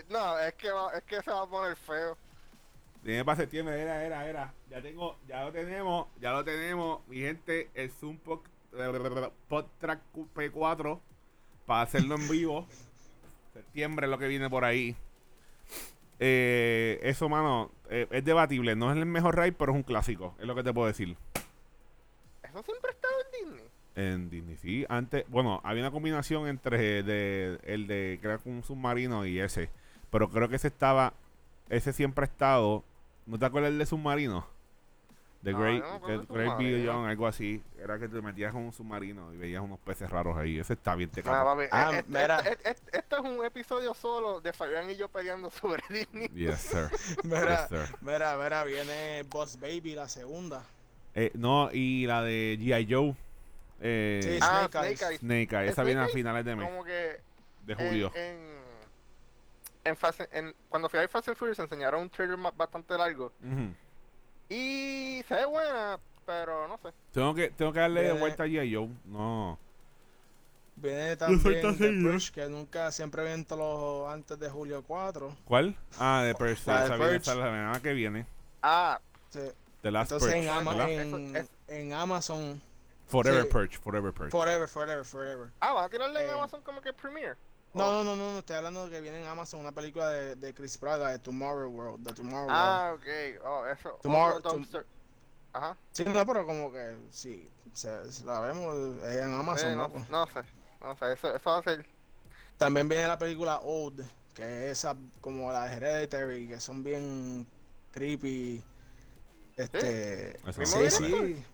no, 0.09 0.39
es 0.39 0.55
que, 0.55 0.71
va- 0.71 0.93
es 0.95 1.03
que 1.05 1.23
se 1.23 1.31
va 1.31 1.43
a 1.43 1.47
poner 1.47 1.77
feo. 1.77 2.17
Viene 3.03 3.25
para 3.25 3.37
septiembre, 3.37 3.81
era, 3.81 4.03
era, 4.05 4.27
era. 4.27 4.55
Ya 4.69 4.83
tengo, 4.83 5.17
ya 5.29 5.45
lo 5.45 5.53
tenemos, 5.53 6.09
ya 6.21 6.33
lo 6.33 6.45
tenemos, 6.45 7.07
mi 7.07 7.19
gente, 7.21 7.71
el 7.75 7.91
Zoom 7.93 8.19
Pod, 8.19 8.41
Track 9.79 10.01
P4 10.35 10.99
para 11.67 11.83
hacerlo 11.83 12.17
en 12.17 12.29
vivo. 12.29 12.67
Septiembre 13.55 14.07
es 14.07 14.11
lo 14.11 14.19
que 14.19 14.27
viene 14.29 14.51
por 14.51 14.65
ahí. 14.65 14.97
Eh, 16.19 16.99
eso, 17.03 17.29
mano, 17.29 17.71
eh, 17.91 18.07
es 18.11 18.25
debatible. 18.25 18.75
No 18.75 18.91
es 18.91 18.97
el 18.97 19.07
mejor 19.07 19.37
ride, 19.39 19.53
pero 19.53 19.73
es 19.73 19.77
un 19.77 19.83
clásico. 19.83 20.35
Es 20.39 20.47
lo 20.47 20.55
que 20.55 20.63
te 20.63 20.73
puedo 20.73 20.89
decir. 20.89 21.17
Eso 22.43 22.63
siempre 22.63 22.91
en 23.97 24.31
Disney. 24.31 24.57
Sí. 24.59 24.87
Antes, 24.89 25.25
bueno, 25.29 25.61
había 25.65 25.83
una 25.83 25.91
combinación 25.91 26.47
entre 26.47 27.03
de, 27.03 27.59
el 27.65 27.87
de 27.87 28.19
crear 28.23 28.41
un 28.45 28.63
submarino 28.63 29.27
y 29.27 29.41
ese. 29.41 29.69
Pero 30.11 30.31
creo 30.31 30.49
que 30.49 30.57
ese 30.57 30.69
estaba, 30.69 31.13
ese 31.69 31.93
siempre 31.93 32.25
ha 32.25 32.29
estado. 32.29 32.85
¿No 33.27 33.39
te 33.39 33.47
acuerdas 33.47 33.71
del 33.73 33.79
de 33.81 33.87
submarino? 33.87 34.47
The 35.43 35.53
No, 35.53 35.59
Great, 35.61 35.85
no 35.85 36.01
Great. 36.29 36.59
Beyond, 36.59 37.09
algo 37.09 37.27
así. 37.27 37.63
Era 37.79 37.99
que 37.99 38.09
te 38.09 38.21
metías 38.21 38.53
con 38.53 38.63
un 38.63 38.73
submarino 38.73 39.33
y 39.33 39.37
veías 39.37 39.63
unos 39.63 39.79
peces 39.79 40.11
raros 40.11 40.37
ahí. 40.37 40.59
Ese 40.59 40.73
está 40.73 40.95
bien 40.95 41.09
te 41.11 41.21
Ah, 41.21 41.45
papi, 41.45 41.65
Ah, 41.71 41.91
eh, 41.93 41.99
este, 41.99 42.11
mira. 42.11 42.39
este- 42.41 42.71
este- 42.71 42.99
este 42.99 43.15
es 43.17 43.21
un 43.21 43.45
episodio 43.45 43.95
solo 43.95 44.41
de 44.41 44.53
Fabián 44.53 44.91
y 44.91 44.97
yo 44.97 45.09
peleando 45.09 45.51
sobre 45.51 45.83
Disney. 45.91 46.29
Yes, 46.35 46.61
sir. 46.61 46.89
Mira, 47.25 47.69
Yes, 47.69 47.69
sir. 47.89 47.97
mira, 48.01 48.37
mira, 48.43 48.65
viene 48.65 49.23
Boss 49.31 49.59
Baby, 49.61 49.95
la 49.95 50.09
segunda. 50.09 50.65
Eh, 51.15 51.31
no, 51.35 51.71
y 51.73 52.07
la 52.07 52.23
de 52.23 52.59
G.I. 52.61 52.87
Joe. 52.93 53.15
Eh, 53.81 54.21
Sí, 54.23 54.39
Ah, 54.43 54.69
Snake 54.71 54.87
Eyes. 54.89 54.99
Snake 54.99 55.11
Eyes. 55.13 55.21
Snake 55.21 55.53
Eyes. 55.57 55.65
Esa 55.73 55.75
Snake 55.75 55.87
viene 55.87 56.01
a 56.03 56.09
finales 56.09 56.45
de 56.45 56.57
mes, 56.57 56.69
Como 56.69 56.85
que 56.85 57.21
de 57.65 57.75
julio. 57.75 58.13
en, 58.15 58.57
en 59.85 59.97
Fast- 59.97 60.29
en- 60.33 60.55
cuando 60.69 60.89
fui 60.89 60.99
a 61.01 61.09
Fast 61.09 61.29
and 61.29 61.37
Furious 61.37 61.59
enseñaron 61.59 62.03
un 62.03 62.11
trailer 62.11 62.39
bastante 62.57 62.97
largo. 62.97 63.33
Y 64.49 65.23
se 65.27 65.35
ve 65.35 65.45
buena, 65.47 65.99
pero 66.25 66.69
no 66.69 66.79
sé. 66.79 66.95
Tengo 67.13 67.35
que, 67.35 67.51
tengo 67.51 67.73
que 67.73 67.81
darle 67.81 68.03
de 68.03 68.13
vuelta 68.13 68.45
a 68.45 68.47
G.I. 68.47 68.75
Joe. 68.75 68.89
No. 69.07 69.59
Viene 70.77 71.17
también 71.17 71.63
tan 71.63 71.79
The. 71.79 71.91
Purge, 72.03 72.33
que 72.33 72.49
nunca, 72.49 72.93
siempre 72.93 73.25
viene 73.25 73.45
todos 73.45 74.05
los 74.05 74.13
antes 74.13 74.39
de 74.39 74.49
julio 74.51 74.85
4. 74.87 75.35
¿Cuál? 75.47 75.75
Ah, 75.99 76.23
de 76.23 76.35
Purge. 76.35 76.61
La 76.67 76.81
de 76.81 76.85
Esa 76.87 76.97
viene 76.97 77.13
la 77.19 77.21
semana 77.25 77.81
que 77.83 77.93
viene. 77.93 78.27
Ah, 78.63 79.01
Sí. 79.31 79.41
The 79.83 79.91
Last 79.91 80.13
Entonces 80.13 80.35
Purge. 80.35 80.49
en, 80.49 80.55
Ama- 80.55 80.71
¿verdad? 80.73 80.91
en, 80.91 81.37
Eso- 81.37 81.49
en 81.69 81.93
Amazon, 81.93 82.63
Forever 83.07 83.43
sí. 83.45 83.49
Purge. 83.49 83.79
Forever 83.79 84.13
Purge. 84.13 84.31
forever, 84.31 84.69
forever, 84.69 85.05
forever. 85.05 85.51
ah, 85.61 85.73
van 85.73 85.85
a 85.85 85.89
tirarle 85.89 86.21
en 86.25 86.29
Eh, 86.29 86.33
Amazon 86.33 86.61
como 86.63 86.81
que 86.81 86.93
Premiere. 86.93 87.37
No, 87.75 87.93
no, 87.93 88.05
no, 88.05 88.17
no, 88.17 88.33
no, 88.33 88.39
estoy 88.39 88.57
hablando 88.57 88.85
de 88.87 88.91
que 88.91 89.01
viene 89.03 89.21
en 89.21 89.27
Amazon 89.29 89.61
una 89.61 89.71
película 89.73 90.09
de, 90.11 90.35
de 90.37 90.55
Chris 90.55 90.79
Pratt, 90.79 90.99
de 91.01 91.19
Tomorrow 91.19 91.71
World, 91.71 92.07
de 92.07 92.15
Tomorrow 92.15 92.47
World. 92.47 92.51
Ah, 92.59 92.93
ok. 92.95 93.45
Oh, 93.45 93.67
eso. 93.67 93.99
Tomorrow- 94.03 94.37
otro 94.39 94.51
tom- 94.51 94.53
dumpster. 94.61 94.87
Ajá. 95.53 95.77
Sí, 95.93 96.05
no, 96.07 96.25
pero 96.27 96.47
como 96.47 96.73
que 96.73 96.97
sí, 97.11 97.49
se, 97.75 98.11
se 98.13 98.25
la 98.25 98.41
vemos 98.41 98.75
eh, 99.05 99.21
en 99.23 99.35
Amazon, 99.35 99.71
Eh, 99.73 99.77
¿no? 99.77 99.89
no, 99.89 100.07
no 100.11 100.27
sé. 100.27 100.41
No 100.81 100.97
sé, 100.97 101.13
eso, 101.13 101.35
eso 101.37 101.51
va 101.51 101.59
a 101.59 101.63
ser. 101.63 101.87
También 102.57 102.89
viene 102.89 103.07
la 103.09 103.19
película 103.19 103.59
Old, 103.63 104.03
que 104.35 104.43
es 104.71 104.79
esa 104.79 104.97
como 105.21 105.53
la 105.53 105.65
de 105.67 105.77
Hereditary, 105.77 106.49
que 106.49 106.61
son 106.61 106.83
bien 106.83 107.47
creepy. 107.93 108.63
Este. 109.57 110.37
Eso 110.49 110.61
¿Mismo 110.61 110.81
Sí, 110.81 110.91
sí. 110.91 111.45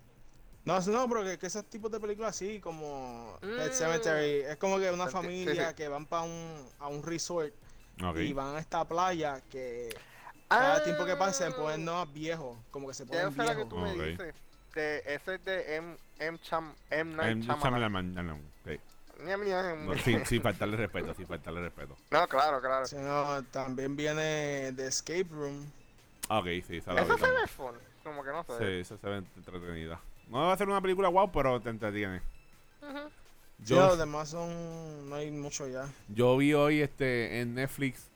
No, 0.65 0.79
no, 0.81 1.09
pero 1.09 1.25
que, 1.25 1.39
que 1.39 1.47
esos 1.47 1.65
tipos 1.67 1.91
de 1.91 1.99
películas 1.99 2.31
así, 2.31 2.61
como 2.61 3.37
Pet 3.41 3.71
Mm. 3.73 3.75
Cemetery, 3.75 4.31
es 4.49 4.57
como 4.57 4.79
que 4.79 4.91
una 4.91 5.09
familia 5.09 5.75
que 5.75 5.89
van 5.89 6.07
para 6.07 6.23
un, 6.23 6.69
a 6.79 6.87
un 6.89 7.03
resort 7.03 7.53
y 8.17 8.33
van 8.33 8.57
a 8.57 8.59
esta 8.61 8.85
playa 8.87 9.41
que 9.51 9.95
cada 10.49 10.83
tiempo 10.85 11.05
que 11.05 11.17
pasa 11.17 11.47
se 11.47 11.53
ponen 11.53 11.85
más 11.85 12.13
viejos, 12.13 12.57
como 12.71 12.87
que 12.89 12.95
se 12.95 13.03
Ah. 13.05 13.07
Ponen 13.31 13.37
la 13.47 13.57
que 13.57 13.65
tú 13.65 13.77
viejos. 13.77 13.97
me 13.97 14.07
dices. 14.09 14.35
De, 14.75 14.99
ese 15.07 15.35
es 15.35 15.45
de 15.45 15.77
M, 15.77 15.97
M, 16.19 16.39
Cham, 16.41 16.75
M. 16.91 17.15
Night 17.17 17.43
Shyamalan. 17.45 18.15
Shyamalan, 19.25 19.87
no, 19.87 19.95
sin, 19.99 20.25
sin 20.27 20.43
faltarle 20.43 20.77
respeto, 20.77 21.15
sin 21.15 21.27
faltarle 21.27 21.61
respeto. 21.61 21.97
No, 22.11 22.27
claro, 22.27 22.61
claro. 22.61 22.87
Sí, 22.87 22.97
no, 22.99 23.43
también 23.51 23.95
viene 23.97 24.73
The 24.75 24.87
Escape 24.87 25.27
Room. 25.31 25.71
Ah, 26.29 26.39
Ok, 26.39 26.47
sí, 26.67 26.79
esa 26.79 26.93
la 26.95 27.03
Eso 27.03 27.19
se 27.19 27.31
ve 27.31 27.47
fun. 27.47 27.75
Como 28.03 28.25
que 28.25 28.31
no 28.31 28.43
sé. 28.45 28.59
Sí, 28.59 28.65
esa 28.81 28.97
se 28.97 29.07
ve 29.09 29.17
entretenida. 29.37 30.01
No 30.29 30.39
va 30.39 30.53
a 30.53 30.57
ser 30.57 30.69
una 30.69 30.81
película 30.81 31.09
guau, 31.09 31.31
pero 31.31 31.61
te 31.61 31.71
entretiene. 31.71 32.23
Ujú. 32.83 33.09
Sí, 33.65 33.75
Yo, 33.75 33.87
los 33.87 33.99
demás 33.99 34.29
son. 34.31 35.09
No 35.09 35.15
hay 35.17 35.31
mucho 35.31 35.69
ya. 35.69 35.87
yo 36.09 36.37
vi 36.37 36.53
hoy 36.55 36.81
este 36.81 37.41
en 37.41 37.55
Netflix 37.55 38.09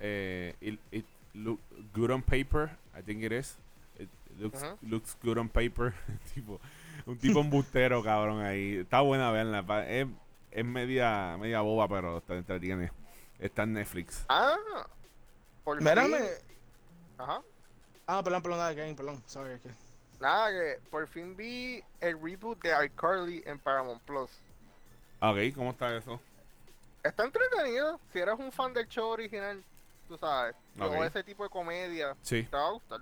eh, 0.00 0.54
it, 0.60 0.78
it 0.90 1.04
look 1.34 1.60
good 1.94 2.10
on 2.10 2.22
paper, 2.22 2.70
I 2.96 3.02
think 3.02 3.22
it 3.22 3.32
is. 3.32 3.56
It 3.98 4.08
looks, 4.38 4.64
looks 4.82 5.16
good 5.22 5.36
on 5.38 5.48
paper. 5.48 5.94
tipo, 6.34 6.60
un 7.06 7.18
tipo 7.18 7.40
embustero, 7.40 8.02
cabrón, 8.02 8.40
ahí. 8.42 8.76
Está 8.78 9.00
buena 9.00 9.30
verla. 9.30 9.64
Es, 9.88 10.06
es 10.50 10.64
media, 10.64 11.36
media 11.38 11.60
boba, 11.60 11.88
pero 11.88 12.20
te 12.22 12.36
entretiene. 12.36 12.90
Está 13.38 13.64
en 13.64 13.74
Netflix. 13.74 14.24
Ah. 14.28 14.56
Por 15.64 15.82
Mírame. 15.82 16.18
fin. 16.18 16.26
Ajá. 17.18 17.42
Ah, 18.06 18.22
perdón, 18.22 18.42
perdón, 18.42 18.58
dale, 18.58 18.76
Kevin, 18.76 18.96
perdón. 18.96 19.22
Sorry, 19.26 19.58
que. 19.60 19.70
Nada, 20.24 20.50
que 20.50 20.78
por 20.90 21.06
fin 21.06 21.36
vi 21.36 21.82
el 22.00 22.18
reboot 22.18 22.58
de 22.62 22.70
iCarly 22.86 23.42
en 23.44 23.58
Paramount 23.58 24.00
Plus. 24.04 24.30
Ah, 25.20 25.32
Ok, 25.32 25.38
¿cómo 25.54 25.70
está 25.72 25.94
eso? 25.94 26.18
Está 27.02 27.24
entretenido. 27.24 28.00
Si 28.10 28.20
eres 28.20 28.34
un 28.38 28.50
fan 28.50 28.72
del 28.72 28.88
show 28.88 29.10
original, 29.10 29.62
tú 30.08 30.16
sabes. 30.16 30.56
Ok. 30.80 30.94
O 30.98 31.04
ese 31.04 31.22
tipo 31.22 31.42
de 31.44 31.50
comedia, 31.50 32.16
Sí. 32.22 32.42
te 32.44 32.56
va 32.56 32.68
a 32.68 32.70
gustar. 32.70 33.00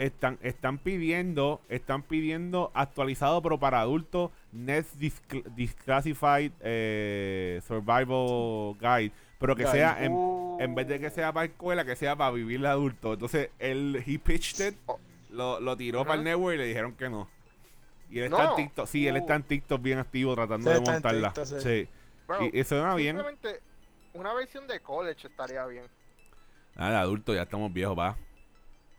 Están, 0.00 0.38
están 0.42 0.78
pidiendo, 0.78 1.60
están 1.68 2.02
pidiendo 2.02 2.70
actualizado 2.74 3.40
pero 3.42 3.58
para 3.58 3.80
adultos, 3.80 4.30
Discl- 4.54 5.44
Disclassified 5.54 6.52
eh, 6.60 7.60
Survival 7.66 8.74
Guide, 8.80 9.12
pero 9.38 9.54
que 9.54 9.64
Guide. 9.64 9.72
sea 9.72 10.02
en, 10.04 10.12
en 10.60 10.74
vez 10.74 10.88
de 10.88 10.98
que 10.98 11.10
sea 11.10 11.30
para 11.32 11.44
escuela, 11.46 11.84
que 11.84 11.94
sea 11.96 12.16
para 12.16 12.30
vivir 12.30 12.60
de 12.62 12.68
adulto. 12.68 13.12
Entonces 13.14 13.50
él 13.58 14.02
he 14.06 14.18
pitched 14.18 14.66
it, 14.68 14.78
Oh. 14.86 14.98
Lo, 15.30 15.60
lo 15.60 15.76
tiró 15.76 16.04
para 16.04 16.14
el 16.18 16.24
network 16.24 16.54
y 16.54 16.58
le 16.58 16.64
dijeron 16.66 16.94
que 16.94 17.08
no. 17.08 17.28
Y 18.10 18.18
él 18.20 18.24
está 18.26 18.44
No. 18.44 18.50
en 18.50 18.56
TikTok, 18.56 18.86
sí, 18.86 19.06
él 19.06 19.14
Uh. 19.14 19.18
está 19.18 19.34
en 19.34 19.42
TikTok 19.42 19.82
bien 19.82 19.98
activo 19.98 20.34
tratando 20.34 20.72
Sí, 20.72 20.80
de 20.82 20.90
montarla. 20.90 21.32
TikTok, 21.32 21.44
sí. 21.44 21.60
sí. 21.60 21.88
Bro, 22.26 22.44
Y, 22.52 22.60
y 22.60 22.64
suena 22.64 22.94
bien. 22.94 23.20
una 24.14 24.34
versión 24.34 24.66
de 24.66 24.80
college 24.80 25.28
estaría 25.28 25.64
bien. 25.66 25.84
Nada, 26.74 26.90
de 26.92 26.96
adulto, 26.98 27.34
ya 27.34 27.42
estamos 27.42 27.72
viejos, 27.72 27.98
va. 27.98 28.16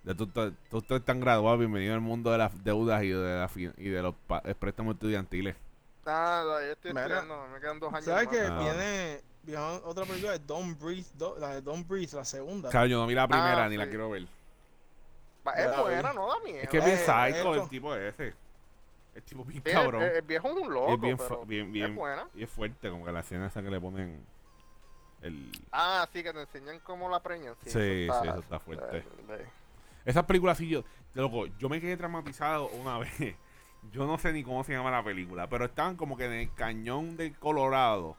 Ya 0.04 0.14
tú, 0.14 0.28
tú, 0.28 0.52
tú 0.70 0.78
estás 0.78 1.04
tan 1.04 1.20
graduado, 1.20 1.58
bienvenido 1.58 1.94
al 1.94 2.02
mundo 2.02 2.32
de 2.32 2.38
las 2.38 2.64
deudas 2.64 3.04
y 3.04 3.10
de, 3.10 3.16
la 3.18 3.50
y 3.56 3.90
de 3.90 4.02
los 4.02 4.16
pa- 4.28 4.42
eh, 4.46 4.56
préstamos 4.56 4.94
estudiantiles. 4.96 5.56
Nada, 6.06 6.62
yo 6.66 6.72
estoy 6.72 6.92
estudiando, 6.92 7.48
me 7.54 7.60
quedan 7.60 7.80
dos 7.80 7.94
años 7.94 8.06
¿Sabes 8.06 8.28
que 8.30 8.40
Ah. 8.42 8.60
viene, 8.60 9.22
viene 9.44 9.62
otra 9.84 10.06
película 10.06 10.32
de 10.32 10.40
Don't 10.40 10.80
Breathe, 10.82 11.06
do- 11.16 11.38
la 11.38 11.56
de 11.56 11.62
Don't 11.62 11.88
Breathe, 11.88 12.16
la 12.16 12.26
segunda? 12.26 12.70
Claro, 12.70 12.88
yo 12.88 12.98
no 13.00 13.08
vi 13.08 13.14
la 13.14 13.28
primera 13.28 13.66
Ah, 13.66 13.70
ni 13.70 13.78
la 13.78 13.88
quiero 13.88 14.10
ver. 14.10 14.26
Es 15.56 15.78
buena, 15.78 16.14
no 16.14 16.28
da 16.28 16.40
miedo. 16.44 16.60
Es 16.62 16.70
que 16.70 16.78
es 16.80 16.86
bien 16.86 16.98
Eh, 16.98 17.02
psycho 17.34 17.54
el 17.56 17.70
tipo 17.70 17.96
ese. 17.96 18.34
El 19.16 19.24
tipo 19.24 19.44
bien 19.44 19.64
Sí, 19.66 19.72
cabrón. 19.72 20.04
El, 20.04 20.12
el 20.18 20.22
viejo 20.22 20.48
es 20.50 20.54
un 20.56 20.74
loco, 20.74 20.94
es 20.94 21.02
bien, 21.02 21.18
pero 21.18 21.46
bien, 21.46 21.72
bien, 21.72 21.92
es 21.92 21.96
buena. 21.96 22.28
y 22.36 22.44
es 22.44 22.50
fuerte, 22.50 22.90
como 22.90 23.06
que 23.06 23.12
la 23.12 23.22
escena 23.22 23.48
esa 23.48 23.62
que 23.62 23.70
le 23.70 23.80
ponen 23.82 24.24
el... 25.22 25.52
Ah, 25.72 26.08
sí, 26.14 26.22
que 26.24 26.32
te 26.32 26.42
enseñan 26.42 26.80
cómo 26.80 27.10
la 27.10 27.20
preñan. 27.22 27.56
Sí, 27.64 27.70
Sí, 27.72 28.08
sí, 28.22 28.28
eso 28.28 28.40
está 28.40 28.60
fuerte. 28.60 28.98
eh, 29.00 29.46
Esas 30.06 30.24
películas 30.26 30.58
sí, 30.58 30.70
yo, 30.70 30.84
loco, 31.14 31.48
yo 31.58 31.68
me 31.70 31.82
quedé 31.82 31.98
traumatizado 31.98 32.68
una 32.68 32.98
vez. 33.00 33.36
Yo 33.92 34.06
no 34.06 34.18
sé 34.18 34.32
ni 34.34 34.44
cómo 34.44 34.64
se 34.64 34.74
llama 34.74 34.92
la 34.92 35.04
película, 35.04 35.48
pero 35.50 35.66
estaban 35.66 35.96
como 35.96 36.16
que 36.18 36.26
en 36.26 36.34
el 36.34 36.54
cañón 36.54 37.18
del 37.18 37.36
Colorado. 37.38 38.16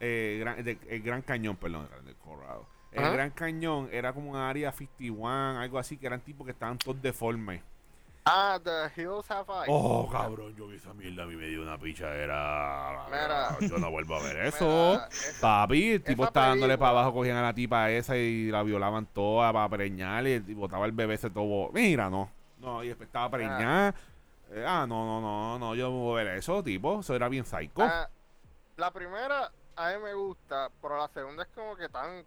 Eh, 0.00 0.38
gran- 0.40 0.62
de- 0.64 0.78
el 0.88 1.02
Gran 1.02 1.22
Cañón, 1.22 1.56
perdón, 1.56 1.88
del 2.04 2.16
Colorado. 2.16 2.66
El 2.92 3.04
Ajá. 3.04 3.12
Gran 3.12 3.30
Cañón 3.30 3.88
era 3.92 4.12
como 4.12 4.30
un 4.30 4.36
área 4.36 4.72
51, 4.72 5.60
algo 5.60 5.78
así, 5.78 5.96
que 5.96 6.06
eran 6.06 6.20
tipos 6.20 6.44
que 6.44 6.52
estaban 6.52 6.76
todos 6.78 7.00
deformes. 7.00 7.62
Ah, 8.24 8.58
The 8.62 9.00
Hills 9.00 9.30
Have 9.30 9.50
Eyes. 9.50 9.66
Oh, 9.68 10.08
cabrón, 10.10 10.54
yo 10.54 10.66
vi 10.66 10.76
esa 10.76 10.92
mierda, 10.92 11.22
a 11.22 11.26
mí 11.26 11.36
me 11.36 11.46
dio 11.46 11.62
una 11.62 11.78
pichadera. 11.78 13.06
Mira. 13.06 13.56
Yo 13.60 13.78
no 13.78 13.90
vuelvo 13.90 14.16
a 14.16 14.22
ver 14.22 14.36
Mira, 14.36 14.48
eso. 14.48 14.94
esa- 15.10 15.40
Papi, 15.40 15.92
el 15.92 16.02
tipo 16.02 16.24
está 16.24 16.48
dándole 16.48 16.76
para 16.76 16.90
abajo, 16.90 17.14
cogían 17.14 17.36
a 17.38 17.42
la 17.42 17.54
tipa 17.54 17.90
esa 17.90 18.16
y 18.16 18.50
la 18.50 18.62
violaban 18.62 19.06
toda 19.06 19.52
para 19.52 19.68
preñar 19.68 20.26
y, 20.26 20.38
botaba 20.54 20.84
el 20.86 20.92
bebé 20.92 21.14
ese 21.14 21.30
todo. 21.30 21.70
Mira, 21.72 22.10
no. 22.10 22.30
No, 22.58 22.84
y 22.84 22.88
después 22.88 23.06
estaba 23.06 23.30
preñada. 23.30 23.94
Eh, 24.50 24.64
ah, 24.66 24.84
no, 24.86 25.06
no, 25.06 25.20
no, 25.20 25.58
no, 25.58 25.74
yo 25.74 25.84
no 25.90 25.96
voy 25.96 26.20
a 26.20 26.24
ver 26.24 26.36
eso, 26.36 26.62
tipo. 26.62 27.00
Eso 27.00 27.14
era 27.14 27.28
bien 27.28 27.44
psycho. 27.44 27.82
Ah, 27.82 28.08
la 28.76 28.90
primera 28.90 29.50
a 29.76 29.92
mí 29.92 30.02
me 30.02 30.12
gusta, 30.12 30.68
pero 30.82 30.98
la 30.98 31.08
segunda 31.08 31.44
es 31.44 31.48
como 31.54 31.74
que 31.74 31.88
tan, 31.88 32.22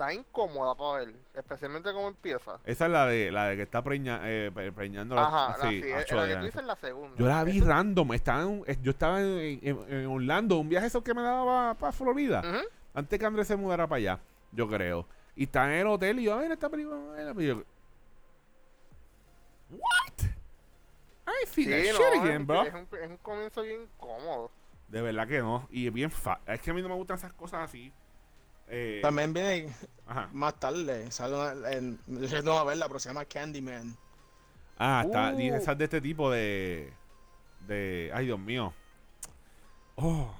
tan 0.00 0.14
incómoda 0.14 0.74
para 0.74 1.04
ver, 1.04 1.14
especialmente 1.34 1.92
cómo 1.92 2.08
empieza. 2.08 2.58
Esa 2.64 2.86
es 2.86 2.90
la 2.90 3.04
de 3.04 3.30
la 3.30 3.48
de 3.48 3.56
que 3.56 3.62
está 3.64 3.82
preña, 3.82 4.18
eh, 4.24 4.50
pre- 4.52 4.72
preñando 4.72 5.14
la- 5.14 5.26
Ajá, 5.26 5.58
la, 5.58 5.68
sí, 5.68 5.82
sí, 5.82 5.92
acho, 5.92 6.16
la 6.16 6.26
que 6.26 6.36
tú 6.36 6.44
dices 6.46 6.64
la 6.64 6.76
segunda. 6.76 7.16
Yo 7.18 7.26
la 7.26 7.44
vi 7.44 7.58
Eso- 7.58 7.66
random. 7.66 8.12
Estaba 8.14 8.42
en 8.44 8.64
yo 8.82 8.90
estaba 8.92 9.20
en, 9.20 9.60
en- 9.62 9.92
en 9.92 10.06
Orlando, 10.06 10.56
un 10.56 10.70
viaje 10.70 10.86
eso 10.86 11.04
que 11.04 11.12
me 11.12 11.20
daba 11.20 11.74
para 11.74 11.92
Florida. 11.92 12.40
Ujú. 12.40 12.66
Antes 12.94 13.18
que 13.18 13.26
Andrés 13.26 13.46
se 13.46 13.56
mudara 13.56 13.86
para 13.86 13.98
allá, 13.98 14.20
yo 14.52 14.66
creo. 14.66 15.06
Y 15.36 15.44
está 15.44 15.66
en 15.66 15.80
el 15.80 15.86
hotel 15.86 16.18
y 16.20 16.22
yo, 16.24 16.32
a 16.32 16.38
ver 16.38 16.50
esta 16.50 16.70
película. 16.70 16.96
a 16.96 17.32
ver", 17.32 17.34
y 17.42 17.46
yo, 17.48 17.62
What? 19.70 20.26
I 21.28 21.46
see 21.46 21.64
Sí, 21.64 21.70
that 21.70 21.92
no, 21.92 21.98
shit 22.12 22.22
again, 22.22 22.46
bro. 22.46 22.62
es 22.62 22.72
un, 22.74 22.88
es 23.00 23.08
un 23.10 23.16
comienzo 23.18 23.62
bien 23.62 23.82
incómodo. 23.82 24.50
De 24.88 25.00
verdad 25.02 25.28
que 25.28 25.40
no. 25.40 25.68
Y 25.70 25.86
es 25.86 25.92
bien 25.92 26.10
fa 26.10 26.40
Es 26.46 26.60
que 26.60 26.70
a 26.70 26.74
mí 26.74 26.82
no 26.82 26.88
me 26.88 26.94
gustan 26.96 27.18
esas 27.18 27.32
cosas 27.34 27.60
así. 27.68 27.92
Eh, 28.72 29.00
También 29.02 29.32
viene 29.32 29.68
ajá. 30.06 30.28
más 30.32 30.54
tarde, 30.60 31.10
sale 31.10 31.34
una, 31.34 31.70
en, 31.72 31.98
yo 32.06 32.40
no 32.42 32.52
voy 32.52 32.60
a 32.60 32.64
verla, 32.64 32.86
pero 32.86 33.00
se 33.00 33.08
llama 33.08 33.24
Candyman. 33.24 33.96
Ah, 34.78 35.02
está. 35.04 35.32
Uh. 35.32 35.36
Dice 35.36 35.56
esas 35.56 35.76
de 35.76 35.84
este 35.84 36.00
tipo 36.00 36.30
de. 36.30 36.92
De. 37.66 38.10
Ay, 38.14 38.26
Dios 38.26 38.38
mío. 38.38 38.72
Oh. 39.96 40.32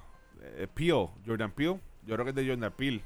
eh, 0.42 0.66
Peele. 0.72 1.08
Jordan 1.26 1.50
Peele. 1.50 1.78
Yo 2.06 2.14
creo 2.14 2.24
que 2.24 2.30
es 2.30 2.36
de 2.36 2.48
Jordan 2.48 2.72
Peele. 2.72 3.04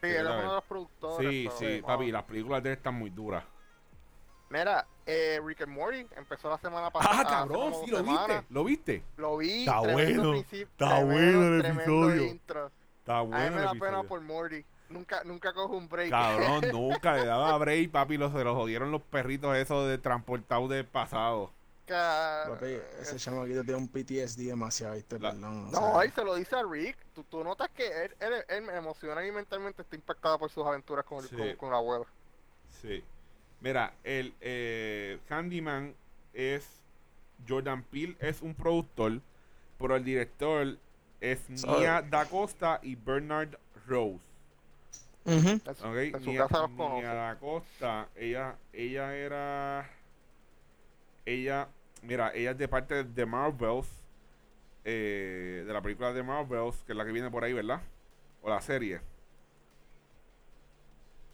Sí, 0.00 0.08
es 0.08 0.20
uno 0.20 0.36
de 0.36 0.42
los 0.44 0.64
productores. 0.64 1.30
Sí, 1.30 1.48
pero, 1.58 1.74
sí, 1.74 1.82
papi. 1.82 2.10
Las 2.10 2.22
películas 2.24 2.62
de 2.62 2.70
él 2.70 2.76
están 2.76 2.94
muy 2.94 3.10
duras. 3.10 3.44
Mira, 4.48 4.86
eh, 5.06 5.40
Rick 5.44 5.62
and 5.62 5.72
Morty 5.72 6.06
empezó 6.16 6.50
la 6.50 6.58
semana 6.58 6.90
pasada. 6.90 7.20
Ah, 7.20 7.24
cabrón, 7.24 7.72
sí, 7.84 7.90
lo 7.90 8.02
viste. 8.02 8.42
Lo 8.50 8.64
viste. 8.64 9.02
Lo 9.16 9.36
vi. 9.38 9.60
Está 9.60 9.80
bueno, 9.80 10.30
principio, 10.32 10.66
está 10.72 10.88
tremendo- 10.98 11.06
bueno 11.38 11.54
el 11.56 11.64
episodio. 11.66 12.22
intro. 12.26 12.70
Está 13.02 13.18
A 13.18 13.24
mí 13.24 13.30
bueno. 13.30 13.56
me 13.56 13.62
da 13.62 13.72
pena 13.72 14.02
por 14.04 14.20
Morty. 14.20 14.64
Nunca, 14.88 15.24
nunca 15.24 15.52
cojo 15.52 15.76
un 15.76 15.88
break. 15.88 16.10
Cabrón, 16.10 16.64
nunca 16.72 17.14
le 17.16 17.24
daba 17.26 17.56
break, 17.58 17.90
papi. 17.90 18.16
Los, 18.16 18.32
se 18.32 18.44
los 18.44 18.54
jodieron 18.54 18.92
los 18.92 19.02
perritos 19.02 19.56
esos 19.56 19.88
de 19.88 19.98
transportados 19.98 20.70
del 20.70 20.86
pasado. 20.86 21.50
Papi, 21.86 22.78
ese 23.00 23.16
chamaquito 23.16 23.64
tiene 23.64 23.76
un 23.78 23.88
PTSD 23.88 24.46
demasiado, 24.46 24.94
¿viste? 24.94 25.18
La- 25.18 25.32
Perdón. 25.32 25.66
o 25.66 25.70
No, 25.72 25.92
sea, 26.00 26.06
y 26.06 26.10
se 26.10 26.24
lo 26.24 26.34
dice 26.36 26.54
a 26.56 26.62
Rick. 26.62 26.96
Tú, 27.14 27.24
tú 27.24 27.42
notas 27.42 27.68
que 27.70 27.86
él, 28.04 28.14
él, 28.20 28.32
él 28.48 28.70
emocional 28.70 29.26
y 29.26 29.32
mentalmente 29.32 29.82
está 29.82 29.96
impactado 29.96 30.38
por 30.38 30.50
sus 30.50 30.64
aventuras 30.64 31.04
con, 31.04 31.18
el, 31.18 31.28
Sí. 31.28 31.36
con, 31.36 31.56
con 31.56 31.70
la 31.70 31.76
abuela. 31.78 32.06
Sí. 32.80 33.02
Mira, 33.60 33.92
el 34.04 34.32
eh, 34.40 35.18
Candyman 35.28 35.94
es. 36.32 36.66
Jordan 37.48 37.82
Peele 37.82 38.16
es 38.20 38.40
un 38.40 38.54
productor, 38.54 39.20
pero 39.78 39.96
el 39.96 40.04
director 40.04 40.76
es 41.22 41.40
Sorry. 41.54 41.80
Nia 41.80 42.02
Da 42.02 42.28
Costa 42.28 42.80
y 42.82 42.96
Bernard 42.96 43.56
Rose. 43.86 44.24
ujú. 45.24 45.60
En 45.64 45.74
su, 45.76 45.88
¿Ok? 45.88 45.96
en 46.14 46.20
su 46.20 46.30
Nia, 46.30 46.48
casa 46.48 46.58
los 46.60 46.70
Nia 46.70 46.76
conoce. 46.76 47.06
Da 47.14 47.38
Costa, 47.38 48.08
ella, 48.16 48.58
ella 48.72 49.14
era. 49.16 49.90
Ella, 51.24 51.68
mira, 52.02 52.32
ella 52.34 52.52
es 52.52 52.58
de 52.58 52.68
parte 52.68 52.94
de 52.94 53.04
The 53.04 53.26
Marvels, 53.26 53.88
eh, 54.84 55.64
de 55.66 55.72
la 55.72 55.82
película 55.82 56.12
de 56.12 56.22
Marvels, 56.22 56.82
que 56.84 56.92
es 56.92 56.98
la 56.98 57.04
que 57.04 57.12
viene 57.12 57.30
por 57.30 57.44
ahí, 57.44 57.52
¿verdad? 57.52 57.80
O 58.42 58.50
la 58.50 58.60
serie. 58.60 59.00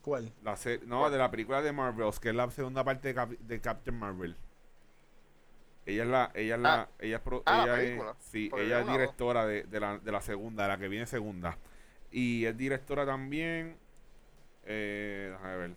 ¿Cuál? 0.03 0.33
La 0.43 0.57
se- 0.57 0.81
no, 0.87 1.11
de 1.11 1.19
la 1.19 1.31
película 1.31 1.63
de 1.63 1.73
Marvels, 1.73 2.19
que 2.21 2.31
es 2.31 2.35
la 2.35 2.51
segunda 2.51 2.85
parte 2.85 3.09
de, 3.09 3.15
Cap- 3.15 3.31
de 3.39 3.61
Captain 3.61 3.97
Marvel. 3.99 4.37
Ella 5.89 6.03
es 6.03 6.09
la, 6.11 6.31
ella 6.35 6.55
es 6.57 6.61
la, 6.61 6.75
Ah. 6.83 6.89
ella 6.99 7.17
es, 7.17 7.23
pro- 7.23 7.43
Ah, 7.47 7.65
la 7.67 7.81
ella 7.83 7.83
es- 8.11 8.17
sí, 8.21 8.49
Porque 8.51 8.67
ella 8.67 8.81
es 8.81 8.87
directora 8.89 9.47
de, 9.47 9.63
de 9.65 9.81
la, 9.81 9.99
de 9.99 10.13
la 10.13 10.21
segunda, 10.21 10.65
de 10.65 10.69
la 10.69 10.79
que 10.79 10.87
viene 10.89 11.07
segunda. 11.07 11.57
Y 12.11 12.45
es 12.45 12.55
directora 12.59 13.07
también, 13.07 13.77
eh, 14.67 15.29
déjame 15.33 15.57
ver. 15.57 15.75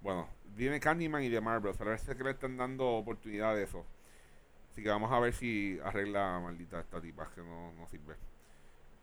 Bueno, 0.00 0.28
viene 0.54 0.80
Candyman 0.80 1.22
y 1.22 1.28
de 1.28 1.40
Marvels, 1.42 1.76
pero 1.76 1.90
parece 1.90 2.16
que 2.16 2.24
le 2.24 2.30
están 2.30 2.56
dando 2.56 2.88
oportunidad 2.88 3.54
de 3.54 3.64
eso. 3.64 3.84
Así 4.70 4.82
que 4.82 4.88
vamos 4.88 5.12
a 5.12 5.18
ver 5.20 5.34
si 5.34 5.78
arregla 5.84 6.40
maldita 6.40 6.80
esta 6.80 6.98
tipa 7.00 7.30
que 7.34 7.42
no, 7.42 7.72
no 7.74 7.86
sirve. 7.88 8.14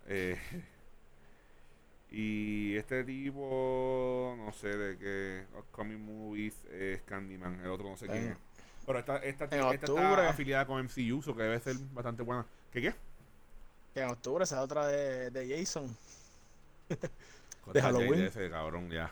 Eh, 0.08 0.38
y 2.12 2.76
este 2.78 3.04
tipo, 3.04 4.36
no 4.38 4.52
sé 4.54 4.76
de 4.76 4.98
qué 4.98 5.46
upcoming 5.58 6.04
movies 6.04 6.66
es 6.66 7.02
Candyman, 7.04 7.60
el 7.62 7.68
otro 7.70 7.90
no 7.90 7.98
sé 7.98 8.08
quién 8.08 8.24
es. 8.32 8.38
Pero 8.86 9.00
esta, 9.00 9.18
esta, 9.18 9.46
en 9.46 9.54
esta 9.54 9.68
octubre. 9.70 10.04
está 10.04 10.30
afiliada 10.30 10.66
con 10.66 10.84
MCU, 10.84 11.22
so 11.22 11.36
que 11.36 11.44
debe 11.44 11.60
ser 11.60 11.76
bastante 11.94 12.22
buena. 12.24 12.46
¿Qué 12.72 12.82
qué? 12.82 12.96
Que 13.94 14.02
en 14.02 14.10
octubre 14.10 14.44
esa 14.44 14.62
otra 14.62 14.88
de, 14.88 15.30
de 15.32 15.58
Jason. 15.58 15.96
Contra 17.64 17.82
Halloween. 17.84 18.26
Ese 18.26 18.50
cabrón 18.50 18.90
ya. 18.90 19.12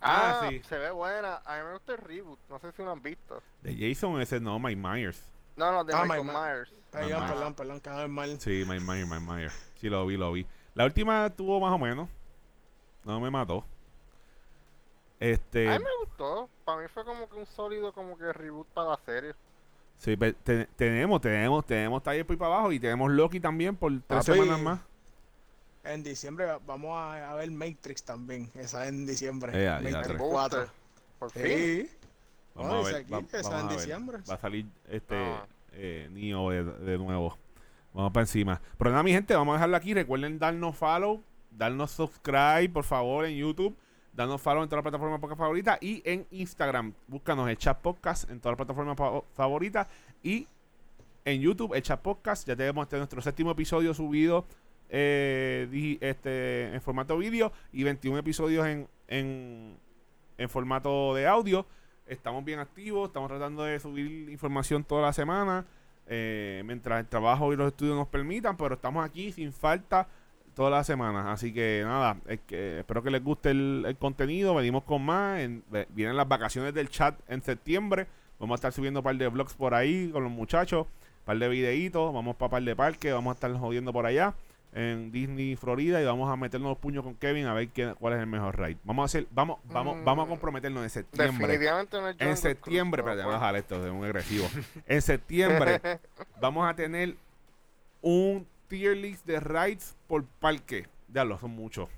Ah, 0.00 0.42
Ah, 0.42 0.48
sí. 0.50 0.60
se 0.68 0.78
ve 0.78 0.90
buena. 0.90 1.36
A 1.44 1.58
mí 1.58 1.64
me 1.64 1.72
gusta 1.72 1.92
el 1.92 1.98
reboot. 1.98 2.38
No 2.48 2.58
sé 2.60 2.70
si 2.72 2.82
lo 2.82 2.92
han 2.92 3.02
visto. 3.02 3.42
De 3.62 3.74
Jason 3.76 4.20
ese 4.20 4.38
no, 4.38 4.58
Mike 4.58 4.76
Myers. 4.80 5.20
No, 5.56 5.72
no, 5.72 5.82
de 5.82 5.92
Ah, 5.94 6.02
Michael 6.04 6.24
Mike 6.24 6.38
Myers. 6.38 6.72
Perdón, 6.90 7.12
Mamá. 7.12 7.26
perdón, 7.28 7.54
perdón, 7.54 7.80
que 7.80 7.88
hago 7.90 8.08
mal. 8.08 8.40
Sí, 8.40 8.64
Mike 8.66 8.84
Myers, 8.84 9.08
Mike 9.08 9.24
Myers. 9.24 9.52
Sí, 9.80 9.88
lo 9.88 10.06
vi, 10.06 10.16
lo 10.16 10.32
vi. 10.32 10.46
La 10.74 10.84
última 10.84 11.26
estuvo 11.26 11.58
más 11.58 11.72
o 11.72 11.78
menos. 11.78 12.08
No 13.04 13.18
me 13.20 13.30
mató. 13.30 13.64
Este. 15.20 15.68
A 15.68 15.78
mí 15.78 15.84
me 15.84 16.06
gustó. 16.06 16.48
Para 16.64 16.82
mí 16.82 16.88
fue 16.92 17.04
como 17.04 17.28
que 17.28 17.36
un 17.36 17.46
sólido 17.46 17.92
como 17.92 18.16
que 18.16 18.32
reboot 18.32 18.66
para 18.68 18.90
la 18.90 18.98
serie. 19.04 19.34
Sí, 19.98 20.16
te- 20.16 20.66
tenemos, 20.76 21.20
tenemos, 21.20 21.66
tenemos 21.66 22.02
Taller 22.02 22.24
por 22.24 22.34
ahí 22.34 22.38
para 22.38 22.54
abajo 22.54 22.72
y 22.72 22.78
tenemos 22.78 23.10
Loki 23.10 23.40
también 23.40 23.74
por 23.74 23.90
tres 23.90 24.02
Papi. 24.06 24.38
semanas 24.38 24.60
más. 24.60 24.80
En 25.84 26.02
diciembre 26.04 26.44
va- 26.46 26.60
vamos 26.64 26.96
a, 26.96 27.30
a 27.32 27.34
ver 27.34 27.50
Matrix 27.50 28.02
también. 28.04 28.48
Esa 28.54 28.86
en 28.86 29.06
diciembre. 29.06 29.52
Eh, 29.54 29.64
ya, 29.64 29.80
ya, 29.80 29.90
Matrix 29.90 30.06
tres. 30.18 30.20
4. 30.30 30.66
Por 31.18 31.30
fin. 31.32 31.42
Sí. 31.44 31.90
Vamos 32.54 32.72
No, 32.72 32.78
a 32.80 32.82
ver. 32.84 32.94
aquí 32.96 33.10
va- 33.12 33.22
que 33.22 33.36
vamos 33.42 33.46
en 33.52 33.54
a 33.66 33.68
ver. 33.68 33.76
diciembre. 33.76 34.18
Va 34.30 34.34
a 34.34 34.38
salir 34.38 34.66
este 34.88 35.16
Ah. 35.16 35.46
eh, 35.72 36.08
Neo 36.12 36.50
de, 36.50 36.62
de 36.64 36.98
nuevo. 36.98 37.36
Vamos 37.92 38.12
para 38.12 38.22
encima. 38.22 38.60
Pero 38.76 38.90
nada, 38.90 39.02
mi 39.02 39.12
gente, 39.12 39.34
vamos 39.34 39.52
a 39.54 39.56
dejarlo 39.56 39.76
aquí. 39.76 39.94
Recuerden 39.94 40.38
darnos 40.38 40.76
follow, 40.76 41.22
darnos 41.50 41.90
subscribe, 41.90 42.68
por 42.68 42.84
favor, 42.84 43.24
en 43.24 43.36
YouTube. 43.36 43.76
Darnos 44.18 44.42
follow 44.42 44.64
en 44.64 44.68
todas 44.68 44.78
las 44.84 44.90
plataformas 44.90 45.20
podcast 45.20 45.38
favoritas 45.38 45.78
y 45.80 46.02
en 46.04 46.26
Instagram. 46.32 46.92
Búscanos 47.06 47.48
el 47.48 47.56
chat 47.56 47.78
podcast 47.80 48.28
en 48.28 48.40
todas 48.40 48.58
las 48.58 48.66
plataformas 48.66 48.96
fa- 48.96 49.22
favoritas 49.36 49.86
y 50.24 50.44
en 51.24 51.40
YouTube 51.40 51.72
el 51.74 51.82
chat 51.82 52.00
podcast. 52.00 52.44
Ya 52.48 52.56
tenemos 52.56 52.82
este 52.82 52.96
nuestro 52.96 53.22
séptimo 53.22 53.52
episodio 53.52 53.94
subido 53.94 54.44
eh, 54.88 55.98
este, 56.00 56.74
en 56.74 56.80
formato 56.80 57.16
vídeo 57.16 57.52
y 57.72 57.84
21 57.84 58.18
episodios 58.18 58.66
en, 58.66 58.88
en, 59.06 59.76
en 60.36 60.48
formato 60.48 61.14
de 61.14 61.28
audio. 61.28 61.64
Estamos 62.04 62.44
bien 62.44 62.58
activos, 62.58 63.10
estamos 63.10 63.28
tratando 63.28 63.62
de 63.62 63.78
subir 63.78 64.28
información 64.30 64.82
toda 64.82 65.02
la 65.02 65.12
semana, 65.12 65.64
eh, 66.08 66.64
mientras 66.66 66.98
el 66.98 67.06
trabajo 67.06 67.52
y 67.52 67.56
los 67.56 67.68
estudios 67.68 67.94
nos 67.94 68.08
permitan, 68.08 68.56
pero 68.56 68.74
estamos 68.74 69.04
aquí 69.04 69.30
sin 69.30 69.52
falta 69.52 70.08
todas 70.58 70.72
las 70.72 70.86
semanas. 70.86 71.24
Así 71.28 71.54
que 71.54 71.82
nada, 71.84 72.16
es 72.26 72.40
que, 72.46 72.80
espero 72.80 73.02
que 73.02 73.10
les 73.10 73.22
guste 73.22 73.50
el, 73.52 73.84
el 73.86 73.96
contenido. 73.96 74.54
Venimos 74.56 74.82
con 74.82 75.02
más. 75.04 75.38
en- 75.40 75.62
vienen 75.90 76.16
las 76.16 76.26
vacaciones 76.28 76.74
del 76.74 76.88
chat 76.90 77.14
en 77.28 77.40
septiembre. 77.42 78.06
Vamos 78.40 78.54
a 78.54 78.56
estar 78.56 78.72
subiendo 78.72 79.00
un 79.00 79.04
par 79.04 79.16
de 79.16 79.28
vlogs 79.28 79.54
por 79.54 79.72
ahí 79.74 80.10
con 80.10 80.22
los 80.24 80.32
muchachos, 80.32 80.86
un 80.86 81.24
par 81.24 81.38
de 81.38 81.48
videitos. 81.48 82.12
Vamos 82.12 82.34
para 82.36 82.50
par 82.50 82.62
de 82.62 82.74
parques, 82.76 83.12
vamos 83.12 83.30
a 83.30 83.34
estar 83.34 83.52
jodiendo 83.56 83.92
por 83.92 84.04
allá 84.04 84.34
en 84.74 85.10
Disney 85.12 85.56
Florida 85.56 86.00
y 86.02 86.04
vamos 86.04 86.30
a 86.30 86.36
meternos 86.36 86.68
los 86.70 86.78
puños 86.78 87.02
con 87.02 87.14
Kevin 87.14 87.46
a 87.46 87.54
ver 87.54 87.68
qué, 87.68 87.94
cuál 87.98 88.14
es 88.14 88.20
el 88.20 88.26
mejor 88.26 88.58
ride. 88.60 88.76
Vamos 88.84 89.02
a 89.02 89.06
hacer, 89.06 89.26
vamos, 89.30 89.58
vamos, 89.64 89.96
Mm. 89.96 90.04
vamos 90.04 90.26
a 90.26 90.28
comprometernos 90.28 90.82
en 90.82 90.90
septiembre. 90.90 91.46
Definitivamente 91.46 91.96
no 92.00 92.08
es 92.08 92.16
En 92.20 92.36
septiembre, 92.36 93.00
espérate, 93.00 93.22
vamos 93.22 93.34
a 93.36 93.38
dejar 93.38 93.56
esto 93.56 93.82
de 93.82 93.90
un 93.90 94.04
agresivo. 94.04 94.46
En 94.86 95.00
septiembre 95.02 95.80
vamos 96.40 96.68
a 96.68 96.74
tener 96.74 97.14
un 98.02 98.46
tier 98.68 98.96
list 98.96 99.26
de 99.26 99.40
rides 99.40 99.96
por 100.06 100.24
parque. 100.24 100.86
Ya 101.08 101.24
lo 101.24 101.38
son 101.38 101.50
muchos. 101.52 101.88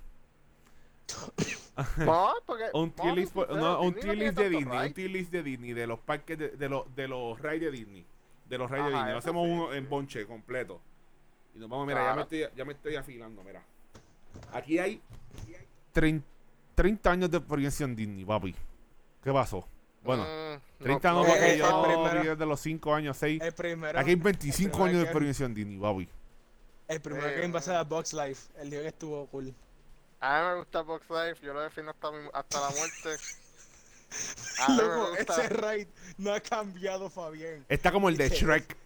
No, 1.99 2.33
porque. 2.47 2.64
Un 2.75 2.91
tier 2.91 3.14
list, 3.14 3.33
por- 3.33 3.51
no, 3.51 3.81
un 3.81 3.95
tier 3.95 4.16
list 4.16 4.37
de 4.37 4.51
Disney, 4.51 4.87
un 4.89 4.93
tier 4.93 5.11
list 5.11 5.33
de 5.33 5.43
Disney, 5.43 5.73
de 5.73 5.87
los 5.87 5.99
parques 5.99 6.37
de, 6.39 6.49
de 6.51 6.68
los 6.68 6.95
de 6.95 7.09
los 7.09 7.41
rides 7.41 7.61
de 7.62 7.71
Disney, 7.71 8.07
de 8.49 8.59
los 8.59 8.71
rides 8.71 8.87
de 8.87 8.91
Disney. 8.93 9.12
Lo 9.12 9.18
hacemos 9.18 9.47
sí. 9.47 9.53
uno 9.53 9.73
en 9.73 9.89
bonche 9.89 10.27
completo. 10.27 10.81
Y 11.55 11.59
nos 11.59 11.71
vamos, 11.71 11.87
mira, 11.87 12.01
ya 12.01 12.05
me 12.09 12.12
Claro. 12.12 12.23
estoy 12.23 12.57
ya 12.59 12.64
me 12.66 12.73
estoy 12.75 12.97
afilando, 12.97 13.43
mira. 13.43 13.62
Aquí 14.53 14.79
hay 14.79 15.01
30, 15.93 16.27
30 16.75 17.11
años 17.11 17.31
de 17.31 17.39
experiencia 17.39 17.85
en 17.85 17.97
Disney, 17.97 18.25
papi. 18.27 18.55
¿Qué 19.25 19.33
pasó? 19.33 19.66
Bueno, 20.03 20.25
Mm, 20.25 20.83
30 20.83 21.12
no, 21.12 21.21
no, 21.23 21.27
porque 21.29 21.55
eh, 21.55 21.59
yo 21.59 21.66
el 21.66 21.85
primero- 22.12 22.31
desde 22.35 22.47
los 22.47 22.61
5 22.61 22.95
años, 22.95 23.16
6. 23.16 23.41
El 23.43 23.53
primero. 23.55 23.99
Aquí 23.99 24.11
hay 24.11 24.16
25 24.16 24.77
el 24.77 24.83
años 24.85 24.97
de 24.99 25.05
experiencia 25.05 25.47
en 25.47 25.55
Disney, 25.55 25.77
Bobby. 25.79 26.09
El 26.91 27.01
primer 27.01 27.24
Eh, 27.32 27.41
game 27.41 27.53
va 27.53 27.61
a 27.61 27.62
ser 27.62 27.76
a 27.76 27.84
Box 27.84 28.12
Life. 28.12 28.49
El 28.59 28.70
día 28.70 28.80
que 28.82 28.88
estuvo 28.88 29.26
cool. 29.28 29.55
A 30.20 30.41
mí 30.43 30.49
me 30.49 30.55
gusta 30.57 30.82
Box 30.82 31.07
Life, 31.09 31.47
yo 31.47 31.55
lo 31.55 31.61
defino 31.62 31.91
hasta, 31.91 32.11
mi- 32.11 32.28
hasta 32.32 32.61
la 32.61 32.70
muerte. 32.70 33.16
A 34.59 34.68
mí 34.70 34.76
me 34.76 34.97
gusta. 35.11 35.20
ese 35.45 35.49
raid 35.51 35.86
no 36.18 36.34
ha 36.34 36.41
cambiado, 36.41 37.09
Fabián. 37.09 37.64
Está 37.68 37.93
como 37.93 38.09
el 38.09 38.16
de 38.16 38.28
Shrek. 38.28 38.76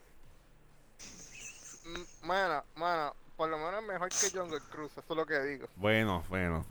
Mm, 1.86 2.26
Mano, 2.26 2.64
mano, 2.76 3.14
por 3.36 3.48
lo 3.48 3.56
menos 3.58 3.80
es 3.82 3.88
mejor 3.88 4.08
que 4.10 4.38
Jungle 4.38 4.60
Cruise, 4.70 4.92
eso 4.92 5.02
es 5.08 5.16
lo 5.16 5.26
que 5.26 5.40
digo. 5.40 5.66
Bueno, 5.76 6.22
bueno. 6.28 6.64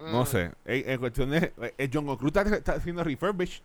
No 0.00 0.22
Mm. 0.22 0.26
sé. 0.26 0.52
En, 0.64 0.90
en 0.90 0.98
cuestión 1.00 1.30
de. 1.30 1.52
El 1.78 1.90
Jungle 1.92 2.16
Cruise 2.16 2.36
está, 2.36 2.56
está 2.56 2.72
haciendo 2.74 3.02
refurbish. 3.04 3.62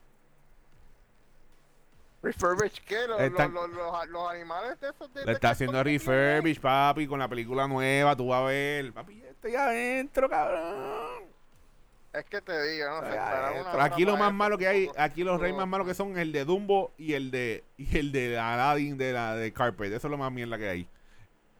Refurbish, 2.23 2.81
¿qué? 2.85 3.05
Los, 3.07 3.19
Están- 3.19 3.53
los, 3.53 3.69
los, 3.69 4.29
animales 4.31 4.79
de 4.79 4.89
esos 4.89 5.13
de 5.13 5.19
Le 5.21 5.25
de 5.27 5.31
está 5.33 5.49
haciendo 5.51 5.73
cartón 5.73 5.91
que 5.93 5.99
tienen 5.99 6.17
ahí. 6.19 6.31
refurbish, 6.35 6.59
papi, 6.61 7.05
con 7.07 7.19
la 7.19 7.27
película 7.27 7.67
nueva. 7.67 8.15
Tú 8.15 8.27
vas 8.29 8.41
a 8.41 8.45
ver. 8.45 8.93
Papi, 8.93 9.19
ya 9.19 9.27
estoy 9.29 9.55
adentro, 9.55 10.29
cabrón. 10.29 11.33
Es 12.13 12.23
que 12.25 12.41
te 12.41 12.61
digo, 12.69 12.87
no 12.89 13.01
sé, 13.01 13.07
Estoy 13.07 13.17
adentro. 13.19 13.81
Aquí 13.81 14.05
lo 14.05 14.15
más 14.17 14.31
malo 14.33 14.57
que 14.57 14.67
hay, 14.67 14.89
aquí 14.97 15.23
los 15.23 15.41
reyes 15.41 15.57
más 15.57 15.67
malos 15.67 15.85
que 15.87 15.93
son 15.95 16.17
el 16.17 16.31
de 16.31 16.45
Dumbo 16.45 16.93
y 16.97 17.13
el 17.13 17.29
de 17.31 17.63
y 17.75 17.97
el 17.97 18.11
de 18.11 18.37
Aladdin 18.39 18.97
de 18.97 19.11
la 19.13 19.35
de 19.35 19.51
Carpet. 19.51 19.91
Eso 19.91 20.07
es 20.07 20.11
lo 20.11 20.17
más 20.17 20.31
mierda 20.31 20.57
que 20.57 20.69
hay. 20.69 20.87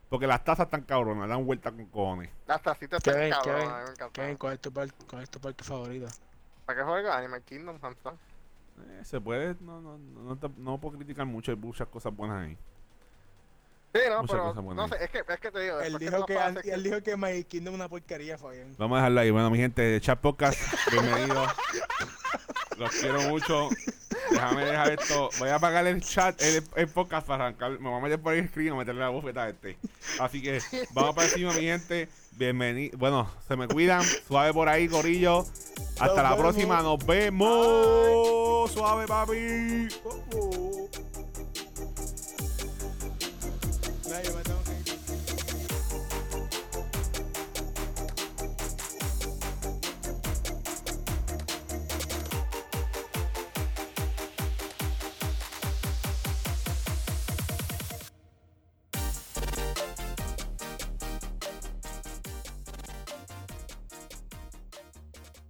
Porque 0.10 0.28
las 0.28 0.44
tazas 0.44 0.68
están 0.68 0.84
cabronas, 0.84 1.28
dan 1.28 1.44
vuelta 1.46 1.72
con 1.72 1.86
cojones. 1.88 2.30
Las 2.46 2.62
tacitas 2.62 3.02
Kevin, 3.04 3.22
están 3.34 3.42
Kevin, 3.44 3.68
a 3.68 3.78
mí 3.80 3.84
me 3.86 3.92
encanta. 3.92 4.10
Kevin, 4.14 4.38
¿cuál 4.38 4.54
es 4.54 4.60
tu, 4.62 4.72
par- 4.72 4.94
cuál 5.10 5.24
es 5.24 5.30
tu 5.32 5.40
parque 5.42 5.64
favorito? 5.64 6.06
¿Para 6.68 6.80
qué 6.80 6.86
juega 6.86 7.18
Animal 7.18 7.42
Kingdom, 7.42 7.80
Hanson? 7.82 8.18
Eh, 8.80 9.02
se 9.04 9.22
puede, 9.22 9.56
no, 9.62 9.82
no, 9.82 9.98
no, 9.98 10.24
no, 10.24 10.36
te- 10.38 10.50
no 10.58 10.78
puedo 10.80 10.98
criticar 10.98 11.26
mucho, 11.26 11.52
hay 11.52 11.58
muchas 11.58 11.88
cosas 11.88 12.16
buenas 12.16 12.46
ahí. 12.48 12.58
Sí, 13.94 14.00
no, 14.10 14.22
Muchas 14.22 14.32
pero 14.32 14.44
cosas 14.50 14.64
buenas 14.64 14.90
no 14.90 14.98
sé, 14.98 15.04
es 15.04 15.10
que, 15.12 15.20
es 15.20 15.40
que 15.40 15.52
te 15.52 15.60
digo, 15.60 15.80
Él 15.80 15.98
dijo 16.00 16.26
que, 16.26 16.38
él 16.72 16.82
dijo 16.84 17.04
que 17.04 17.16
My 17.16 17.44
Kingdom 17.44 17.76
es 17.76 17.80
una 17.80 17.90
porquería, 17.90 18.38
Fabián. 18.40 18.74
Vamos 18.80 18.96
a 18.96 19.00
dejarlo 19.02 19.22
ahí. 19.22 19.30
Bueno, 19.30 19.52
mi 19.52 19.60
gente 19.60 19.82
de 19.84 20.02
Chat 20.02 20.20
Podcast, 20.20 20.60
bienvenidos. 20.92 21.48
Los 22.78 22.90
quiero 22.90 23.22
mucho. 23.30 23.70
Déjame 24.44 24.66
dejar 24.66 24.92
esto. 24.92 25.30
Voy 25.40 25.50
a 25.50 25.56
apagar 25.56 25.88
el 25.88 26.02
chat, 26.02 26.42
el, 26.42 26.64
el 26.76 26.88
podcast 26.88 27.28
para 27.28 27.46
arrancar. 27.46 27.80
Me 27.80 27.90
voy 27.90 28.00
a 28.00 28.02
meter 28.02 28.22
por 28.22 28.34
el 28.34 28.48
screen 28.50 28.74
a 28.74 28.76
meterle 28.76 29.02
la 29.02 29.10
bofeta 29.10 29.44
a 29.44 29.50
este. 29.50 29.78
Así 30.20 30.42
que 30.42 30.60
vamos 30.92 31.16
para 31.16 31.28
encima, 31.28 31.54
mi 31.54 31.62
gente. 31.62 32.10
Bienvenido. 32.32 32.98
Bueno, 32.98 33.30
se 33.48 33.56
me 33.56 33.68
cuidan. 33.68 34.04
Suave 34.28 34.54
por 34.54 34.70
ahí, 34.70 34.88
gorillo. 34.88 35.46
Hasta 36.00 36.08
Nos 36.08 36.16
la 36.18 36.24
vemos. 36.24 36.40
próxima. 36.40 36.82
Nos 36.82 37.06
vemos. 37.06 38.72
Suave, 38.72 39.08
papi. 39.08 39.88
Oh, 40.04 40.24
oh. 40.36 40.90